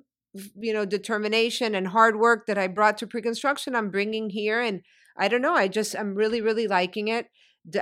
you 0.57 0.73
know 0.73 0.85
determination 0.85 1.75
and 1.75 1.89
hard 1.89 2.17
work 2.19 2.47
that 2.47 2.57
i 2.59 2.67
brought 2.69 2.99
to 2.99 3.07
pre-construction 3.07 3.75
i'm 3.75 3.91
bringing 3.91 4.31
here 4.31 4.61
and 4.61 4.83
i 5.17 5.27
don't 5.29 5.43
know 5.43 5.55
i 5.55 5.67
just 5.67 5.97
i'm 5.97 6.15
really 6.15 6.41
really 6.41 6.67
liking 6.69 7.09
it 7.09 7.27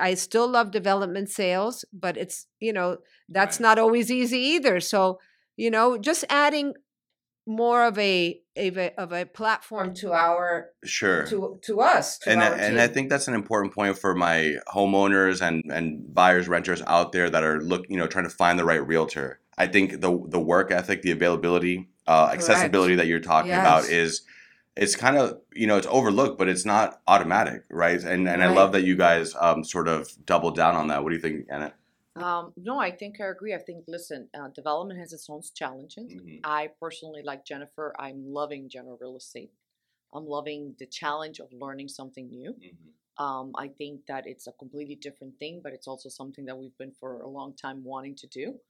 I 0.00 0.14
still 0.14 0.48
love 0.48 0.72
development 0.72 1.30
sales 1.30 1.84
but 1.92 2.16
it's 2.16 2.46
you 2.58 2.72
know 2.72 2.98
that's 3.28 3.58
Right. 3.58 3.62
not 3.62 3.78
always 3.78 4.10
easy 4.10 4.38
either 4.38 4.80
so 4.80 5.18
you 5.56 5.70
know 5.70 5.98
just 5.98 6.24
adding 6.30 6.74
more 7.48 7.86
of 7.86 7.98
a 7.98 8.38
of 8.56 8.76
a, 8.76 9.00
of 9.00 9.10
a 9.10 9.24
platform 9.24 9.94
to 9.94 10.12
our 10.12 10.68
sure. 10.84 11.24
to 11.26 11.58
to 11.62 11.80
us 11.80 12.18
to 12.18 12.30
and 12.30 12.42
I, 12.42 12.48
and 12.58 12.78
I 12.78 12.88
think 12.88 13.08
that's 13.08 13.26
an 13.26 13.34
important 13.34 13.74
point 13.74 13.96
for 13.98 14.14
my 14.14 14.56
homeowners 14.68 15.40
and 15.40 15.62
and 15.72 16.14
buyers 16.14 16.46
renters 16.46 16.82
out 16.86 17.12
there 17.12 17.30
that 17.30 17.42
are 17.42 17.62
look 17.62 17.86
you 17.88 17.96
know 17.96 18.06
trying 18.06 18.26
to 18.26 18.30
find 18.30 18.58
the 18.58 18.66
right 18.66 18.86
realtor. 18.86 19.40
I 19.56 19.66
think 19.66 20.02
the 20.02 20.22
the 20.28 20.38
work 20.38 20.70
ethic, 20.70 21.00
the 21.00 21.10
availability, 21.10 21.88
uh, 22.06 22.28
accessibility 22.32 22.96
that 22.96 23.06
you're 23.06 23.18
talking 23.18 23.52
about 23.52 23.88
is 23.88 24.22
it's 24.76 24.94
kind 24.94 25.16
of 25.16 25.40
you 25.54 25.66
know 25.66 25.78
it's 25.78 25.86
overlooked, 25.86 26.38
but 26.38 26.48
it's 26.48 26.66
not 26.66 27.00
automatic, 27.06 27.64
right? 27.70 28.02
And 28.02 28.28
and 28.28 28.42
I 28.42 28.48
love 28.48 28.72
that 28.72 28.82
you 28.82 28.94
guys 28.94 29.34
um, 29.40 29.64
sort 29.64 29.88
of 29.88 30.10
double 30.26 30.50
down 30.50 30.76
on 30.76 30.88
that. 30.88 31.02
What 31.02 31.10
do 31.10 31.16
you 31.16 31.22
think, 31.22 31.46
Anna? 31.50 31.72
Um, 32.22 32.52
no, 32.56 32.78
I 32.78 32.90
think 32.90 33.20
I 33.20 33.26
agree. 33.26 33.54
I 33.54 33.58
think, 33.58 33.84
listen, 33.86 34.28
uh, 34.34 34.48
development 34.48 34.98
has 34.98 35.12
its 35.12 35.28
own 35.30 35.42
challenges. 35.54 36.14
Mhm. 36.14 36.40
I 36.42 36.68
personally, 36.80 37.22
like 37.22 37.44
Jennifer, 37.44 37.94
I'm 37.98 38.32
loving 38.32 38.68
general 38.68 38.98
real 39.00 39.16
estate. 39.16 39.52
I'm 40.12 40.26
loving 40.26 40.74
the 40.78 40.86
challenge 40.86 41.38
of 41.40 41.52
learning 41.52 41.88
something 41.88 42.28
new. 42.30 42.56
Um, 43.18 43.52
I 43.56 43.68
think 43.68 44.06
that 44.06 44.26
it's 44.26 44.46
a 44.46 44.52
completely 44.52 44.96
different 44.96 45.38
thing, 45.38 45.60
but 45.62 45.72
it's 45.72 45.88
also 45.88 46.08
something 46.08 46.44
that 46.46 46.56
we've 46.58 46.76
been 46.78 46.92
for 46.92 47.20
a 47.20 47.28
long 47.28 47.54
time 47.54 47.84
wanting 47.84 48.14
to 48.16 48.26
do. 48.28 48.60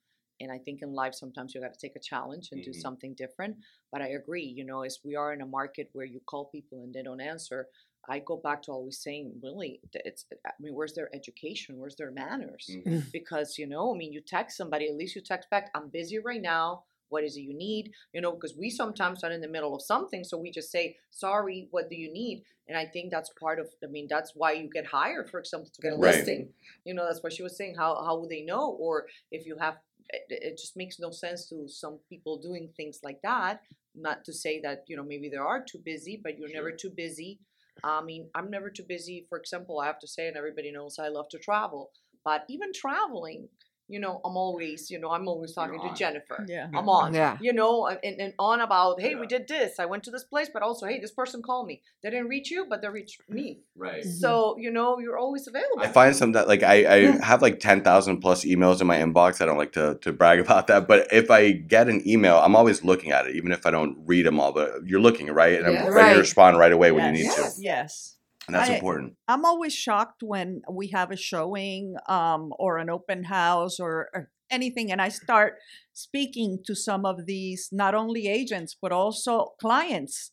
And 0.40 0.52
I 0.52 0.58
think 0.58 0.82
in 0.82 0.92
life, 0.92 1.14
sometimes 1.14 1.54
you 1.54 1.60
got 1.60 1.74
to 1.74 1.80
take 1.80 1.96
a 1.96 2.00
challenge 2.00 2.52
and 2.52 2.62
do 2.62 2.72
Mhm. 2.72 2.80
something 2.80 3.14
different. 3.14 3.58
But 3.90 4.02
I 4.02 4.08
agree, 4.08 4.44
you 4.44 4.64
know, 4.64 4.82
as 4.82 5.00
we 5.04 5.16
are 5.16 5.32
in 5.32 5.40
a 5.42 5.46
market 5.46 5.90
where 5.92 6.06
you 6.06 6.20
call 6.20 6.46
people 6.46 6.82
and 6.82 6.94
they 6.94 7.02
don't 7.02 7.20
answer, 7.20 7.68
I 8.08 8.18
go 8.20 8.36
back 8.36 8.62
to 8.62 8.72
always 8.72 8.98
saying, 8.98 9.32
really, 9.42 9.80
it's, 9.92 10.24
I 10.46 10.50
mean, 10.60 10.74
where's 10.74 10.94
their 10.94 11.14
education? 11.14 11.76
Where's 11.78 11.96
their 11.96 12.10
manners? 12.10 12.70
Mhm. 12.70 13.10
because 13.12 13.58
you 13.58 13.66
know 13.66 13.94
i 13.94 13.96
mean 13.96 14.12
you 14.12 14.20
text 14.20 14.56
somebody 14.56 14.86
at 14.88 14.94
least 14.96 15.14
you 15.16 15.22
text 15.22 15.48
back 15.50 15.70
i'm 15.74 15.88
busy 15.88 16.18
right 16.18 16.42
now 16.42 16.82
what 17.08 17.24
is 17.24 17.36
it 17.36 17.40
you 17.40 17.54
need 17.54 17.84
you 18.12 18.20
know 18.20 18.32
because 18.32 18.54
we 18.56 18.68
sometimes 18.70 19.24
are 19.24 19.30
in 19.30 19.40
the 19.40 19.48
middle 19.56 19.74
of 19.74 19.82
something 19.82 20.22
so 20.24 20.36
we 20.36 20.50
just 20.50 20.70
say 20.70 20.96
sorry 21.10 21.68
what 21.70 21.88
do 21.88 21.96
you 21.96 22.10
need 22.12 22.42
and 22.68 22.76
i 22.76 22.84
think 22.84 23.10
that's 23.10 23.30
part 23.40 23.58
of 23.58 23.66
i 23.82 23.86
mean 23.86 24.06
that's 24.08 24.32
why 24.34 24.52
you 24.52 24.68
get 24.78 24.86
hired 24.86 25.28
for 25.30 25.38
example 25.40 25.70
to 25.74 25.80
get 25.80 25.92
a 25.92 25.96
Right. 25.96 26.14
listing 26.16 26.48
you 26.84 26.94
know 26.94 27.04
that's 27.06 27.22
what 27.22 27.32
she 27.32 27.42
was 27.42 27.56
saying 27.56 27.74
how, 27.76 27.90
how 28.06 28.14
would 28.18 28.30
they 28.30 28.42
know 28.42 28.66
or 28.84 29.06
if 29.30 29.46
you 29.46 29.56
have 29.58 29.76
it, 30.10 30.24
it 30.48 30.58
just 30.58 30.76
makes 30.76 30.98
no 30.98 31.10
sense 31.10 31.48
to 31.50 31.68
some 31.68 31.98
people 32.08 32.36
doing 32.38 32.68
things 32.76 33.00
like 33.02 33.20
that 33.22 33.62
not 33.94 34.24
to 34.26 34.32
say 34.32 34.60
that 34.60 34.84
you 34.88 34.96
know 34.96 35.04
maybe 35.12 35.28
they 35.28 35.36
are 35.50 35.62
too 35.62 35.80
busy 35.92 36.14
but 36.22 36.38
you're 36.38 36.52
never 36.58 36.70
too 36.72 36.90
busy 36.90 37.38
i 37.84 38.02
mean 38.02 38.28
i'm 38.34 38.50
never 38.50 38.70
too 38.70 38.84
busy. 38.88 39.26
For 39.28 39.38
example 39.38 39.80
i 39.80 39.86
have 39.86 39.98
to 40.00 40.08
say 40.08 40.28
and 40.28 40.36
everybody 40.36 40.72
knows 40.72 40.98
i 40.98 41.08
love 41.08 41.28
to 41.30 41.38
travel. 41.38 41.90
But 42.24 42.44
even 42.48 42.72
traveling, 42.74 43.48
you 43.88 43.98
know, 43.98 44.20
I'm 44.24 44.36
always, 44.36 44.90
you 44.90 44.98
know, 45.00 45.10
I'm 45.10 45.26
always 45.26 45.52
talking 45.54 45.80
to 45.80 45.94
Jennifer. 45.94 46.44
Yeah. 46.46 46.68
I'm 46.74 46.88
on, 46.88 47.14
Yeah. 47.14 47.38
you 47.40 47.52
know, 47.54 47.88
uh, 47.88 47.96
and, 48.04 48.20
and 48.20 48.32
on 48.38 48.60
about, 48.60 49.00
hey, 49.00 49.12
Yeah. 49.12 49.20
we 49.20 49.26
did 49.26 49.48
this. 49.48 49.78
I 49.80 49.86
went 49.86 50.04
to 50.04 50.10
this 50.10 50.24
place, 50.24 50.50
but 50.52 50.62
also, 50.62 50.86
hey, 50.86 51.00
this 51.00 51.10
person 51.10 51.40
called 51.42 51.66
me. 51.66 51.80
They 52.02 52.10
didn't 52.10 52.28
reach 52.28 52.50
you, 52.50 52.66
but 52.68 52.82
they 52.82 52.88
reached 52.88 53.22
me. 53.28 53.60
Right. 53.74 54.04
Mhm. 54.04 54.12
So, 54.20 54.56
you 54.58 54.70
know, 54.70 54.98
you're 54.98 55.16
always 55.18 55.46
available. 55.48 55.80
I 55.80 55.88
find 55.88 56.14
some 56.14 56.32
that 56.32 56.46
like 56.48 56.62
I, 56.62 56.76
I 56.96 56.98
have 57.30 57.40
like 57.40 57.60
ten 57.60 57.82
thousand 57.82 58.20
plus 58.20 58.44
emails 58.44 58.80
in 58.82 58.86
my 58.86 58.98
inbox. 58.98 59.40
I 59.40 59.46
don't 59.46 59.58
like 59.58 59.72
to 59.72 59.96
to 60.02 60.12
brag 60.12 60.38
about 60.40 60.66
that, 60.66 60.86
but 60.86 61.10
if 61.12 61.30
I 61.30 61.52
get 61.52 61.88
an 61.88 62.06
email, 62.06 62.36
I'm 62.38 62.54
always 62.56 62.84
looking 62.84 63.10
at 63.12 63.26
it, 63.26 63.36
even 63.36 63.52
if 63.52 63.64
I 63.66 63.70
don't 63.70 63.96
read 64.04 64.26
them 64.26 64.38
all. 64.38 64.52
But 64.52 64.86
you're 64.86 65.00
looking 65.00 65.28
right, 65.30 65.58
and 65.58 65.66
I'm 65.66 65.74
ready 65.74 66.08
Right. 66.08 66.12
to 66.14 66.18
respond 66.20 66.58
right 66.58 66.72
away 66.72 66.92
when 66.92 67.06
you 67.06 67.12
need 67.12 67.24
Yes. 67.24 67.56
to, 67.56 67.62
Yes. 67.62 68.17
And 68.48 68.56
that's 68.56 68.70
I- 68.70 68.74
important. 68.74 69.14
I'm 69.28 69.44
always 69.44 69.74
shocked 69.74 70.22
when 70.22 70.62
we 70.70 70.88
have 70.88 71.10
a 71.12 71.16
showing 71.16 71.94
um, 72.08 72.52
or 72.58 72.78
an 72.78 72.90
open 72.90 73.24
house 73.24 73.78
or, 73.78 74.08
or 74.14 74.30
anything, 74.50 74.90
and 74.90 75.00
I 75.00 75.10
start 75.10 75.54
speaking 75.92 76.58
to 76.66 76.74
some 76.74 77.04
of 77.06 77.26
these 77.26 77.68
not 77.70 77.94
only 77.94 78.26
agents 78.26 78.76
but 78.80 78.90
also 78.92 79.52
clients. 79.60 80.32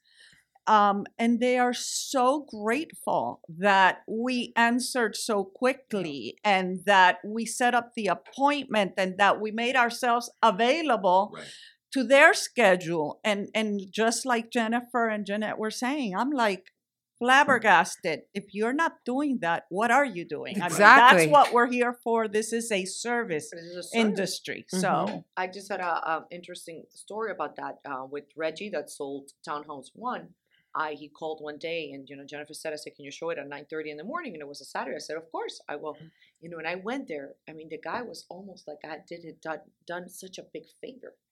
Um, 0.68 1.06
and 1.20 1.40
they 1.40 1.60
are 1.60 1.76
so 1.76 2.48
grateful 2.50 3.40
that 3.60 4.00
we 4.08 4.52
answered 4.56 5.16
so 5.16 5.44
quickly 5.44 6.38
and 6.44 6.80
that 6.88 7.18
we 7.24 7.46
set 7.46 7.76
up 7.76 7.92
the 7.96 8.08
appointment 8.08 8.94
and 8.98 9.14
that 9.20 9.40
we 9.40 9.52
made 9.52 9.76
ourselves 9.76 10.32
available 10.42 11.34
Right. 11.36 11.46
to 11.94 12.04
their 12.04 12.34
schedule 12.34 13.20
and 13.24 13.48
and 13.54 13.80
just 13.92 14.26
like 14.26 14.50
jennifer 14.52 15.08
and 15.08 15.24
jeanette 15.28 15.60
were 15.60 15.70
saying 15.70 16.16
i'm 16.18 16.32
like 16.32 16.64
flabbergasted 17.26 18.22
if 18.34 18.46
you're 18.54 18.74
not 18.74 18.94
doing 19.06 19.40
that 19.42 19.64
what 19.70 19.92
are 19.92 20.06
you 20.06 20.24
doing 20.26 20.56
I 20.56 20.60
mean, 20.60 20.66
Exactly. 20.68 21.26
that's 21.26 21.32
what 21.32 21.54
we're 21.54 21.72
here 21.80 21.94
for 22.04 22.28
this 22.28 22.54
is 22.54 22.72
a 22.72 22.86
service 22.86 23.48
is 23.54 23.76
a 23.76 23.84
service. 23.84 23.90
industry 24.04 24.60
Mhm. 24.72 24.82
so 24.84 24.92
I 25.38 25.46
just 25.48 25.68
had 25.74 25.82
a, 25.92 25.94
a 26.14 26.16
interesting 26.32 26.84
story 27.06 27.32
about 27.38 27.54
that 27.62 27.76
uh, 27.92 28.06
with 28.14 28.26
Reggie 28.36 28.70
that 28.76 28.90
sold 28.90 29.26
Townhouse 29.50 29.92
One. 30.12 30.26
I 30.88 30.90
he 31.02 31.08
called 31.20 31.40
one 31.50 31.58
day 31.72 31.82
and 31.94 32.02
you 32.10 32.16
know 32.18 32.26
Jennifer 32.32 32.54
said 32.62 32.72
I 32.74 32.80
said 32.82 32.94
can 32.98 33.06
you 33.08 33.12
show 33.20 33.30
it 33.32 33.38
at 33.42 33.48
nine 33.56 33.66
thirty 33.74 33.90
in 33.94 33.98
the 34.02 34.04
morning 34.14 34.32
and 34.36 34.42
it 34.46 34.50
was 34.54 34.62
a 34.66 34.66
Saturday 34.76 34.98
I 35.02 35.04
said 35.08 35.18
of 35.24 35.28
course 35.36 35.56
I 35.74 35.76
will 35.82 35.96
you 36.42 36.50
know 36.50 36.58
and 36.62 36.68
I 36.74 36.76
went 36.90 37.04
there 37.12 37.28
I 37.50 37.52
mean 37.58 37.70
the 37.76 37.82
guy 37.92 38.02
was 38.12 38.20
almost 38.36 38.64
like 38.70 38.82
I 38.94 38.98
did 39.12 39.22
it 39.32 39.38
done, 39.48 39.62
done 39.94 40.06
such 40.24 40.36
a 40.38 40.46
big 40.56 40.66
favor 40.84 41.12
Mm. 41.16 41.25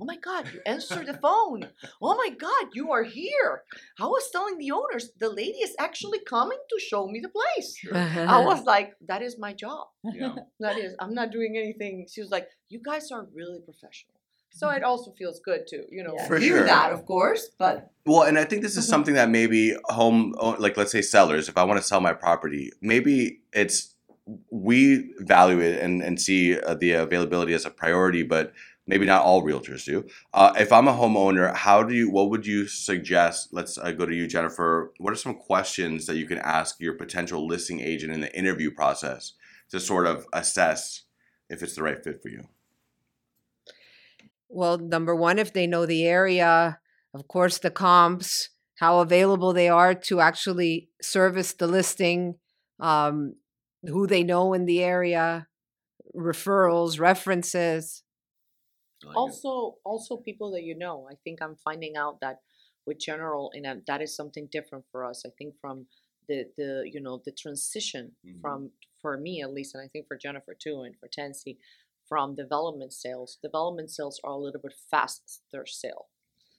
Oh 0.00 0.04
my 0.04 0.16
god 0.16 0.46
you 0.52 0.60
answered 0.66 1.06
the 1.06 1.14
phone. 1.14 1.70
Oh 2.02 2.14
my 2.16 2.30
god 2.30 2.66
you 2.74 2.90
are 2.92 3.02
here. 3.04 3.62
I 3.98 4.06
was 4.06 4.28
telling 4.30 4.58
the 4.58 4.70
owners 4.70 5.10
the 5.18 5.28
lady 5.28 5.58
is 5.58 5.74
actually 5.78 6.20
coming 6.20 6.58
to 6.70 6.80
show 6.80 7.06
me 7.08 7.20
the 7.20 7.28
place. 7.28 7.76
I 7.92 8.40
was 8.50 8.64
like 8.64 8.92
that 9.06 9.22
is 9.22 9.38
my 9.38 9.52
job. 9.52 9.88
Yeah. 10.12 10.34
that 10.60 10.78
is 10.78 10.94
i'm 11.00 11.14
not 11.14 11.30
doing 11.30 11.56
anything. 11.56 12.06
She 12.12 12.20
was 12.20 12.30
like 12.30 12.48
you 12.68 12.80
guys 12.84 13.10
are 13.10 13.26
really 13.34 13.60
professional. 13.60 14.14
So 14.50 14.70
it 14.70 14.84
also 14.84 15.12
feels 15.18 15.40
good 15.44 15.66
to 15.68 15.76
you 15.90 16.02
know 16.04 16.14
Yeah. 16.16 16.26
For 16.28 16.38
hear 16.38 16.58
sure. 16.58 16.66
that 16.66 16.92
of 16.92 17.04
course 17.06 17.50
but 17.58 17.90
Well, 18.06 18.22
and 18.28 18.38
I 18.38 18.44
think 18.44 18.60
this 18.62 18.76
is 18.76 18.84
Mhm. 18.84 18.90
something 18.94 19.14
that 19.14 19.30
maybe 19.30 19.74
home, 19.98 20.34
like 20.58 20.76
let's 20.76 20.92
say 20.92 21.00
sellers, 21.02 21.48
if 21.48 21.56
I 21.56 21.64
want 21.64 21.80
to 21.80 21.86
sell 21.90 22.00
my 22.00 22.12
property, 22.12 22.70
maybe 22.82 23.40
it's 23.52 23.94
we 24.50 25.12
value 25.20 25.60
it 25.60 25.82
and 25.84 26.02
and 26.06 26.20
see 26.20 26.58
uh, 26.58 26.74
the 26.74 26.92
availability 27.06 27.52
as 27.54 27.64
a 27.66 27.70
priority, 27.70 28.22
but 28.22 28.52
maybe 28.86 29.06
not 29.06 29.22
all 29.22 29.42
realtors 29.42 29.84
do. 29.84 30.06
Uh, 30.32 30.52
if 30.58 30.72
I'm 30.72 30.88
a 30.88 30.92
homeowner, 30.92 31.54
how 31.54 31.82
do 31.82 31.94
you? 31.94 32.10
What 32.10 32.30
would 32.30 32.46
you 32.46 32.66
suggest? 32.66 33.48
Let's 33.52 33.78
uh, 33.78 33.92
go 33.92 34.06
to 34.06 34.14
you, 34.14 34.26
Jennifer. 34.26 34.92
What 34.98 35.12
are 35.12 35.16
some 35.16 35.34
questions 35.34 36.06
that 36.06 36.16
you 36.16 36.26
can 36.26 36.38
ask 36.38 36.80
your 36.80 36.94
potential 36.94 37.46
listing 37.46 37.80
agent 37.80 38.12
in 38.12 38.20
the 38.20 38.36
interview 38.36 38.70
process 38.70 39.32
to 39.70 39.80
sort 39.80 40.06
of 40.06 40.26
assess 40.32 41.02
if 41.48 41.62
it's 41.62 41.74
the 41.74 41.82
right 41.82 42.02
fit 42.02 42.22
for 42.22 42.28
you? 42.28 42.44
Well, 44.48 44.78
number 44.78 45.16
one, 45.16 45.38
if 45.38 45.52
they 45.52 45.66
know 45.66 45.84
the 45.84 46.06
area, 46.06 46.78
of 47.12 47.26
course, 47.26 47.58
the 47.58 47.72
comps, 47.72 48.50
how 48.76 49.00
available 49.00 49.52
they 49.52 49.68
are 49.68 49.94
to 49.94 50.20
actually 50.20 50.90
service 51.02 51.52
the 51.52 51.66
listing, 51.66 52.36
um, 52.78 53.34
who 53.82 54.06
they 54.06 54.22
know 54.22 54.52
in 54.52 54.66
the 54.66 54.82
area, 54.82 55.48
referrals, 56.14 57.00
references. 57.00 58.03
Also 59.16 59.78
also 59.84 60.16
people 60.16 60.50
that 60.52 60.62
you 60.62 60.74
know 60.76 61.06
i 61.10 61.14
think 61.24 61.40
i'm 61.42 61.56
finding 61.56 61.96
out 61.96 62.20
that 62.20 62.40
with 62.86 62.98
general 62.98 63.50
and 63.54 63.82
that 63.86 64.00
is 64.02 64.14
something 64.14 64.48
different 64.50 64.84
for 64.90 65.04
us 65.04 65.24
i 65.26 65.30
think 65.38 65.54
from 65.60 65.86
the 66.28 66.44
the 66.56 66.70
you 66.92 67.00
know 67.00 67.20
the 67.24 67.32
transition 67.32 68.16
Mhm. 68.24 68.40
from 68.40 68.70
for 69.02 69.16
me 69.18 69.42
at 69.42 69.52
least 69.52 69.74
and 69.74 69.82
i 69.84 69.88
think 69.88 70.06
for 70.06 70.16
jennifer 70.16 70.54
too 70.54 70.82
and 70.82 70.94
for 70.98 71.08
Tensi, 71.08 71.58
from 72.08 72.34
development 72.34 72.92
sales 72.92 73.38
development 73.42 73.90
sales 73.90 74.20
are 74.24 74.32
a 74.32 74.38
little 74.38 74.60
bit 74.60 74.74
faster 74.90 75.64
sale 75.66 76.06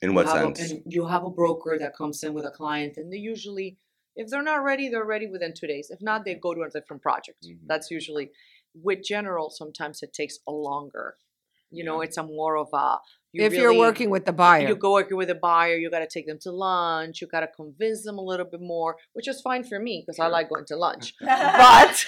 In 0.01 0.13
what 0.13 0.25
you 0.27 0.33
have 0.33 0.51
a- 0.51 0.55
sense? 0.55 0.71
and 0.71 0.93
you 0.95 1.05
have 1.07 1.23
a 1.23 1.29
broker 1.41 1.77
that 1.79 1.95
comes 1.95 2.23
in 2.23 2.33
with 2.33 2.45
a 2.45 2.51
client 2.51 2.97
and 2.97 3.11
they 3.11 3.17
usually 3.33 3.77
if 4.15 4.25
they're 4.29 4.49
not 4.53 4.63
ready 4.63 4.85
they're 4.89 5.11
ready 5.15 5.27
within 5.27 5.53
two 5.53 5.67
days 5.67 5.89
if 5.95 6.01
not 6.01 6.25
they 6.25 6.35
go 6.35 6.53
to 6.53 6.61
a 6.61 6.69
different 6.69 7.01
project 7.01 7.39
Mhm. 7.45 7.59
that's 7.69 7.89
usually 7.91 8.31
with 8.87 9.01
general 9.03 9.49
sometimes 9.49 10.01
it 10.03 10.11
takes 10.13 10.39
a 10.47 10.51
longer 10.51 11.17
you 11.72 11.84
know 11.84 12.01
it's 12.01 12.18
a 12.18 12.24
more 12.24 12.57
of 12.57 12.68
a 12.74 12.97
you 13.32 13.43
if 13.43 13.53
you're 13.53 13.78
working 13.78 14.09
with 14.09 14.26
the 14.26 14.32
buyer. 14.34 14.68
you 14.68 14.76
go 14.76 14.93
working 14.93 15.18
with 15.18 15.30
a 15.30 15.36
buyer 15.36 15.76
you 15.76 15.89
got 15.89 15.99
to 15.99 16.07
take 16.07 16.28
them 16.28 16.38
to 16.39 16.51
lunch 16.51 17.22
you 17.22 17.28
got 17.28 17.41
to 17.41 17.47
convince 17.47 18.03
them 18.03 18.18
a 18.18 18.22
little 18.22 18.45
bit 18.45 18.61
more 18.61 18.95
which 19.13 19.28
is 19.28 19.41
fine 19.41 19.63
for 19.63 19.80
me 19.80 20.03
because 20.05 20.20
i 20.20 20.28
like 20.28 20.49
going 20.49 20.66
to 20.66 20.76
lunch 20.76 21.13
but 21.22 22.05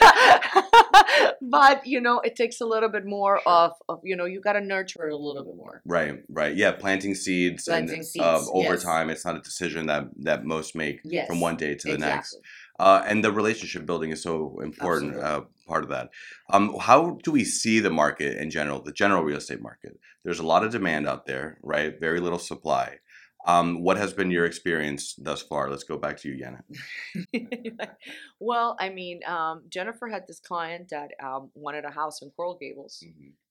but 1.41 1.85
you 1.85 1.99
know 1.99 2.19
it 2.19 2.35
takes 2.35 2.61
a 2.61 2.65
little 2.65 2.89
bit 2.89 3.05
more 3.05 3.41
of 3.47 3.71
of 3.89 3.99
you 4.03 4.15
know 4.15 4.25
you 4.25 4.39
got 4.41 4.53
to 4.53 4.61
nurture 4.61 5.07
it 5.07 5.13
a 5.13 5.17
little 5.17 5.43
bit 5.43 5.55
more 5.55 5.81
Right, 5.85 6.19
right. 6.29 6.55
Yeah, 6.55 6.71
planting 6.73 7.15
seeds 7.15 7.65
Planting 7.65 7.99
and 7.99 8.05
seeds, 8.05 8.23
uh, 8.25 8.43
over 8.51 8.73
yes. 8.73 8.83
time, 8.83 9.09
it's 9.09 9.25
not 9.25 9.35
a 9.35 9.41
decision 9.41 9.87
that 9.87 10.05
that 10.17 10.45
most 10.45 10.75
make 10.75 10.99
yes 11.03 11.27
from 11.27 11.39
one 11.39 11.55
day 11.55 11.75
to 11.75 11.91
the 11.91 11.97
next. 11.97 12.37
Uh, 12.79 13.01
and 13.07 13.23
the 13.23 13.31
relationship 13.31 13.85
building 13.85 14.11
is 14.11 14.21
so 14.21 14.59
important 14.61 15.17
uh, 15.17 15.41
part 15.67 15.83
of 15.83 15.89
that. 15.89 16.09
Um, 16.51 16.75
how 16.79 17.17
do 17.23 17.31
we 17.31 17.43
see 17.43 17.79
the 17.79 17.89
market 17.89 18.37
in 18.37 18.49
general, 18.49 18.81
the 18.81 18.91
general 18.91 19.23
real 19.23 19.37
estate 19.37 19.61
market? 19.61 19.99
There's 20.23 20.39
a 20.39 20.45
lot 20.45 20.63
of 20.63 20.71
demand 20.71 21.07
out 21.07 21.25
there, 21.25 21.59
right? 21.61 21.99
Very 21.99 22.19
little 22.19 22.39
supply. 22.39 22.97
Um, 23.45 23.81
what 23.81 23.97
has 23.97 24.13
been 24.13 24.31
your 24.31 24.45
experience 24.45 25.15
thus 25.17 25.41
far? 25.41 25.69
Let's 25.69 25.83
go 25.83 25.97
back 25.97 26.17
to 26.17 26.29
you, 26.29 26.43
Yana. 26.43 26.61
well 28.39 28.75
i 28.79 28.89
mean 28.89 29.21
um, 29.25 29.63
jennifer 29.69 30.07
had 30.07 30.23
this 30.27 30.39
client 30.39 30.89
that 30.89 31.11
um, 31.23 31.49
wanted 31.55 31.85
a 31.85 31.91
house 31.91 32.21
in 32.21 32.29
coral 32.35 32.57
gables 32.59 33.03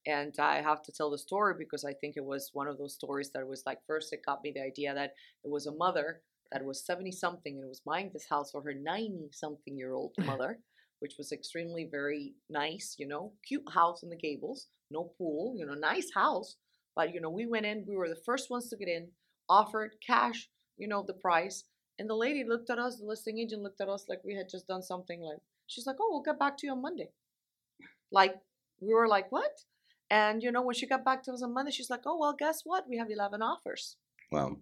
and 0.07 0.33
I 0.39 0.63
have 0.63 0.83
to 0.83 0.93
tell 0.93 1.11
the 1.11 1.19
story 1.19 1.55
because 1.59 1.85
I 1.85 1.93
think 1.93 2.17
it 2.17 2.25
was 2.25 2.51
one 2.53 2.69
of 2.69 2.79
those 2.79 2.95
stories 2.95 3.31
that 3.35 3.47
was 3.47 3.65
like 3.67 3.79
first 3.87 4.13
it 4.13 4.21
got 4.25 4.43
me 4.43 4.53
the 4.55 4.63
idea 4.63 4.95
that 4.95 5.15
it 5.45 5.51
was 5.51 5.67
a 5.67 5.75
mother 5.75 6.21
that 6.53 6.65
was 6.65 6.87
70 6.87 7.11
something 7.13 7.59
and 7.59 7.69
was 7.69 7.83
buying 7.85 8.11
this 8.13 8.27
house 8.31 8.53
for 8.53 8.63
her 8.63 8.73
90 8.73 9.31
something 9.33 9.77
year 9.77 9.93
old 9.93 10.13
mother 10.25 10.61
which 11.01 11.15
was 11.19 11.33
extremely 11.33 11.89
very 11.91 12.35
nice 12.49 12.97
you 12.99 13.07
know 13.07 13.33
cute 13.47 13.63
house 13.73 14.03
in 14.03 14.11
the 14.11 14.17
gables 14.17 14.69
no 14.91 15.11
pool 15.19 15.55
you 15.57 15.67
know 15.67 15.75
nice 15.75 16.09
house 16.15 16.57
but 16.95 17.13
you 17.13 17.21
know 17.21 17.31
we 17.31 17.47
went 17.47 17.67
in 17.67 17.85
we 17.87 17.97
were 17.97 18.09
the 18.09 18.23
first 18.25 18.51
ones 18.51 18.69
to 18.69 18.77
get 18.77 18.89
in 18.89 19.09
offered 19.49 19.93
cash 20.05 20.49
you 20.77 20.89
know 20.89 21.05
the 21.07 21.15
price 21.15 21.65
and 21.99 22.11
the 22.11 22.15
lady 22.15 22.45
looked 22.45 22.71
at 22.71 22.79
us 22.79 22.97
the 22.97 23.07
listing 23.07 23.39
agent 23.39 23.63
looked 23.63 23.81
at 23.81 23.89
us 23.89 24.07
like 24.09 24.21
we 24.25 24.35
had 24.35 24.49
just 24.49 24.67
done 24.67 24.83
something 24.83 25.21
like 25.21 25.39
she's 25.67 25.87
like 25.87 25.97
oh 26.01 26.09
we'll 26.11 26.23
get 26.23 26.39
back 26.39 26.57
to 26.57 26.67
you 26.67 26.73
on 26.73 26.83
monday 26.83 27.09
like 28.11 28.35
we 28.81 28.93
were 28.93 29.09
like 29.09 29.31
what 29.31 29.53
and 30.11 30.43
you 30.43 30.53
know, 30.53 30.63
when 30.63 30.75
she 30.75 30.87
got 30.87 31.05
back 31.05 31.23
to 31.25 31.33
us 31.33 31.43
on 31.43 31.53
Monday, 31.53 31.73
she's 31.73 31.91
like, 31.91 32.03
"Oh 32.07 32.19
well, 32.19 32.35
guess 32.39 32.63
what? 32.65 32.89
We 32.89 32.99
have 32.99 33.11
eleven 33.11 33.43
offers." 33.43 33.97
Well, 34.31 34.61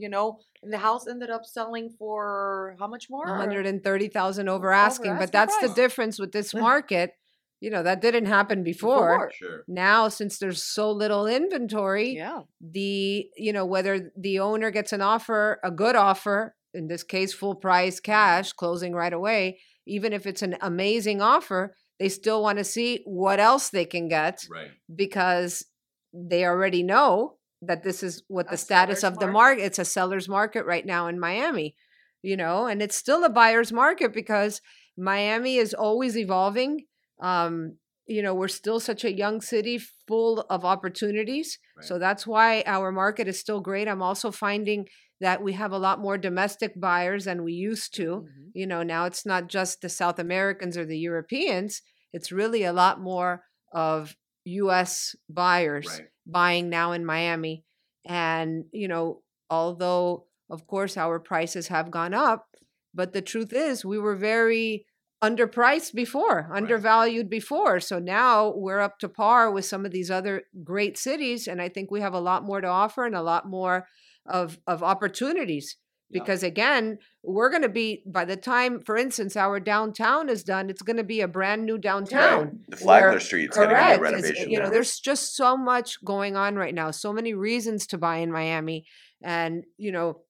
You 0.00 0.08
know, 0.08 0.38
and 0.62 0.72
the 0.72 0.78
house 0.78 1.06
ended 1.06 1.30
up 1.30 1.44
selling 1.44 1.90
for 1.98 2.76
how 2.78 2.86
much 2.86 3.08
more? 3.10 3.26
130,000 3.26 4.48
over 4.48 4.54
Over 4.54 4.72
asking, 4.72 5.12
asking 5.12 5.18
but 5.18 5.32
that's 5.32 5.56
the 5.58 5.72
difference 5.74 6.18
with 6.18 6.32
this 6.32 6.54
market. 6.68 7.12
You 7.60 7.70
know, 7.70 7.82
that 7.82 8.00
didn't 8.00 8.24
happen 8.26 8.62
before. 8.64 9.28
Before. 9.28 9.32
sure. 9.34 9.64
Now, 9.68 10.08
since 10.08 10.38
there's 10.38 10.62
so 10.62 10.90
little 10.90 11.26
inventory, 11.26 12.14
Yeah, 12.16 12.40
the 12.60 13.26
you 13.36 13.52
know 13.52 13.66
whether 13.66 14.10
the 14.16 14.38
owner 14.40 14.70
gets 14.70 14.92
an 14.92 15.02
offer 15.02 15.60
a 15.62 15.70
good 15.70 15.96
offer 15.96 16.54
in 16.72 16.88
this 16.88 17.02
case 17.02 17.32
full 17.32 17.54
price 17.54 17.96
mm-hmm. 17.96 18.12
cash 18.12 18.52
closing 18.52 18.94
right 18.94 19.12
away 19.12 19.58
even 19.86 20.12
if 20.12 20.26
it's 20.26 20.42
an 20.42 20.56
amazing 20.60 21.20
offer 21.20 21.74
they 21.98 22.08
still 22.08 22.42
want 22.42 22.58
to 22.58 22.64
see 22.64 23.02
what 23.04 23.40
else 23.40 23.70
they 23.70 23.84
can 23.84 24.08
get 24.08 24.44
Right. 24.50 24.70
because 24.94 25.66
they 26.14 26.44
already 26.44 26.82
know 26.82 27.36
that 27.62 27.82
this 27.82 28.02
is 28.02 28.22
what 28.28 28.48
the 28.50 28.56
status 28.56 29.02
of 29.04 29.18
the 29.18 29.26
market. 29.26 29.32
market 29.32 29.62
it's 29.64 29.78
a 29.78 29.84
seller's 29.84 30.28
market 30.28 30.64
right 30.64 30.86
now 30.86 31.06
in 31.08 31.18
Miami 31.18 31.76
you 32.22 32.36
know 32.36 32.66
and 32.66 32.82
it's 32.82 32.96
still 32.96 33.24
a 33.24 33.28
buyer's 33.30 33.72
market 33.72 34.12
because 34.12 34.60
Miami 34.96 35.56
is 35.56 35.74
always 35.74 36.16
evolving 36.16 36.84
um 37.22 37.76
you 38.06 38.22
know 38.22 38.34
we're 38.34 38.48
still 38.48 38.80
such 38.80 39.04
a 39.04 39.12
young 39.12 39.40
city 39.40 39.78
full 40.08 40.40
of 40.50 40.64
opportunities 40.64 41.58
so 41.82 41.98
that's 41.98 42.26
why 42.26 42.62
our 42.66 42.90
market 42.90 43.28
is 43.28 43.38
still 43.38 43.60
great 43.60 43.86
i'm 43.88 44.02
also 44.02 44.30
finding 44.30 44.86
that 45.20 45.42
we 45.42 45.52
have 45.52 45.70
a 45.72 45.78
lot 45.78 46.00
more 46.00 46.16
domestic 46.18 46.72
buyers 46.80 47.24
than 47.26 47.44
we 47.44 47.52
used 47.52 47.94
to 47.94 48.06
Mhm. 48.26 48.50
you 48.54 48.66
know 48.66 48.82
now 48.82 49.04
it's 49.04 49.24
not 49.26 49.48
just 49.48 49.80
the 49.80 49.88
south 49.88 50.18
americans 50.18 50.76
or 50.76 50.84
the 50.86 50.98
europeans 50.98 51.82
it's 52.12 52.32
really 52.32 52.64
a 52.64 52.72
lot 52.72 53.00
more 53.00 53.44
of 53.72 54.16
us 54.58 55.14
buyers 55.28 55.86
Right. 55.88 56.08
buying 56.26 56.68
now 56.70 56.92
in 56.92 57.04
miami 57.04 57.64
and 58.06 58.64
you 58.72 58.88
know 58.88 59.22
although 59.48 60.26
of 60.50 60.66
course 60.66 60.96
our 60.96 61.18
prices 61.18 61.68
have 61.68 61.90
gone 61.90 62.14
up 62.14 62.46
but 62.94 63.12
the 63.12 63.22
truth 63.22 63.52
is 63.52 63.84
we 63.84 63.98
were 63.98 64.16
very 64.16 64.86
underpriced 65.22 65.92
before 65.94 66.48
undervalued 66.52 67.28
before 67.28 67.78
so 67.78 67.98
now 67.98 68.52
we're 68.56 68.80
up 68.80 68.98
to 68.98 69.08
par 69.08 69.50
with 69.50 69.64
some 69.66 69.84
of 69.84 69.92
these 69.92 70.10
other 70.10 70.42
great 70.64 70.96
cities 70.96 71.46
and 71.46 71.60
i 71.60 71.68
think 71.68 71.90
we 71.90 72.00
have 72.00 72.14
a 72.14 72.20
lot 72.20 72.42
more 72.44 72.60
to 72.60 72.66
offer 72.68 73.04
and 73.04 73.14
a 73.14 73.22
lot 73.22 73.46
more 73.46 73.86
of 74.26 74.58
of 74.66 74.82
opportunities 74.82 75.76
Yeah. 76.12 76.20
because 76.22 76.42
again 76.42 76.98
we're 77.22 77.50
going 77.50 77.62
to 77.62 77.68
be 77.68 78.02
by 78.06 78.24
the 78.24 78.36
time 78.36 78.80
for 78.80 78.96
instance 78.96 79.36
our 79.36 79.60
downtown 79.60 80.28
is 80.28 80.42
done 80.42 80.68
it's 80.68 80.82
going 80.82 80.96
to 80.96 81.04
be 81.04 81.20
a 81.20 81.28
brand 81.28 81.64
new 81.64 81.78
downtown 81.78 82.60
The 82.68 82.76
Flagler 82.76 83.10
where- 83.10 83.20
Street's 83.20 83.56
going 83.56 83.68
to 83.68 83.74
be 83.76 83.80
a 83.80 83.84
It's- 83.94 84.00
renovation. 84.00 84.50
you 84.50 84.58
know, 84.58 84.70
there's 84.70 84.98
just 84.98 85.36
so 85.36 85.56
much 85.56 86.04
going 86.04 86.36
on 86.36 86.56
right 86.56 86.74
now, 86.74 86.90
so 86.90 87.12
many 87.12 87.32
reasons 87.34 87.86
to 87.88 87.98
buy 87.98 88.16
in 88.18 88.32
Miami. 88.32 88.86
And, 89.22 89.64
you 89.76 89.92
know, 89.92 90.22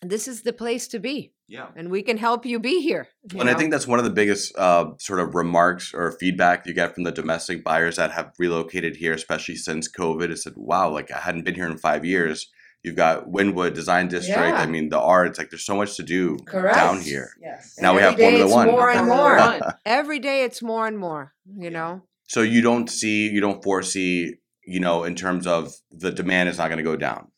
this 0.00 0.26
is 0.26 0.42
the 0.42 0.52
place 0.52 0.88
to 0.88 0.98
be. 0.98 1.32
yeah. 1.46 1.68
And 1.76 1.88
we 1.90 2.02
can 2.02 2.16
help 2.16 2.44
you 2.44 2.58
be 2.58 2.80
here. 2.80 3.06
you 3.32 3.38
And 3.40 3.48
I 3.48 3.54
think 3.54 3.70
that's 3.70 3.86
one 3.86 4.00
of 4.00 4.04
the 4.04 4.10
biggest 4.10 4.56
uh, 4.58 4.86
sort 4.98 5.20
of 5.20 5.34
remarks 5.36 5.92
or 5.94 6.16
feedback 6.18 6.66
you 6.66 6.74
get 6.74 6.94
from 6.94 7.04
the 7.04 7.12
domestic 7.12 7.62
buyers 7.62 7.96
that 7.96 8.10
have 8.10 8.32
relocated 8.38 8.96
here, 8.96 9.12
especially 9.12 9.54
since 9.56 9.88
COVID. 9.88 10.30
Is 10.30 10.42
that 10.44 10.56
wow, 10.58 10.90
like 10.90 11.12
I 11.12 11.18
hadn't 11.18 11.44
been 11.44 11.54
here 11.54 11.66
in 11.68 11.76
five 11.78 12.04
years. 12.04 12.50
You've 12.82 12.96
got 12.96 13.28
Wynwood 13.28 13.74
Design 13.74 14.08
District. 14.08 14.38
Yeah. 14.38 14.56
I 14.56 14.66
mean, 14.66 14.88
the 14.88 14.98
arts. 14.98 15.38
Like, 15.38 15.50
there's 15.50 15.64
so 15.64 15.76
much 15.76 15.96
to 15.96 16.02
do 16.02 16.36
Correct. 16.46 16.74
down 16.74 17.00
here. 17.00 17.30
Yes. 17.40 17.76
Now 17.80 17.94
we 17.94 18.00
every 18.00 18.10
have 18.10 18.16
day 18.16 18.22
Formula 18.24 18.44
it's 18.46 18.54
One. 18.54 18.66
more 18.66 18.90
and 18.90 19.06
more. 19.60 19.74
Every 19.86 20.18
day 20.18 20.42
it's 20.44 20.62
more 20.62 20.86
and 20.86 20.98
more, 20.98 21.32
you 21.46 21.70
know? 21.70 22.02
So 22.26 22.42
you 22.42 22.60
don't 22.60 22.90
see, 22.90 23.28
you 23.28 23.40
don't 23.40 23.62
foresee, 23.62 24.38
you 24.66 24.80
know, 24.80 25.04
in 25.04 25.14
terms 25.14 25.46
of 25.46 25.74
the 25.92 26.10
demand 26.10 26.48
is 26.48 26.58
not 26.58 26.68
going 26.68 26.78
to 26.78 26.82
go 26.84 26.96
down. 26.96 27.30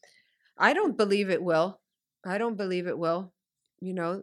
I 0.57 0.72
don't 0.72 0.97
believe 0.97 1.30
it 1.30 1.42
will. 1.42 1.80
I 2.24 2.38
don't 2.38 2.57
believe 2.57 2.86
it 2.86 2.99
will. 2.99 3.32
You 3.80 3.92
know, 3.92 4.22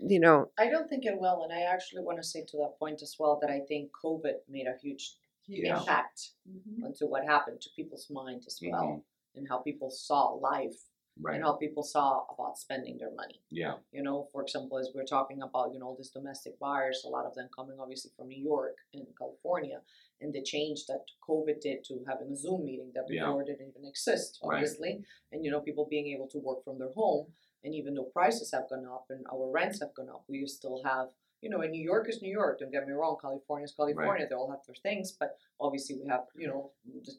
you 0.00 0.20
know, 0.20 0.50
I 0.58 0.70
don't 0.70 0.88
think 0.88 1.04
it 1.04 1.18
will, 1.18 1.42
and 1.42 1.52
I 1.52 1.62
actually 1.62 2.02
want 2.02 2.18
to 2.18 2.26
say 2.26 2.44
to 2.48 2.56
that 2.58 2.78
point 2.78 3.02
as 3.02 3.16
well 3.18 3.38
that 3.42 3.50
I 3.50 3.60
think 3.68 3.90
COVID 4.04 4.34
made 4.48 4.66
a 4.66 4.78
huge 4.80 5.16
Yeah. 5.46 5.80
impact 5.80 6.30
mm-hmm. 6.48 6.84
onto 6.84 7.06
what 7.06 7.24
happened 7.24 7.60
to 7.62 7.70
people's 7.74 8.06
mind 8.10 8.44
as 8.46 8.58
well, 8.62 8.82
mm-hmm. 8.82 8.98
And 9.34 9.46
how 9.48 9.58
people 9.58 9.90
saw 9.90 10.28
life 10.32 10.76
and 11.24 11.42
how 11.42 11.54
people 11.54 11.82
saw 11.82 12.22
about 12.32 12.56
spending 12.56 12.96
their 12.96 13.12
money. 13.12 13.40
Yeah. 13.50 13.74
You 13.90 14.04
know, 14.04 14.28
for 14.32 14.40
example, 14.42 14.78
as 14.78 14.90
we're 14.94 15.04
talking 15.04 15.42
about, 15.42 15.72
you 15.72 15.80
know, 15.80 15.96
these 15.98 16.10
domestic 16.10 16.58
buyers, 16.60 17.02
a 17.04 17.08
lot 17.08 17.26
of 17.26 17.34
them 17.34 17.48
coming 17.56 17.76
obviously 17.80 18.12
from 18.16 18.28
New 18.28 18.40
York 18.40 18.76
and 18.94 19.04
California, 19.18 19.80
and 20.20 20.32
the 20.32 20.42
change 20.42 20.86
that 20.86 21.02
COVID 21.28 21.60
did 21.60 21.82
to 21.86 22.04
having 22.08 22.30
a 22.30 22.36
Zoom 22.36 22.64
meeting 22.64 22.92
that 22.94 23.04
Yeah. 23.08 23.26
before 23.26 23.42
didn't 23.42 23.68
even 23.70 23.84
exist, 23.84 24.38
obviously, 24.42 24.92
Right. 24.94 25.04
and 25.32 25.44
you 25.44 25.50
know, 25.50 25.60
people 25.60 25.86
being 25.86 26.06
able 26.14 26.28
to 26.28 26.38
work 26.38 26.62
from 26.62 26.78
their 26.78 26.92
home, 26.92 27.32
and 27.64 27.74
even 27.74 27.94
though 27.94 28.04
prices 28.20 28.52
have 28.52 28.68
gone 28.70 28.86
up 28.86 29.06
and 29.10 29.26
our 29.32 29.50
rents 29.50 29.80
have 29.80 29.94
gone 29.94 30.08
up, 30.10 30.22
we 30.28 30.46
still 30.46 30.82
have. 30.84 31.08
You 31.40 31.50
know, 31.50 31.60
and 31.60 31.70
New 31.70 31.82
York 31.92 32.08
is 32.08 32.20
New 32.20 32.32
York. 32.32 32.58
Don't 32.58 32.72
get 32.72 32.84
me 32.86 32.92
wrong. 32.92 33.16
California 33.20 33.64
is 33.64 33.72
California. 33.72 34.26
They 34.28 34.34
all 34.34 34.50
have 34.50 34.64
their 34.66 34.74
things, 34.74 35.12
but 35.12 35.36
obviously 35.60 35.94
we 36.00 36.06
have, 36.08 36.26
you 36.36 36.48
know, 36.48 36.72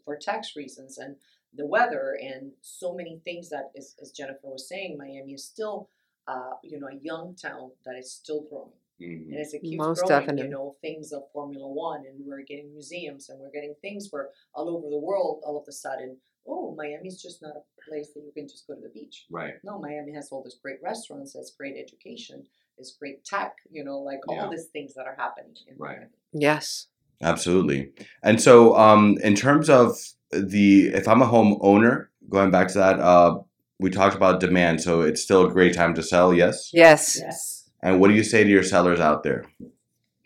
for 0.03 0.17
tax 0.17 0.57
reasons 0.57 0.97
and 0.97 1.15
the 1.53 1.65
weather 1.65 2.17
and 2.21 2.51
so 2.61 2.93
many 2.93 3.19
things 3.23 3.49
that 3.49 3.71
is, 3.75 3.95
as 4.01 4.11
Jennifer 4.11 4.47
was 4.49 4.67
saying, 4.67 4.97
Miami 4.97 5.33
is 5.33 5.43
still, 5.45 5.89
uh, 6.27 6.51
you 6.63 6.79
know, 6.79 6.87
a 6.87 6.95
young 7.01 7.35
town 7.35 7.71
that 7.85 7.95
is 7.95 8.11
still 8.11 8.41
growing. 8.49 8.73
Mhm. 8.99 9.29
And 9.31 9.37
as 9.39 9.53
it 9.53 9.61
keeps 9.61 9.77
Most 9.77 9.99
growing, 10.05 10.19
definitely. 10.21 10.43
you 10.43 10.49
know, 10.49 10.75
things 10.81 11.11
of 11.13 11.23
Formula 11.31 11.67
One 11.67 12.05
and 12.05 12.25
we're 12.25 12.41
getting 12.43 12.71
museums 12.71 13.29
and 13.29 13.39
we're 13.39 13.49
getting 13.51 13.73
things 13.81 14.11
where 14.11 14.29
all 14.53 14.69
over 14.69 14.89
the 14.89 14.99
world, 14.99 15.41
all 15.45 15.57
of 15.57 15.65
a 15.67 15.71
sudden, 15.71 16.17
oh, 16.45 16.75
Miami's 16.75 17.21
just 17.21 17.41
not 17.41 17.55
a 17.55 17.63
place 17.89 18.13
that 18.13 18.21
you 18.23 18.31
can 18.31 18.47
just 18.47 18.67
go 18.67 18.75
to 18.75 18.81
the 18.81 18.89
beach. 18.89 19.25
Right. 19.29 19.55
No, 19.63 19.79
Miami 19.79 20.11
has 20.13 20.31
all 20.31 20.43
these 20.43 20.55
great 20.55 20.81
restaurants, 20.81 21.33
has 21.35 21.51
great 21.51 21.77
education, 21.77 22.45
has 22.77 22.91
great 22.91 23.23
tech, 23.23 23.55
you 23.69 23.83
know, 23.83 23.99
like 23.99 24.19
all 24.27 24.49
these 24.49 24.65
things 24.67 24.93
that 24.95 25.05
are 25.07 25.15
happening 25.15 25.55
in 25.67 25.77
Right. 25.77 25.97
Miami. 25.99 26.11
yes. 26.33 26.87
Absolutely. 27.21 27.91
And 28.23 28.41
so, 28.41 28.75
um, 28.77 29.17
in 29.23 29.35
terms 29.35 29.69
of 29.69 29.97
the, 30.31 30.87
if 30.87 31.07
I'm 31.07 31.21
a 31.21 31.27
homeowner, 31.27 32.07
going 32.29 32.51
back 32.51 32.67
to 32.69 32.77
that, 32.77 32.99
uh, 32.99 33.39
we 33.79 33.89
talked 33.89 34.15
about 34.15 34.39
demand. 34.39 34.81
So 34.81 35.01
it's 35.01 35.21
still 35.21 35.45
a 35.45 35.51
great 35.51 35.73
time 35.73 35.93
to 35.95 36.03
sell. 36.03 36.33
Yes. 36.33 36.71
Yes. 36.73 37.17
Yes. 37.21 37.69
And 37.81 37.99
what 37.99 38.09
do 38.09 38.13
you 38.13 38.23
say 38.23 38.43
to 38.43 38.49
your 38.49 38.63
sellers 38.63 38.99
out 38.99 39.23
there? 39.23 39.45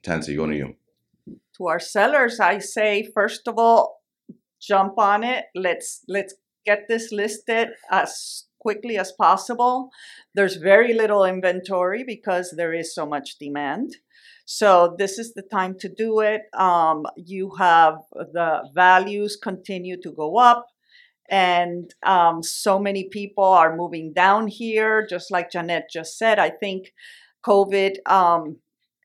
Tensi, 0.04 0.36
going 0.36 0.52
to 0.52 0.58
you. 0.58 0.76
to 1.58 1.68
our 1.68 1.80
sellers 1.80 2.40
i 2.40 2.60
say 2.60 3.08
first 3.14 3.48
of 3.48 3.58
all 3.58 4.02
jump 4.60 4.98
on 4.98 5.24
it 5.24 5.46
let's 5.56 6.04
let's 6.08 6.34
get 6.66 6.88
this 6.88 7.12
listed 7.12 7.70
as 7.92 8.46
quickly 8.60 8.98
as 8.98 9.12
possible 9.12 9.90
there's 10.36 10.56
very 10.56 10.94
little 10.94 11.26
inventory 11.26 12.04
because 12.04 12.54
there 12.58 12.74
is 12.74 12.94
so 12.96 13.06
much 13.06 13.38
demand 13.38 13.98
so 14.46 14.96
this 14.98 15.18
is 15.18 15.34
the 15.34 15.42
time 15.42 15.76
to 15.80 15.90
do 15.90 16.20
it 16.20 16.42
um, 16.58 17.06
you 17.16 17.52
have 17.58 17.96
the 18.12 18.68
values 18.74 19.38
continue 19.42 20.00
to 20.02 20.12
go 20.12 20.38
up 20.38 20.68
and 21.30 21.94
um, 22.06 22.44
so 22.44 22.78
many 22.78 23.08
people 23.10 23.44
are 23.44 23.76
moving 23.76 24.14
down 24.14 24.48
here 24.48 25.06
just 25.10 25.32
like 25.32 25.52
Janet 25.52 25.86
just 25.92 26.18
said 26.18 26.40
i 26.40 26.50
think 26.50 26.94
covid 27.46 27.96
um, 28.10 28.58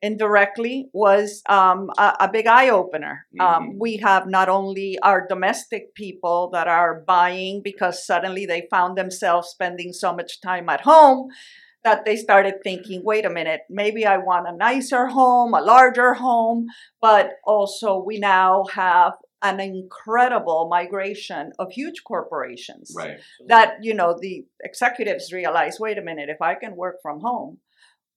indirectly 0.03 0.89
was 0.93 1.43
um, 1.49 1.91
a, 1.99 2.15
a 2.21 2.31
big 2.31 2.47
eye 2.47 2.69
opener. 2.69 3.27
Mhm. 3.39 3.45
Um, 3.45 3.79
we 3.79 3.97
have 3.99 4.27
not 4.27 4.49
only 4.49 4.99
our 5.03 5.27
domestic 5.27 5.95
people 5.95 6.51
that 6.53 6.69
are 6.69 7.03
buying 7.07 7.63
because 7.63 8.07
suddenly 8.07 8.47
they 8.47 8.67
found 8.71 8.97
themselves 8.97 9.49
spending 9.49 9.93
so 9.93 10.15
much 10.15 10.41
time 10.41 10.69
at 10.69 10.83
home 10.83 11.29
that 11.85 12.05
they 12.05 12.17
started 12.17 12.55
thinking, 12.63 13.03
wait 13.05 13.25
a 13.25 13.31
minute, 13.31 13.61
maybe 13.71 14.05
I 14.05 14.19
want 14.19 14.49
a 14.49 14.57
nicer 14.57 15.07
home, 15.07 15.55
a 15.55 15.61
larger 15.61 16.15
home, 16.15 16.67
but 17.01 17.33
also 17.45 18.03
we 18.05 18.19
now 18.19 18.65
have 18.75 19.13
an 19.43 19.61
incredible 19.61 20.69
migration 20.69 21.53
of 21.59 21.71
huge 21.71 22.03
corporations 22.05 22.93
Right. 22.97 23.21
that 23.47 23.77
you 23.83 23.95
know 23.95 24.17
the 24.21 24.45
executives 24.65 25.33
realize 25.33 25.79
wait 25.79 25.97
a 25.97 26.03
minute 26.03 26.29
if 26.29 26.43
i 26.43 26.57
can 26.57 26.75
work 26.75 26.97
from 27.01 27.21
home 27.21 27.59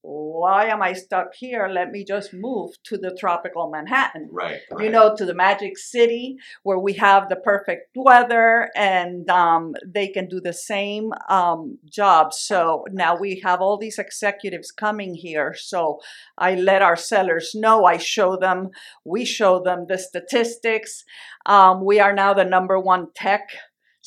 why 0.04 0.66
am 0.66 0.82
i 0.82 0.93
stuck 0.93 1.36
here? 1.36 1.68
Let 1.68 1.91
me 1.91 2.04
just 2.04 2.34
move 2.34 2.72
to 2.86 2.97
the 2.97 3.16
tropical 3.20 3.70
manhattan. 3.70 4.30
Right. 4.32 4.62
you 4.80 4.89
know 4.89 5.16
to 5.16 5.26
the 5.26 5.34
magic 5.34 5.78
city 5.78 6.38
where 6.64 6.80
we 6.80 6.93
have 6.93 7.30
the 7.30 7.36
perfect 7.36 7.95
weather 7.95 8.70
and 8.76 9.30
um, 9.30 9.76
they 9.86 10.08
can 10.08 10.28
do 10.28 10.41
the 10.41 10.54
same 10.54 11.12
um, 11.30 11.78
job. 11.89 12.34
So 12.34 12.86
now 12.91 13.16
we 13.16 13.41
have 13.43 13.62
all 13.62 13.78
these 13.78 13.99
executives 13.99 14.72
coming 14.72 15.14
here. 15.14 15.54
So 15.58 15.99
i 16.38 16.56
let 16.56 16.82
our 16.82 16.95
sellers 16.95 17.52
know. 17.54 17.86
I 17.86 17.97
show 17.97 18.38
them 18.38 18.70
we 19.06 19.26
show 19.26 19.62
them 19.62 19.86
the 19.88 19.97
statistics. 19.97 21.04
Um, 21.45 21.86
we 21.86 21.99
are 21.99 22.14
now 22.14 22.34
the 22.34 22.45
number 22.45 22.80
one 22.80 23.08
tech 23.16 23.49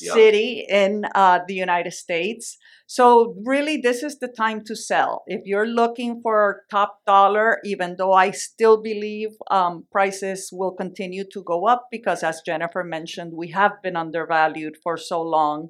Yeah. 0.01 0.15
city 0.15 0.67
in 0.69 1.05
uh, 1.15 1.41
the 1.47 1.55
united 1.55 1.93
states 1.93 2.59
so 2.87 3.35
really 3.45 3.77
this 3.77 4.03
is 4.03 4.19
the 4.19 4.29
time 4.29 4.65
to 4.65 4.75
sell 4.75 5.23
if 5.27 5.43
you're 5.45 5.67
looking 5.67 6.21
for 6.21 6.63
top 6.71 6.99
dollar 7.07 7.59
even 7.65 7.95
though 7.97 8.13
i 8.13 8.31
still 8.31 8.83
believe 8.83 9.31
um, 9.51 9.87
prices 9.93 10.51
will 10.53 10.73
continue 10.73 11.25
to 11.33 11.43
go 11.45 11.67
up 11.67 11.87
because 11.91 12.23
as 12.23 12.43
jennifer 12.45 12.83
mentioned 12.83 13.33
we 13.35 13.51
have 13.51 13.81
been 13.83 13.97
undervalued 13.97 14.77
for 14.83 14.97
so 14.97 15.23
long 15.23 15.69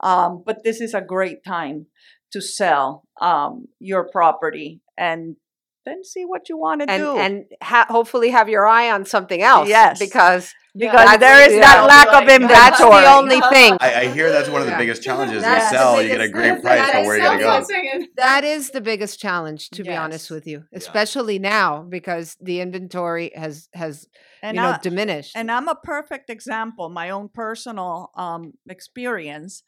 um, 0.00 0.42
but 0.46 0.62
this 0.62 0.80
is 0.80 0.94
a 0.94 1.00
great 1.00 1.42
time 1.44 1.86
to 2.34 2.40
sell 2.40 3.04
um, 3.20 3.66
your 3.78 4.08
property 4.10 4.80
and 4.98 5.36
then 5.84 6.02
see 6.04 6.24
what 6.24 6.48
you 6.48 6.58
want 6.58 6.80
to 6.80 6.86
do 6.86 7.16
and 7.16 7.44
ha- 7.62 7.86
hopefully 7.88 8.30
have 8.30 8.48
your 8.48 8.66
eye 8.66 8.90
on 8.90 9.04
something 9.04 9.42
else. 9.42 9.68
Yes. 9.68 9.98
Because 9.98 10.52
because 10.76 10.92
That's- 11.06 11.20
there 11.20 11.48
is 11.48 11.54
yeah. 11.54 11.60
that 11.60 11.86
lack 11.86 12.08
of 12.08 12.28
inventory 12.28 12.48
that's 12.48 12.78
the 12.78 13.14
only 13.14 13.40
thing. 13.52 13.76
I, 13.80 13.94
I 14.02 14.08
hear 14.08 14.30
that's 14.32 14.48
one 14.48 14.60
of 14.60 14.66
the 14.66 14.72
Yeah. 14.72 14.78
biggest 14.78 15.02
challenges. 15.02 15.42
That's 15.42 15.70
you 15.72 15.78
the 15.78 15.82
sell, 15.84 16.02
you 16.02 16.08
get 16.08 16.20
a 16.20 16.28
great 16.28 16.62
price, 16.62 16.78
that 16.80 16.92
but 16.94 17.04
where 17.04 17.12
are 17.14 17.16
you 17.16 17.40
going 17.40 17.64
to 17.66 18.00
go? 18.00 18.06
That 18.16 18.44
is 18.44 18.70
the 18.70 18.80
biggest 18.80 19.20
challenge, 19.20 19.70
to 19.70 19.84
be 19.84 19.94
honest 19.94 20.30
with 20.30 20.46
you, 20.46 20.64
especially 20.72 21.38
now 21.38 21.82
because 21.82 22.36
the 22.40 22.60
inventory 22.60 23.30
has 23.34 23.68
has 23.74 24.06
and 24.42 24.56
you 24.56 24.62
know 24.62 24.70
I- 24.70 24.78
diminished. 24.82 25.32
And 25.36 25.50
I'm 25.50 25.68
a 25.68 25.74
perfect 25.76 26.28
example, 26.30 26.88
my 26.88 27.10
own 27.10 27.28
personal 27.32 28.10
um, 28.16 28.54
experience. 28.68 29.62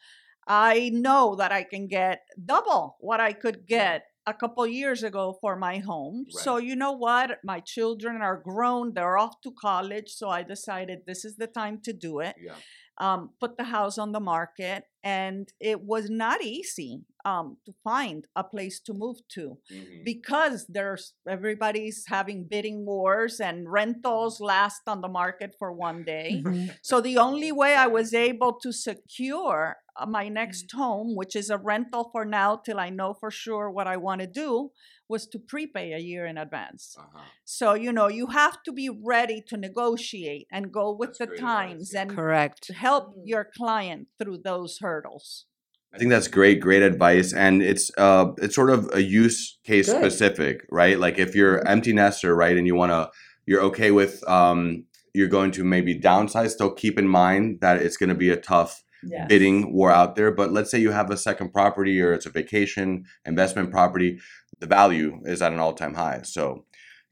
I 0.49 0.91
know 0.93 1.35
that 1.37 1.51
I 1.53 1.65
can 1.65 1.89
get 1.89 2.21
double 2.45 2.97
what 3.01 3.21
I 3.21 3.33
could 3.33 3.67
get 3.67 4.05
a 4.27 4.35
couple 4.35 4.67
years 4.67 5.03
ago 5.03 5.39
for 5.41 5.57
my 5.57 5.79
home. 5.79 6.27
So, 6.31 6.57
you 6.59 6.75
know 6.77 6.93
what? 6.93 7.39
My 7.45 7.61
children 7.61 8.23
are 8.23 8.37
grown, 8.37 8.93
they're 8.95 9.19
off 9.19 9.41
to 9.43 9.53
college. 9.61 10.09
So, 10.11 10.29
I 10.29 10.43
decided 10.43 11.01
this 11.07 11.25
is 11.25 11.37
the 11.37 11.47
time 11.47 11.81
to 11.85 11.93
do 11.93 12.21
it. 12.21 12.35
Yeah. 12.43 12.55
Um, 12.99 13.31
put 13.41 13.59
the 13.59 13.65
house 13.65 13.99
on 13.99 14.13
the 14.13 14.21
market, 14.21 14.85
and 15.05 15.47
it 15.61 15.83
was 15.83 16.09
not 16.09 16.43
easy 16.43 17.03
um, 17.27 17.59
to 17.67 17.73
find 17.85 18.25
a 18.35 18.43
place 18.43 18.81
to 18.87 18.95
move 18.95 19.19
to 19.35 19.59
Mhm. 19.71 20.03
because 20.05 20.65
there's 20.67 21.13
everybody's 21.29 22.05
having 22.09 22.45
bidding 22.49 22.87
wars 22.87 23.39
and 23.39 23.71
rentals 23.71 24.41
last 24.41 24.81
on 24.87 25.03
the 25.03 25.09
market 25.09 25.55
for 25.59 25.71
one 25.73 26.05
day. 26.05 26.43
So 26.83 27.03
the 27.03 27.19
only 27.19 27.53
way 27.53 27.75
I 27.75 27.87
was 27.87 28.15
able 28.15 28.53
to 28.65 28.73
secure 28.73 29.77
my 30.07 30.29
next 30.29 30.71
home, 30.73 31.15
which 31.17 31.35
is 31.37 31.49
a 31.49 31.57
rental 31.57 32.11
for 32.13 32.25
now 32.25 32.57
till 32.57 32.79
I 32.79 32.91
know 32.91 33.15
for 33.15 33.31
sure 33.31 33.71
what 33.71 33.87
I 33.87 33.97
want 33.97 34.21
to 34.21 34.27
do, 34.27 34.71
was 35.09 35.27
to 35.29 35.39
prepay 35.39 35.93
a 35.93 35.99
year 35.99 36.27
in 36.27 36.37
advance. 36.37 36.97
Uh-huh. 36.99 37.21
So 37.45 37.75
you 37.75 37.93
know 37.93 38.09
you 38.09 38.27
have 38.29 38.63
to 38.65 38.73
be 38.73 38.89
ready 38.91 39.41
to 39.49 39.57
negotiate 39.57 40.47
and 40.51 40.73
go 40.73 40.91
with 40.93 41.11
That's 41.11 41.19
the 41.21 41.27
great 41.29 41.39
advice, 41.39 41.69
times 41.69 41.91
yeah. 41.95 42.01
and 42.03 42.11
Correct. 42.11 42.71
help 42.75 43.05
Mhm. 43.15 43.23
your 43.25 43.45
client 43.57 44.09
through 44.19 44.39
those 44.45 44.79
hurdles. 44.81 45.47
I 45.95 45.99
think 45.99 46.11
that's 46.11 46.29
great, 46.29 46.61
great 46.61 46.83
advice, 46.83 47.33
and 47.33 47.63
it's 47.63 47.91
uh, 47.97 48.33
it's 48.39 48.55
sort 48.55 48.71
of 48.71 48.91
a 48.93 49.03
use 49.03 49.59
case 49.65 49.87
Good. 49.87 49.97
specific, 49.99 50.67
right? 50.71 50.99
Like 50.99 51.19
if 51.19 51.35
you're 51.35 51.67
empty 51.67 51.93
nester, 51.95 52.35
right, 52.37 52.57
and 52.59 52.67
you 52.67 52.75
want 52.75 52.91
to, 52.93 53.11
you're 53.47 53.63
okay 53.63 53.91
with, 53.93 54.23
um, 54.29 54.85
you're 55.15 55.29
going 55.29 55.53
to 55.53 55.65
maybe 55.65 55.99
downsize. 55.99 56.51
Still 56.51 56.73
keep 56.73 56.99
in 56.99 57.09
mind 57.09 57.61
that 57.63 57.81
it's 57.81 57.97
going 57.97 58.11
to 58.11 58.15
be 58.27 58.29
a 58.29 58.37
tough 58.37 58.83
Yes. 59.09 59.27
bidding 59.29 59.73
war 59.73 59.91
out 59.91 60.17
there. 60.17 60.31
But 60.31 60.53
let's 60.53 60.71
say 60.71 60.79
you 60.79 60.91
have 60.91 61.11
a 61.11 61.17
second 61.17 61.53
property 61.53 62.01
or 62.01 62.13
it's 62.13 62.27
a 62.27 62.31
vacation 62.31 63.05
investment 63.25 63.71
property, 63.71 64.19
the 64.59 64.67
value 64.67 65.21
is 65.25 65.43
at 65.43 65.53
an 65.53 65.59
all 65.59 65.75
time 65.75 65.95
high, 65.95 66.21
so 66.23 66.65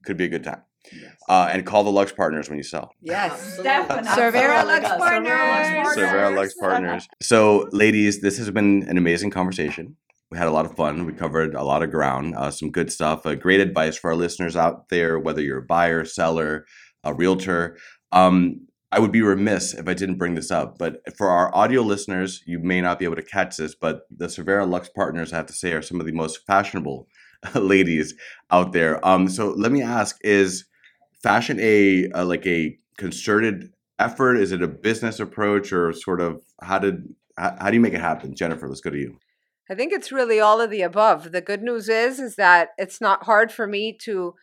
could 0.04 0.16
be 0.16 0.24
a 0.24 0.28
good 0.28 0.44
time. 0.44 0.62
Uh, 1.28 1.48
and 1.50 1.64
call 1.64 1.82
the 1.82 1.90
Lux 1.90 2.12
partners 2.12 2.48
when 2.50 2.58
you 2.58 2.62
sell. 2.62 2.92
Yes. 3.00 3.58
Definitely. 3.62 4.10
Cervera 4.10 4.64
Lux 4.66 4.86
Cervera 4.86 5.48
Lux 5.48 5.68
Partners. 5.68 5.96
Cervera 5.96 6.36
Lux 6.36 6.54
Partners. 6.60 7.08
So, 7.22 7.68
ladies, 7.72 8.20
this 8.20 8.36
has 8.36 8.50
been 8.50 8.82
an 8.86 8.98
amazing 8.98 9.30
conversation. 9.30 9.96
We 10.30 10.36
had 10.38 10.46
a 10.46 10.50
lot 10.50 10.66
of 10.66 10.76
fun. 10.76 11.06
We 11.06 11.12
covered 11.14 11.54
a 11.54 11.62
lot 11.62 11.82
of 11.82 11.90
ground, 11.90 12.34
uh, 12.36 12.50
some 12.50 12.70
good 12.70 12.92
stuff. 12.92 13.24
Uh, 13.24 13.34
great 13.34 13.60
advice 13.60 13.96
for 13.96 14.10
our 14.10 14.16
listeners 14.16 14.56
out 14.56 14.88
there, 14.90 15.18
whether 15.18 15.40
you're 15.40 15.58
a 15.58 15.62
buyer, 15.62 16.04
seller, 16.04 16.66
a 17.02 17.14
realtor. 17.14 17.78
Um, 18.12 18.66
I 18.94 19.00
would 19.00 19.10
be 19.10 19.22
remiss 19.22 19.74
if 19.74 19.88
I 19.88 19.94
didn't 19.94 20.18
bring 20.18 20.36
this 20.36 20.52
up, 20.52 20.78
but 20.78 21.02
for 21.16 21.28
our 21.28 21.52
audio 21.52 21.82
listeners, 21.82 22.44
you 22.46 22.60
may 22.60 22.80
not 22.80 23.00
be 23.00 23.04
able 23.04 23.16
to 23.16 23.24
catch 23.24 23.56
this, 23.56 23.74
but 23.74 24.02
the 24.08 24.26
Cervera 24.26 24.70
Lux 24.70 24.88
partners, 24.88 25.32
I 25.32 25.36
have 25.36 25.46
to 25.46 25.52
say, 25.52 25.72
are 25.72 25.82
some 25.82 25.98
of 25.98 26.06
the 26.06 26.12
most 26.12 26.46
fashionable 26.46 27.08
ladies 27.56 28.14
out 28.52 28.72
there. 28.72 29.04
Um, 29.04 29.28
so 29.28 29.50
let 29.50 29.72
me 29.72 29.82
ask: 29.82 30.16
Is 30.22 30.66
fashion 31.24 31.58
a, 31.58 32.08
a 32.14 32.24
like 32.24 32.46
a 32.46 32.78
concerted 32.96 33.72
effort? 33.98 34.36
Is 34.36 34.52
it 34.52 34.62
a 34.62 34.68
business 34.68 35.18
approach, 35.18 35.72
or 35.72 35.92
sort 35.92 36.20
of 36.20 36.40
how 36.62 36.78
did 36.78 37.02
how, 37.36 37.56
how 37.58 37.70
do 37.70 37.74
you 37.74 37.80
make 37.80 37.94
it 37.94 38.00
happen, 38.00 38.36
Jennifer? 38.36 38.68
Let's 38.68 38.80
go 38.80 38.90
to 38.90 38.96
you. 38.96 39.18
I 39.68 39.74
think 39.74 39.92
it's 39.92 40.12
really 40.12 40.38
all 40.38 40.60
of 40.60 40.70
the 40.70 40.82
above. 40.82 41.32
The 41.32 41.40
good 41.40 41.64
news 41.64 41.88
is 41.88 42.20
is 42.20 42.36
that 42.36 42.68
it's 42.78 43.00
not 43.00 43.24
hard 43.24 43.50
for 43.50 43.66
me 43.66 43.98
to, 44.02 44.34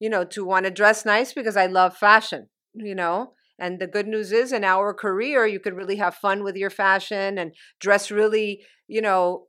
you 0.00 0.10
know, 0.10 0.24
to 0.24 0.44
want 0.44 0.64
to 0.64 0.72
dress 0.72 1.04
nice 1.04 1.32
because 1.32 1.56
I 1.56 1.66
love 1.66 1.96
fashion, 1.96 2.48
you 2.74 2.96
know. 2.96 3.34
And 3.60 3.78
the 3.78 3.86
good 3.86 4.08
news 4.08 4.32
is 4.32 4.52
in 4.52 4.64
our 4.64 4.94
career 4.94 5.46
you 5.46 5.60
could 5.60 5.76
really 5.76 5.96
have 5.96 6.14
fun 6.14 6.42
with 6.42 6.56
your 6.56 6.70
fashion 6.70 7.38
and 7.38 7.52
dress 7.78 8.10
really, 8.10 8.62
you 8.88 9.02
know, 9.02 9.46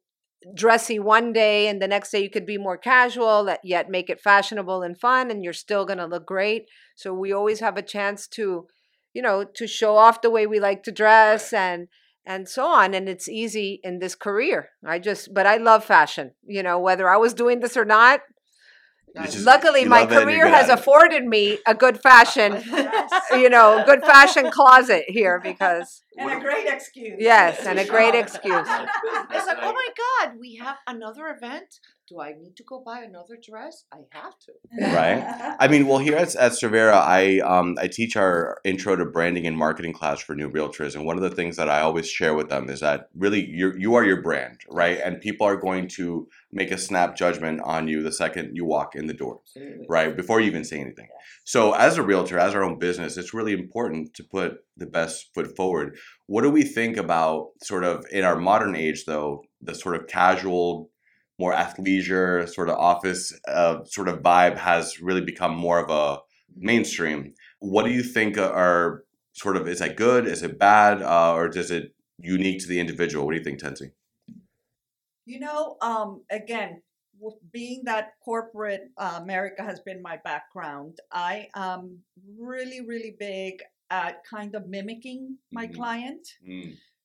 dressy 0.55 0.99
one 0.99 1.32
day 1.34 1.68
and 1.68 1.82
the 1.82 1.88
next 1.88 2.12
day 2.12 2.22
you 2.22 2.30
could 2.30 2.45
be 2.45 2.57
more 2.57 2.78
casual 2.78 3.47
yet 3.64 3.89
make 3.89 4.09
it 4.09 4.20
fashionable 4.20 4.82
and 4.82 4.99
fun 4.99 5.30
and 5.32 5.43
you're 5.43 5.53
still 5.53 5.86
going 5.86 5.99
to 5.99 6.05
look 6.05 6.26
great. 6.26 6.66
So 6.95 7.14
we 7.14 7.32
always 7.32 7.59
have 7.62 7.78
a 7.78 7.82
chance 7.82 8.28
to, 8.30 8.68
you 9.14 9.22
know, 9.22 9.45
to 9.55 9.68
show 9.68 9.95
off 9.95 10.22
the 10.22 10.30
way 10.30 10.45
we 10.45 10.59
like 10.59 10.84
to 10.84 10.91
dress 10.91 11.53
and 11.53 11.88
and 12.26 12.47
so 12.47 12.66
on 12.66 12.93
and 12.93 13.09
it's 13.09 13.28
easy 13.28 13.80
in 13.84 13.99
this 13.99 14.16
career 14.16 14.70
i 14.86 14.99
just 14.99 15.34
but 15.34 15.47
i 15.47 15.57
love 15.57 15.84
fashion 15.84 16.32
you 16.45 16.62
know 16.62 16.78
whether 16.78 17.09
i 17.09 17.18
was 17.18 17.34
doing 17.34 17.59
this 17.59 17.76
or 17.76 17.86
not 17.86 18.22
just- 19.26 19.45
luckily 19.45 19.86
my 19.86 20.01
love 20.01 20.12
it 20.12 20.22
and 20.22 20.32
you're 20.32 20.45
career 20.45 20.55
has 20.55 20.70
afforded 20.70 21.26
me 21.26 21.57
a 21.68 21.74
good 21.76 22.01
fashion 22.01 22.62
you 23.32 23.49
know 23.49 23.84
good 23.86 24.01
fashion 24.03 24.49
closet 24.51 25.03
here 25.07 25.39
because 25.43 26.03
and 26.18 26.32
a 26.32 26.39
great 26.39 26.68
excuse. 26.68 27.16
yes 27.20 27.66
and 27.66 27.80
a 27.80 27.86
great 27.86 28.16
excuse 28.24 28.68
It's 29.34 29.47
like, 29.47 29.57
oh 29.62 29.74
my 29.74 29.88
God, 30.26 30.34
we 30.39 30.55
have 30.57 30.76
another 30.88 31.28
event. 31.28 31.80
Do 32.07 32.20
I 32.20 32.34
need 32.34 32.57
to 32.57 32.64
go 32.64 32.84
buy 32.86 32.99
another 33.01 33.38
dress? 33.41 33.86
I 33.93 33.99
have 34.12 34.34
to. 34.39 34.51
Right. 34.93 35.55
I 35.59 35.68
mean, 35.70 35.88
well, 35.88 35.99
here 35.99 36.18
at, 36.18 36.36
at 36.36 36.51
Cervera, 36.51 36.93
I 36.95 37.39
um, 37.39 37.78
I 37.80 37.88
teach 37.88 38.18
our 38.18 38.57
intro 38.66 38.97
to 38.97 39.05
branding 39.05 39.47
and 39.47 39.57
marketing 39.57 39.93
class 39.93 40.20
for 40.20 40.36
new 40.36 40.49
realtors, 40.49 40.95
and 40.95 41.05
one 41.05 41.16
of 41.16 41.24
the 41.24 41.30
things 41.30 41.55
that 41.55 41.70
I 41.70 41.80
always 41.82 42.09
share 42.09 42.34
with 42.34 42.49
them 42.49 42.70
is 42.70 42.82
that 42.82 43.09
really 43.16 43.45
you 43.45 43.74
you 43.78 43.95
are 43.95 44.03
your 44.03 44.22
brand, 44.22 44.59
right? 44.70 44.99
And 45.03 45.22
people 45.22 45.47
are 45.47 45.55
going 45.55 45.88
to 45.99 46.28
make 46.53 46.71
a 46.71 46.77
snap 46.77 47.15
judgment 47.15 47.61
on 47.63 47.87
you 47.87 48.03
the 48.03 48.11
second 48.11 48.55
you 48.55 48.65
walk 48.65 48.95
in 48.95 49.07
the 49.07 49.13
door, 49.13 49.39
Absolutely. 49.47 49.85
right? 49.89 50.15
Before 50.15 50.39
you 50.39 50.47
even 50.47 50.63
say 50.63 50.79
anything. 50.79 51.07
So, 51.45 51.73
as 51.73 51.97
a 51.97 52.03
realtor, 52.03 52.37
as 52.37 52.53
our 52.53 52.63
own 52.63 52.77
business, 52.77 53.17
it's 53.17 53.33
really 53.33 53.53
important 53.53 54.13
to 54.15 54.23
put 54.23 54.57
the 54.75 54.85
best 54.85 55.33
foot 55.33 55.55
forward. 55.55 55.97
What 56.27 56.41
do 56.41 56.49
we 56.49 56.63
think 56.63 56.97
about 56.97 57.49
sort 57.63 57.83
of 57.83 58.05
in 58.11 58.23
our 58.23 58.35
modern 58.35 58.75
age, 58.75 59.05
though, 59.05 59.43
the 59.61 59.75
sort 59.75 59.95
of 59.95 60.07
casual, 60.07 60.89
more 61.39 61.53
athleisure, 61.53 62.47
sort 62.49 62.69
of 62.69 62.77
office 62.77 63.33
uh, 63.47 63.83
sort 63.85 64.07
of 64.07 64.21
vibe 64.21 64.57
has 64.57 65.01
really 65.01 65.21
become 65.21 65.55
more 65.55 65.79
of 65.79 65.89
a 65.89 66.19
mainstream. 66.55 67.33
What 67.59 67.85
do 67.85 67.91
you 67.91 68.03
think 68.03 68.37
are 68.37 69.03
sort 69.33 69.57
of 69.57 69.67
is 69.67 69.79
that 69.79 69.95
good? 69.95 70.27
Is 70.27 70.43
it 70.43 70.59
bad? 70.59 71.01
Uh, 71.01 71.33
or 71.33 71.49
does 71.49 71.71
it 71.71 71.95
unique 72.17 72.61
to 72.61 72.67
the 72.67 72.79
individual? 72.79 73.25
What 73.25 73.31
do 73.31 73.37
you 73.37 73.43
think, 73.43 73.59
Tensi? 73.59 73.91
You 75.26 75.39
know, 75.39 75.78
um, 75.82 76.24
again, 76.30 76.82
being 77.51 77.84
that 77.86 78.13
corporate 78.24 78.89
uh, 78.97 79.19
America 79.22 79.63
has 79.63 79.80
been 79.80 80.01
my 80.01 80.17
background, 80.24 80.97
I 81.11 81.47
am 81.55 81.99
really, 82.38 82.82
really 82.82 83.15
big 83.19 83.61
at 83.89 84.24
kind 84.26 84.55
of 84.55 84.67
mimicking 84.67 85.38
my 85.51 85.67
Mhm. 85.67 85.76
client. 85.76 86.28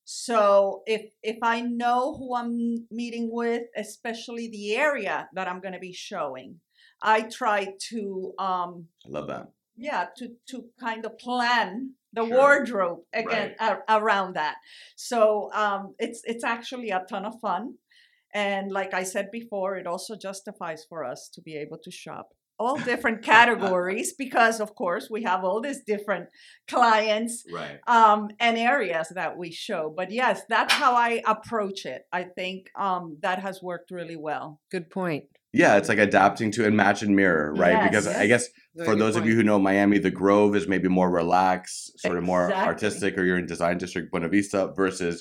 So 0.04 0.82
if 0.86 1.10
if 1.22 1.38
I 1.42 1.60
know 1.60 2.14
who 2.16 2.34
I'm 2.34 2.86
meeting 2.90 3.28
with, 3.30 3.64
especially 3.76 4.48
the 4.48 4.76
area 4.76 5.28
that 5.34 5.48
I'm 5.48 5.60
going 5.60 5.74
to 5.74 5.80
be 5.80 5.92
showing, 5.92 6.60
I 7.02 7.22
try 7.22 7.74
to 7.90 8.32
um, 8.38 8.88
I 9.04 9.08
love 9.08 9.26
that. 9.28 9.48
yeah 9.76 10.06
to 10.16 10.34
to 10.50 10.70
kind 10.80 11.04
of 11.04 11.18
plan 11.18 11.94
the 12.14 12.24
Sure. 12.24 12.34
wardrobe 12.34 13.00
again 13.12 13.54
a- 13.60 13.82
around 13.90 14.32
that 14.36 14.56
so 14.94 15.50
um 15.52 15.94
it's 15.98 16.22
it's 16.24 16.44
actually 16.44 16.88
a 16.90 17.04
ton 17.10 17.26
of 17.26 17.38
fun 17.40 17.76
and 18.44 18.64
like 18.80 18.92
i 19.00 19.04
said 19.14 19.26
before 19.40 19.70
it 19.80 19.86
also 19.92 20.12
justifies 20.28 20.80
for 20.90 21.00
us 21.12 21.20
to 21.34 21.40
be 21.48 21.54
able 21.64 21.78
to 21.86 21.90
shop 22.04 22.26
all 22.58 22.78
different 22.92 23.20
categories 23.34 24.08
because 24.24 24.56
of 24.64 24.70
course 24.82 25.04
we 25.16 25.20
have 25.30 25.40
all 25.46 25.60
these 25.66 25.82
different 25.92 26.26
clients 26.74 27.34
Right. 27.60 27.78
um 27.86 28.20
and 28.40 28.54
areas 28.58 29.08
that 29.20 29.32
we 29.40 29.48
show 29.52 29.92
but 29.98 30.08
yes 30.10 30.36
that's 30.48 30.74
how 30.82 30.92
i 31.08 31.10
approach 31.26 31.80
it 31.94 32.02
i 32.12 32.22
think 32.38 32.58
um 32.86 33.18
that 33.22 33.38
has 33.46 33.56
worked 33.70 33.90
really 33.90 34.16
well 34.28 34.46
good 34.70 34.88
point 34.90 35.24
Yeah, 35.64 35.76
it's 35.78 35.88
like 35.92 36.02
adapting 36.10 36.50
to 36.56 36.60
and 36.68 36.76
match 36.84 37.00
and 37.06 37.14
mirror, 37.22 37.46
right? 37.64 37.76
Yes. 37.78 37.84
because 37.88 38.06
I 38.24 38.26
guess 38.32 38.44
Very 38.74 38.86
for 38.86 38.92
good 38.94 39.00
those 39.02 39.16
of 39.18 39.24
you 39.28 39.34
who 39.36 39.44
know 39.48 39.58
Miami, 39.70 39.98
the 40.08 40.16
Grove 40.22 40.52
is 40.58 40.64
maybe 40.74 40.88
more 41.00 41.10
relaxed, 41.22 41.78
sort 42.04 42.18
of 42.20 42.24
more 42.32 42.44
artistic, 42.70 43.10
or 43.16 43.22
you're 43.26 43.40
in 43.44 43.48
Design 43.54 43.76
District 43.84 44.06
Buena 44.12 44.28
Vista 44.28 44.60
versus 44.82 45.16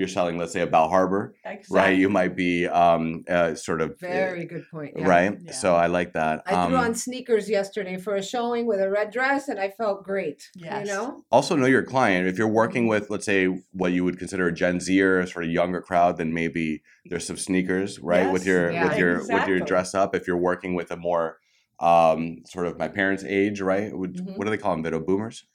you're 0.00 0.08
selling, 0.08 0.38
let's 0.38 0.52
say, 0.54 0.62
a 0.62 0.66
Bal 0.66 0.88
Harbour, 0.88 1.34
exactly. 1.44 1.76
right? 1.78 1.96
You 1.98 2.08
might 2.08 2.34
be 2.34 2.66
um, 2.66 3.22
uh, 3.28 3.54
sort 3.54 3.80
of 3.82 3.90
uh, 3.92 3.94
very 4.00 4.46
good 4.46 4.64
point 4.70 4.94
yeah. 4.96 5.06
right. 5.06 5.38
Yeah. 5.40 5.52
So 5.52 5.76
I 5.76 5.86
like 5.88 6.14
that. 6.14 6.42
i 6.46 6.66
threw 6.66 6.76
Um, 6.78 6.84
on 6.86 6.94
sneakers 6.94 7.48
yesterday 7.50 7.98
for 7.98 8.16
a 8.16 8.22
showing 8.22 8.66
with 8.66 8.80
a 8.80 8.88
red 8.90 9.10
dress 9.12 9.48
and 9.48 9.60
i 9.60 9.68
felt 9.68 10.02
great 10.02 10.48
Yes. 10.56 10.64
you 10.64 10.70
Yes. 10.78 10.86
know 10.88 11.22
also 11.30 11.54
know 11.54 11.66
your 11.66 11.82
client. 11.82 12.26
If 12.26 12.38
you're 12.38 12.48
working 12.62 12.86
with, 12.86 13.10
let's 13.10 13.26
say, 13.26 13.46
what 13.72 13.92
you 13.92 14.02
would 14.06 14.18
consider 14.18 14.46
a 14.48 14.54
Gen 14.54 14.80
Z 14.80 14.88
or 15.02 15.26
sort 15.26 15.44
of 15.44 15.50
younger 15.50 15.80
crowd, 15.82 16.16
then 16.16 16.32
maybe 16.32 16.82
there's 17.08 17.26
some 17.26 17.36
sneakers, 17.36 17.98
right? 18.00 18.32
With 18.32 18.46
your 18.46 18.70
Yeah. 18.72 18.84
with 18.88 18.96
your 18.98 19.18
with 19.34 19.46
your 19.46 19.60
dress 19.60 19.94
up. 19.94 20.14
If 20.14 20.26
you're 20.26 20.44
working 20.50 20.72
with 20.74 20.90
a 20.90 20.96
more 20.96 21.36
um, 21.80 22.42
sort 22.46 22.66
of 22.66 22.78
my 22.78 22.88
parents' 22.88 23.24
age, 23.24 23.60
right? 23.60 23.96
Would, 23.96 24.16
Mhm. 24.16 24.36
What 24.36 24.44
do 24.44 24.50
they 24.50 24.58
call 24.58 24.72
them? 24.72 24.82
Video 24.82 25.00
boomers. 25.00 25.44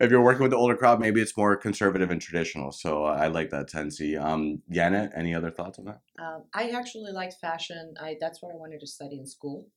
if 0.00 0.10
you're 0.10 0.22
working 0.22 0.42
with 0.42 0.50
the 0.50 0.56
older 0.56 0.76
crowd, 0.76 0.98
maybe 1.00 1.20
it's 1.20 1.36
more 1.36 1.56
conservative 1.56 2.10
and 2.10 2.20
traditional. 2.20 2.72
So 2.72 3.04
uh, 3.04 3.16
I 3.18 3.28
like 3.28 3.50
that 3.50 3.68
tendency. 3.68 4.16
Um, 4.16 4.62
Janet, 4.70 5.12
any 5.16 5.34
other 5.34 5.50
thoughts 5.50 5.78
on 5.78 5.84
that? 5.86 6.00
Um, 6.18 6.44
I 6.54 6.70
actually 6.70 7.12
liked 7.12 7.34
fashion. 7.40 7.94
I 8.00 8.16
that's 8.20 8.42
what 8.42 8.52
I 8.52 8.56
wanted 8.56 8.80
to 8.80 8.86
study 8.86 9.18
in 9.18 9.26
school. 9.26 9.68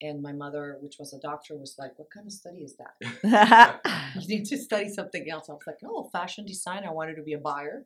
And 0.00 0.22
my 0.22 0.32
mother, 0.32 0.78
which 0.80 0.96
was 1.00 1.12
a 1.12 1.18
doctor, 1.18 1.56
was 1.56 1.74
like, 1.76 1.98
"What 1.98 2.08
kind 2.10 2.26
of 2.26 2.32
study 2.32 2.58
is 2.58 2.76
that? 2.76 3.80
you 4.20 4.28
need 4.28 4.44
to 4.46 4.56
study 4.56 4.88
something 4.88 5.28
else." 5.28 5.48
I 5.48 5.54
was 5.54 5.62
like, 5.66 5.78
"Oh, 5.84 6.08
fashion 6.12 6.46
design." 6.46 6.84
I 6.84 6.92
wanted 6.92 7.16
to 7.16 7.22
be 7.22 7.32
a 7.32 7.38
buyer 7.38 7.84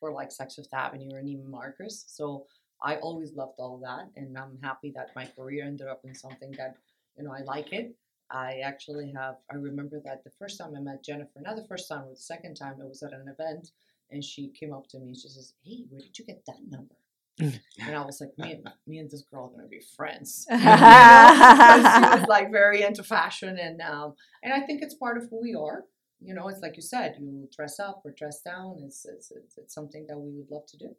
for 0.00 0.12
like 0.12 0.30
Saks 0.30 0.54
Fifth 0.54 0.72
Avenue 0.72 1.10
or 1.14 1.20
Neiman 1.22 1.50
Marcus. 1.50 2.04
So 2.08 2.46
I 2.82 2.96
always 2.96 3.32
loved 3.34 3.54
all 3.58 3.78
that, 3.84 4.10
and 4.16 4.36
I'm 4.36 4.58
happy 4.62 4.92
that 4.96 5.10
my 5.14 5.26
career 5.26 5.64
ended 5.64 5.86
up 5.88 6.00
in 6.04 6.14
something 6.14 6.50
that 6.58 6.76
you 7.16 7.24
know 7.24 7.32
I 7.32 7.42
like 7.42 7.72
it. 7.72 7.94
I 8.30 8.60
actually 8.64 9.12
have. 9.16 9.36
I 9.50 9.56
remember 9.56 10.00
that 10.04 10.24
the 10.24 10.30
first 10.38 10.58
time 10.58 10.74
I 10.76 10.80
met 10.80 11.04
Jennifer, 11.04 11.40
not 11.40 11.56
the 11.56 11.66
first 11.68 11.88
time, 11.88 12.02
but 12.06 12.14
the 12.16 12.22
second 12.22 12.54
time, 12.56 12.80
it 12.80 12.88
was 12.88 13.02
at 13.02 13.12
an 13.12 13.28
event, 13.28 13.70
and 14.10 14.24
she 14.24 14.48
came 14.58 14.72
up 14.72 14.88
to 14.88 14.98
me 14.98 15.08
and 15.08 15.16
she 15.16 15.28
says, 15.28 15.54
"Hey, 15.64 15.84
where 15.90 16.00
did 16.00 16.18
you 16.18 16.24
get 16.24 16.42
that 16.46 16.60
number?" 16.68 16.94
and 17.40 17.96
I 17.96 18.04
was 18.04 18.20
like, 18.20 18.36
"Me 18.38 18.52
and 18.52 18.68
me 18.86 18.98
and 18.98 19.10
this 19.10 19.22
girl 19.22 19.46
are 19.46 19.56
gonna 19.56 19.68
be 19.68 19.80
friends." 19.96 20.46
because 20.50 21.94
she 21.94 22.20
was 22.20 22.26
like 22.28 22.50
very 22.50 22.82
into 22.82 23.02
fashion 23.02 23.58
and 23.58 23.80
um 23.80 24.14
and 24.42 24.52
I 24.52 24.60
think 24.60 24.82
it's 24.82 24.94
part 24.94 25.16
of 25.18 25.28
who 25.30 25.40
we 25.42 25.54
are. 25.54 25.84
You 26.20 26.34
know, 26.34 26.46
it's 26.48 26.60
like 26.60 26.76
you 26.76 26.82
said, 26.82 27.16
you 27.20 27.48
dress 27.56 27.80
up 27.80 28.02
or 28.04 28.12
dress 28.12 28.40
down. 28.42 28.80
It's 28.84 29.04
it's 29.04 29.30
it's, 29.30 29.58
it's 29.58 29.74
something 29.74 30.06
that 30.08 30.18
we 30.18 30.30
would 30.36 30.50
love 30.50 30.66
to 30.66 30.76
do. 30.76 30.94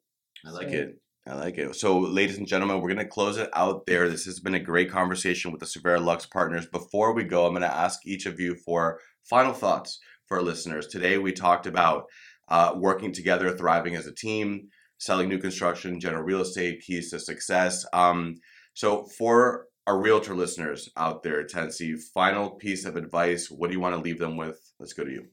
I 0.45 0.51
like 0.51 0.69
So- 0.69 0.75
it. 0.75 0.97
I 1.25 1.35
like 1.35 1.57
it. 1.57 1.73
So, 1.75 1.99
ladies 1.99 2.37
and 2.37 2.47
gentlemen, 2.47 2.81
we're 2.81 2.93
going 2.93 2.97
to 2.97 3.05
close 3.05 3.37
it 3.37 3.49
out 3.53 3.85
there. 3.85 4.09
This 4.09 4.25
has 4.25 4.41
been 4.41 4.55
a 4.55 4.59
great 4.59 4.91
conversation 4.91 5.51
with 5.51 5.61
the 5.61 5.65
Cervera 5.65 6.03
Lux 6.03 6.25
partners. 6.25 6.65
Before 6.65 7.13
we 7.13 7.23
go, 7.23 7.45
I'm 7.45 7.53
going 7.53 7.61
to 7.61 7.73
ask 7.73 8.05
each 8.05 8.25
of 8.25 8.41
you 8.41 8.55
for 8.65 8.99
final 9.23 9.53
thoughts 9.53 9.99
for 10.27 10.37
our 10.37 10.43
listeners. 10.43 10.87
Today, 10.87 11.17
we 11.17 11.31
talked 11.31 11.65
about 11.65 12.07
uh, 12.49 12.73
working 12.75 13.13
together, 13.13 13.55
thriving 13.55 13.95
as 13.95 14.05
a 14.05 14.13
team, 14.13 14.67
selling 14.97 15.29
new 15.29 15.39
construction, 15.39 15.97
general 15.97 16.23
real 16.23 16.41
estate, 16.41 16.81
keys 16.85 17.09
to 17.11 17.19
success. 17.19 17.85
Um, 17.93 18.35
so, 18.73 19.05
for 19.17 19.67
our 19.87 20.01
realtor 20.01 20.35
listeners 20.35 20.89
out 20.97 21.23
there, 21.23 21.45
Tensi, 21.45 21.97
final 22.13 22.49
piece 22.49 22.83
of 22.83 22.97
advice. 22.97 23.49
What 23.49 23.67
do 23.67 23.73
you 23.73 23.79
want 23.79 23.95
to 23.95 24.01
leave 24.01 24.19
them 24.19 24.35
with? 24.35 24.59
Let's 24.77 24.93
go 24.93 25.05
to 25.05 25.11
you. 25.11 25.27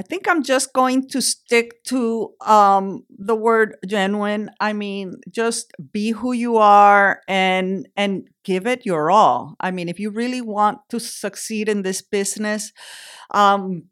I 0.00 0.02
think 0.02 0.26
I'm 0.26 0.42
just 0.42 0.72
going 0.72 1.08
to 1.08 1.20
stick 1.20 1.84
to 1.84 2.32
um, 2.40 3.04
the 3.10 3.36
word 3.36 3.76
genuine. 3.86 4.48
I 4.58 4.72
mean, 4.72 5.20
just 5.28 5.74
be 5.92 6.12
who 6.12 6.32
you 6.32 6.56
are 6.56 7.20
and 7.28 7.86
and 7.98 8.26
give 8.42 8.66
it 8.66 8.86
your 8.86 9.10
all. 9.10 9.56
I 9.60 9.70
mean, 9.70 9.90
if 9.90 10.00
you 10.00 10.08
really 10.08 10.40
want 10.40 10.78
to 10.88 11.00
succeed 11.00 11.68
in 11.68 11.82
this 11.82 12.00
business, 12.00 12.72
um, 13.32 13.90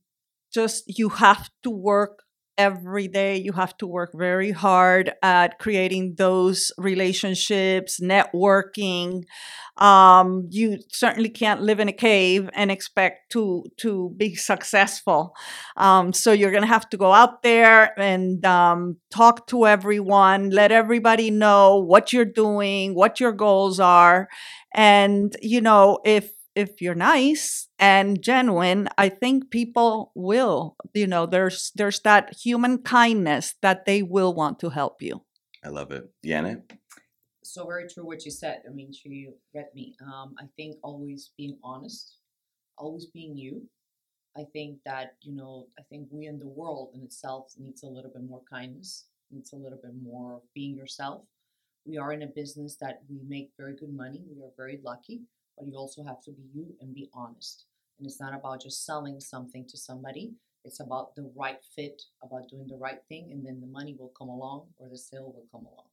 just 0.50 0.84
you 0.98 1.10
have 1.10 1.50
to 1.64 1.68
work 1.68 2.22
every 2.58 3.08
day. 3.08 3.36
You 3.38 3.52
have 3.52 3.76
to 3.78 3.86
work 3.86 4.10
very 4.14 4.50
hard 4.50 5.12
at 5.22 5.58
creating 5.58 6.16
those 6.18 6.72
relationships, 6.76 8.00
networking. 8.00 9.22
Um, 9.76 10.48
you 10.50 10.78
certainly 10.90 11.28
can't 11.28 11.62
live 11.62 11.78
in 11.78 11.88
a 11.88 11.92
cave 11.92 12.50
and 12.52 12.70
expect 12.70 13.30
to 13.32 13.64
to 13.78 14.12
be 14.16 14.34
successful. 14.34 15.34
Um, 15.76 16.12
so 16.12 16.32
you're 16.32 16.50
going 16.50 16.64
to 16.64 16.68
have 16.68 16.90
to 16.90 16.96
go 16.96 17.12
out 17.12 17.42
there 17.44 17.98
and 17.98 18.44
um, 18.44 18.96
talk 19.10 19.46
to 19.48 19.66
everyone, 19.66 20.50
let 20.50 20.72
everybody 20.72 21.30
know 21.30 21.76
what 21.78 22.12
you're 22.12 22.24
doing, 22.24 22.94
what 22.94 23.20
your 23.20 23.32
goals 23.32 23.78
are, 23.78 24.28
and 24.74 25.36
you 25.40 25.60
know 25.60 26.00
if 26.04 26.32
if 26.58 26.82
you're 26.82 26.96
nice 26.96 27.68
and 27.78 28.20
genuine, 28.20 28.88
I 28.98 29.08
think 29.08 29.48
people 29.50 30.10
will, 30.16 30.74
you 30.92 31.06
know, 31.06 31.24
there's 31.24 31.70
there's 31.76 32.00
that 32.00 32.34
human 32.34 32.78
kindness 32.82 33.54
that 33.62 33.86
they 33.86 34.02
will 34.02 34.34
want 34.34 34.58
to 34.60 34.70
help 34.70 35.00
you. 35.00 35.22
I 35.64 35.68
love 35.68 35.92
it. 35.92 36.10
Janet? 36.24 36.72
So 37.44 37.64
very 37.64 37.88
true 37.88 38.04
what 38.04 38.24
you 38.24 38.32
said. 38.32 38.62
I 38.68 38.74
mean, 38.74 38.92
she 38.92 39.28
read 39.54 39.68
me. 39.72 39.94
Um, 40.02 40.34
I 40.38 40.46
think 40.56 40.76
always 40.82 41.30
being 41.38 41.56
honest, 41.62 42.18
always 42.76 43.06
being 43.06 43.36
you. 43.36 43.62
I 44.36 44.42
think 44.52 44.78
that, 44.84 45.14
you 45.22 45.34
know, 45.34 45.68
I 45.78 45.82
think 45.88 46.08
we 46.10 46.26
in 46.26 46.38
the 46.38 46.48
world 46.48 46.90
in 46.94 47.02
itself 47.02 47.54
needs 47.56 47.82
a 47.84 47.88
little 47.88 48.10
bit 48.10 48.24
more 48.28 48.42
kindness, 48.50 49.06
needs 49.30 49.52
a 49.52 49.56
little 49.56 49.78
bit 49.82 49.94
more 50.02 50.42
being 50.54 50.76
yourself. 50.76 51.22
We 51.86 51.98
are 51.98 52.12
in 52.12 52.22
a 52.22 52.26
business 52.26 52.76
that 52.80 53.00
we 53.08 53.18
make 53.26 53.50
very 53.56 53.74
good 53.74 53.94
money. 53.94 54.22
We 54.28 54.42
are 54.42 54.52
very 54.56 54.80
lucky 54.84 55.22
but 55.58 55.66
you 55.66 55.76
also 55.76 56.04
have 56.04 56.22
to 56.22 56.30
be 56.30 56.42
you 56.54 56.74
and 56.80 56.94
be 56.94 57.10
honest. 57.12 57.64
And 57.98 58.06
it's 58.06 58.20
not 58.20 58.34
about 58.34 58.62
just 58.62 58.86
selling 58.86 59.20
something 59.20 59.66
to 59.68 59.76
somebody. 59.76 60.32
It's 60.64 60.80
about 60.80 61.14
the 61.16 61.30
right 61.36 61.58
fit, 61.74 62.02
about 62.22 62.48
doing 62.48 62.68
the 62.68 62.76
right 62.76 63.00
thing, 63.08 63.30
and 63.32 63.44
then 63.44 63.60
the 63.60 63.66
money 63.66 63.96
will 63.98 64.12
come 64.16 64.28
along 64.28 64.66
or 64.76 64.88
the 64.88 64.98
sale 64.98 65.32
will 65.34 65.46
come 65.50 65.66
along. 65.66 65.86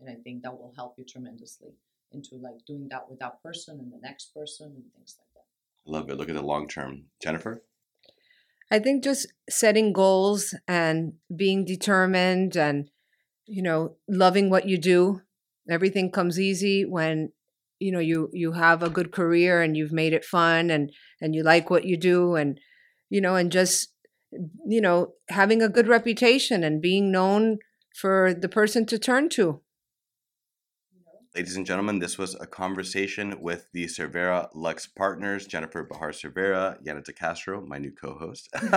And 0.00 0.08
I 0.08 0.20
think 0.22 0.42
that 0.42 0.52
will 0.52 0.72
help 0.76 0.94
you 0.98 1.04
tremendously 1.04 1.74
into 2.12 2.36
like 2.36 2.64
doing 2.66 2.88
that 2.90 3.08
with 3.08 3.18
that 3.20 3.42
person 3.42 3.78
and 3.80 3.92
the 3.92 3.98
next 4.02 4.34
person 4.34 4.66
and 4.66 4.84
things 4.94 5.16
like 5.18 5.28
that. 5.34 5.44
I 5.86 5.98
love 5.98 6.08
it. 6.08 6.16
Look 6.16 6.28
at 6.28 6.34
the 6.34 6.42
long 6.42 6.68
term. 6.68 7.04
Jennifer? 7.22 7.62
I 8.70 8.78
think 8.78 9.04
just 9.04 9.32
setting 9.48 9.92
goals 9.92 10.54
and 10.66 11.14
being 11.34 11.64
determined 11.64 12.56
and, 12.56 12.90
you 13.46 13.62
know, 13.62 13.96
loving 14.08 14.48
what 14.48 14.66
you 14.66 14.78
do. 14.78 15.22
Everything 15.68 16.10
comes 16.10 16.40
easy 16.40 16.84
when 16.84 17.32
you 17.84 17.92
know 17.92 17.98
you 17.98 18.30
you 18.32 18.52
have 18.52 18.82
a 18.82 18.88
good 18.88 19.12
career 19.12 19.60
and 19.60 19.76
you've 19.76 19.92
made 19.92 20.14
it 20.14 20.24
fun 20.24 20.70
and 20.70 20.90
and 21.20 21.34
you 21.34 21.42
like 21.42 21.68
what 21.68 21.84
you 21.84 21.98
do 21.98 22.34
and 22.34 22.58
you 23.10 23.20
know 23.20 23.36
and 23.36 23.52
just 23.52 23.92
you 24.66 24.80
know 24.80 25.12
having 25.28 25.60
a 25.60 25.68
good 25.68 25.86
reputation 25.86 26.64
and 26.64 26.80
being 26.80 27.12
known 27.12 27.58
for 27.94 28.32
the 28.32 28.48
person 28.48 28.86
to 28.86 28.98
turn 28.98 29.28
to 29.28 29.60
Ladies 31.36 31.56
and 31.56 31.66
gentlemen, 31.66 31.98
this 31.98 32.16
was 32.16 32.36
a 32.36 32.46
conversation 32.46 33.40
with 33.40 33.66
the 33.72 33.86
Cervera 33.86 34.50
Lux 34.54 34.86
partners, 34.86 35.48
Jennifer 35.48 35.82
Bahar 35.82 36.12
Cervera, 36.12 36.80
Yana 36.84 37.02
De 37.02 37.12
Castro, 37.12 37.60
my 37.60 37.76
new 37.76 37.90
co-host, 37.90 38.48
and 38.54 38.62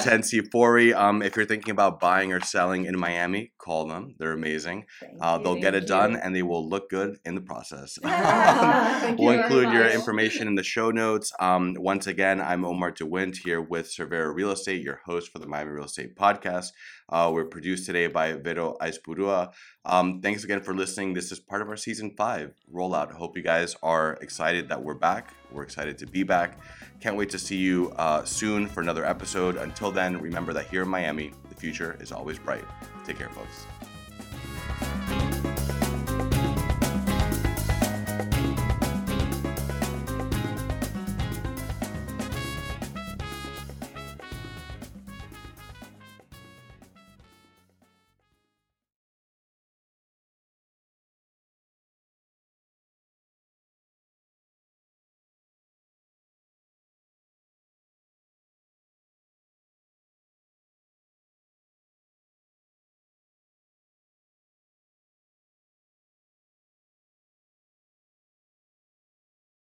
Tensi 0.00 0.46
Fori. 0.52 0.92
Um, 0.92 1.22
if 1.22 1.36
you're 1.36 1.46
thinking 1.46 1.70
about 1.70 1.98
buying 1.98 2.30
or 2.34 2.40
selling 2.40 2.84
in 2.84 2.98
Miami, 2.98 3.52
call 3.56 3.86
them. 3.86 4.16
They're 4.18 4.32
amazing. 4.32 4.84
Uh, 5.18 5.38
they'll 5.38 5.58
get 5.58 5.74
it 5.74 5.86
done 5.86 6.14
and 6.14 6.36
they 6.36 6.42
will 6.42 6.68
look 6.68 6.90
good 6.90 7.16
in 7.24 7.36
the 7.36 7.40
process. 7.40 7.98
we'll 9.18 9.40
include 9.40 9.72
your 9.72 9.88
information 9.88 10.46
in 10.46 10.56
the 10.56 10.62
show 10.62 10.90
notes. 10.90 11.32
Um, 11.40 11.74
once 11.78 12.06
again, 12.06 12.42
I'm 12.42 12.66
Omar 12.66 12.92
DeWint 12.92 13.38
here 13.38 13.62
with 13.62 13.86
Cervera 13.86 14.34
Real 14.34 14.50
Estate, 14.50 14.82
your 14.82 15.00
host 15.06 15.32
for 15.32 15.38
the 15.38 15.46
Miami 15.46 15.70
Real 15.70 15.86
Estate 15.86 16.16
Podcast. 16.16 16.72
Uh, 17.08 17.30
we're 17.32 17.46
produced 17.46 17.86
today 17.86 18.06
by 18.06 18.34
Vero 18.34 18.76
Aispurua. 18.80 19.52
Um, 19.84 20.20
thanks 20.20 20.44
again 20.44 20.60
for 20.60 20.74
listening. 20.74 21.14
This 21.14 21.32
is 21.32 21.40
part 21.40 21.62
of 21.62 21.68
our 21.68 21.76
season 21.76 22.10
five 22.16 22.52
rollout. 22.72 23.12
Hope 23.12 23.36
you 23.36 23.42
guys 23.42 23.76
are 23.82 24.18
excited 24.20 24.68
that 24.68 24.82
we're 24.82 24.94
back. 24.94 25.34
We're 25.50 25.62
excited 25.62 25.96
to 25.98 26.06
be 26.06 26.22
back. 26.22 26.60
Can't 27.00 27.16
wait 27.16 27.30
to 27.30 27.38
see 27.38 27.56
you 27.56 27.92
uh, 27.96 28.24
soon 28.24 28.66
for 28.66 28.82
another 28.82 29.06
episode. 29.06 29.56
Until 29.56 29.90
then, 29.90 30.20
remember 30.20 30.52
that 30.52 30.66
here 30.66 30.82
in 30.82 30.88
Miami, 30.88 31.32
the 31.48 31.54
future 31.54 31.96
is 32.00 32.12
always 32.12 32.38
bright. 32.38 32.64
Take 33.06 33.18
care, 33.18 33.30
folks. 33.30 33.66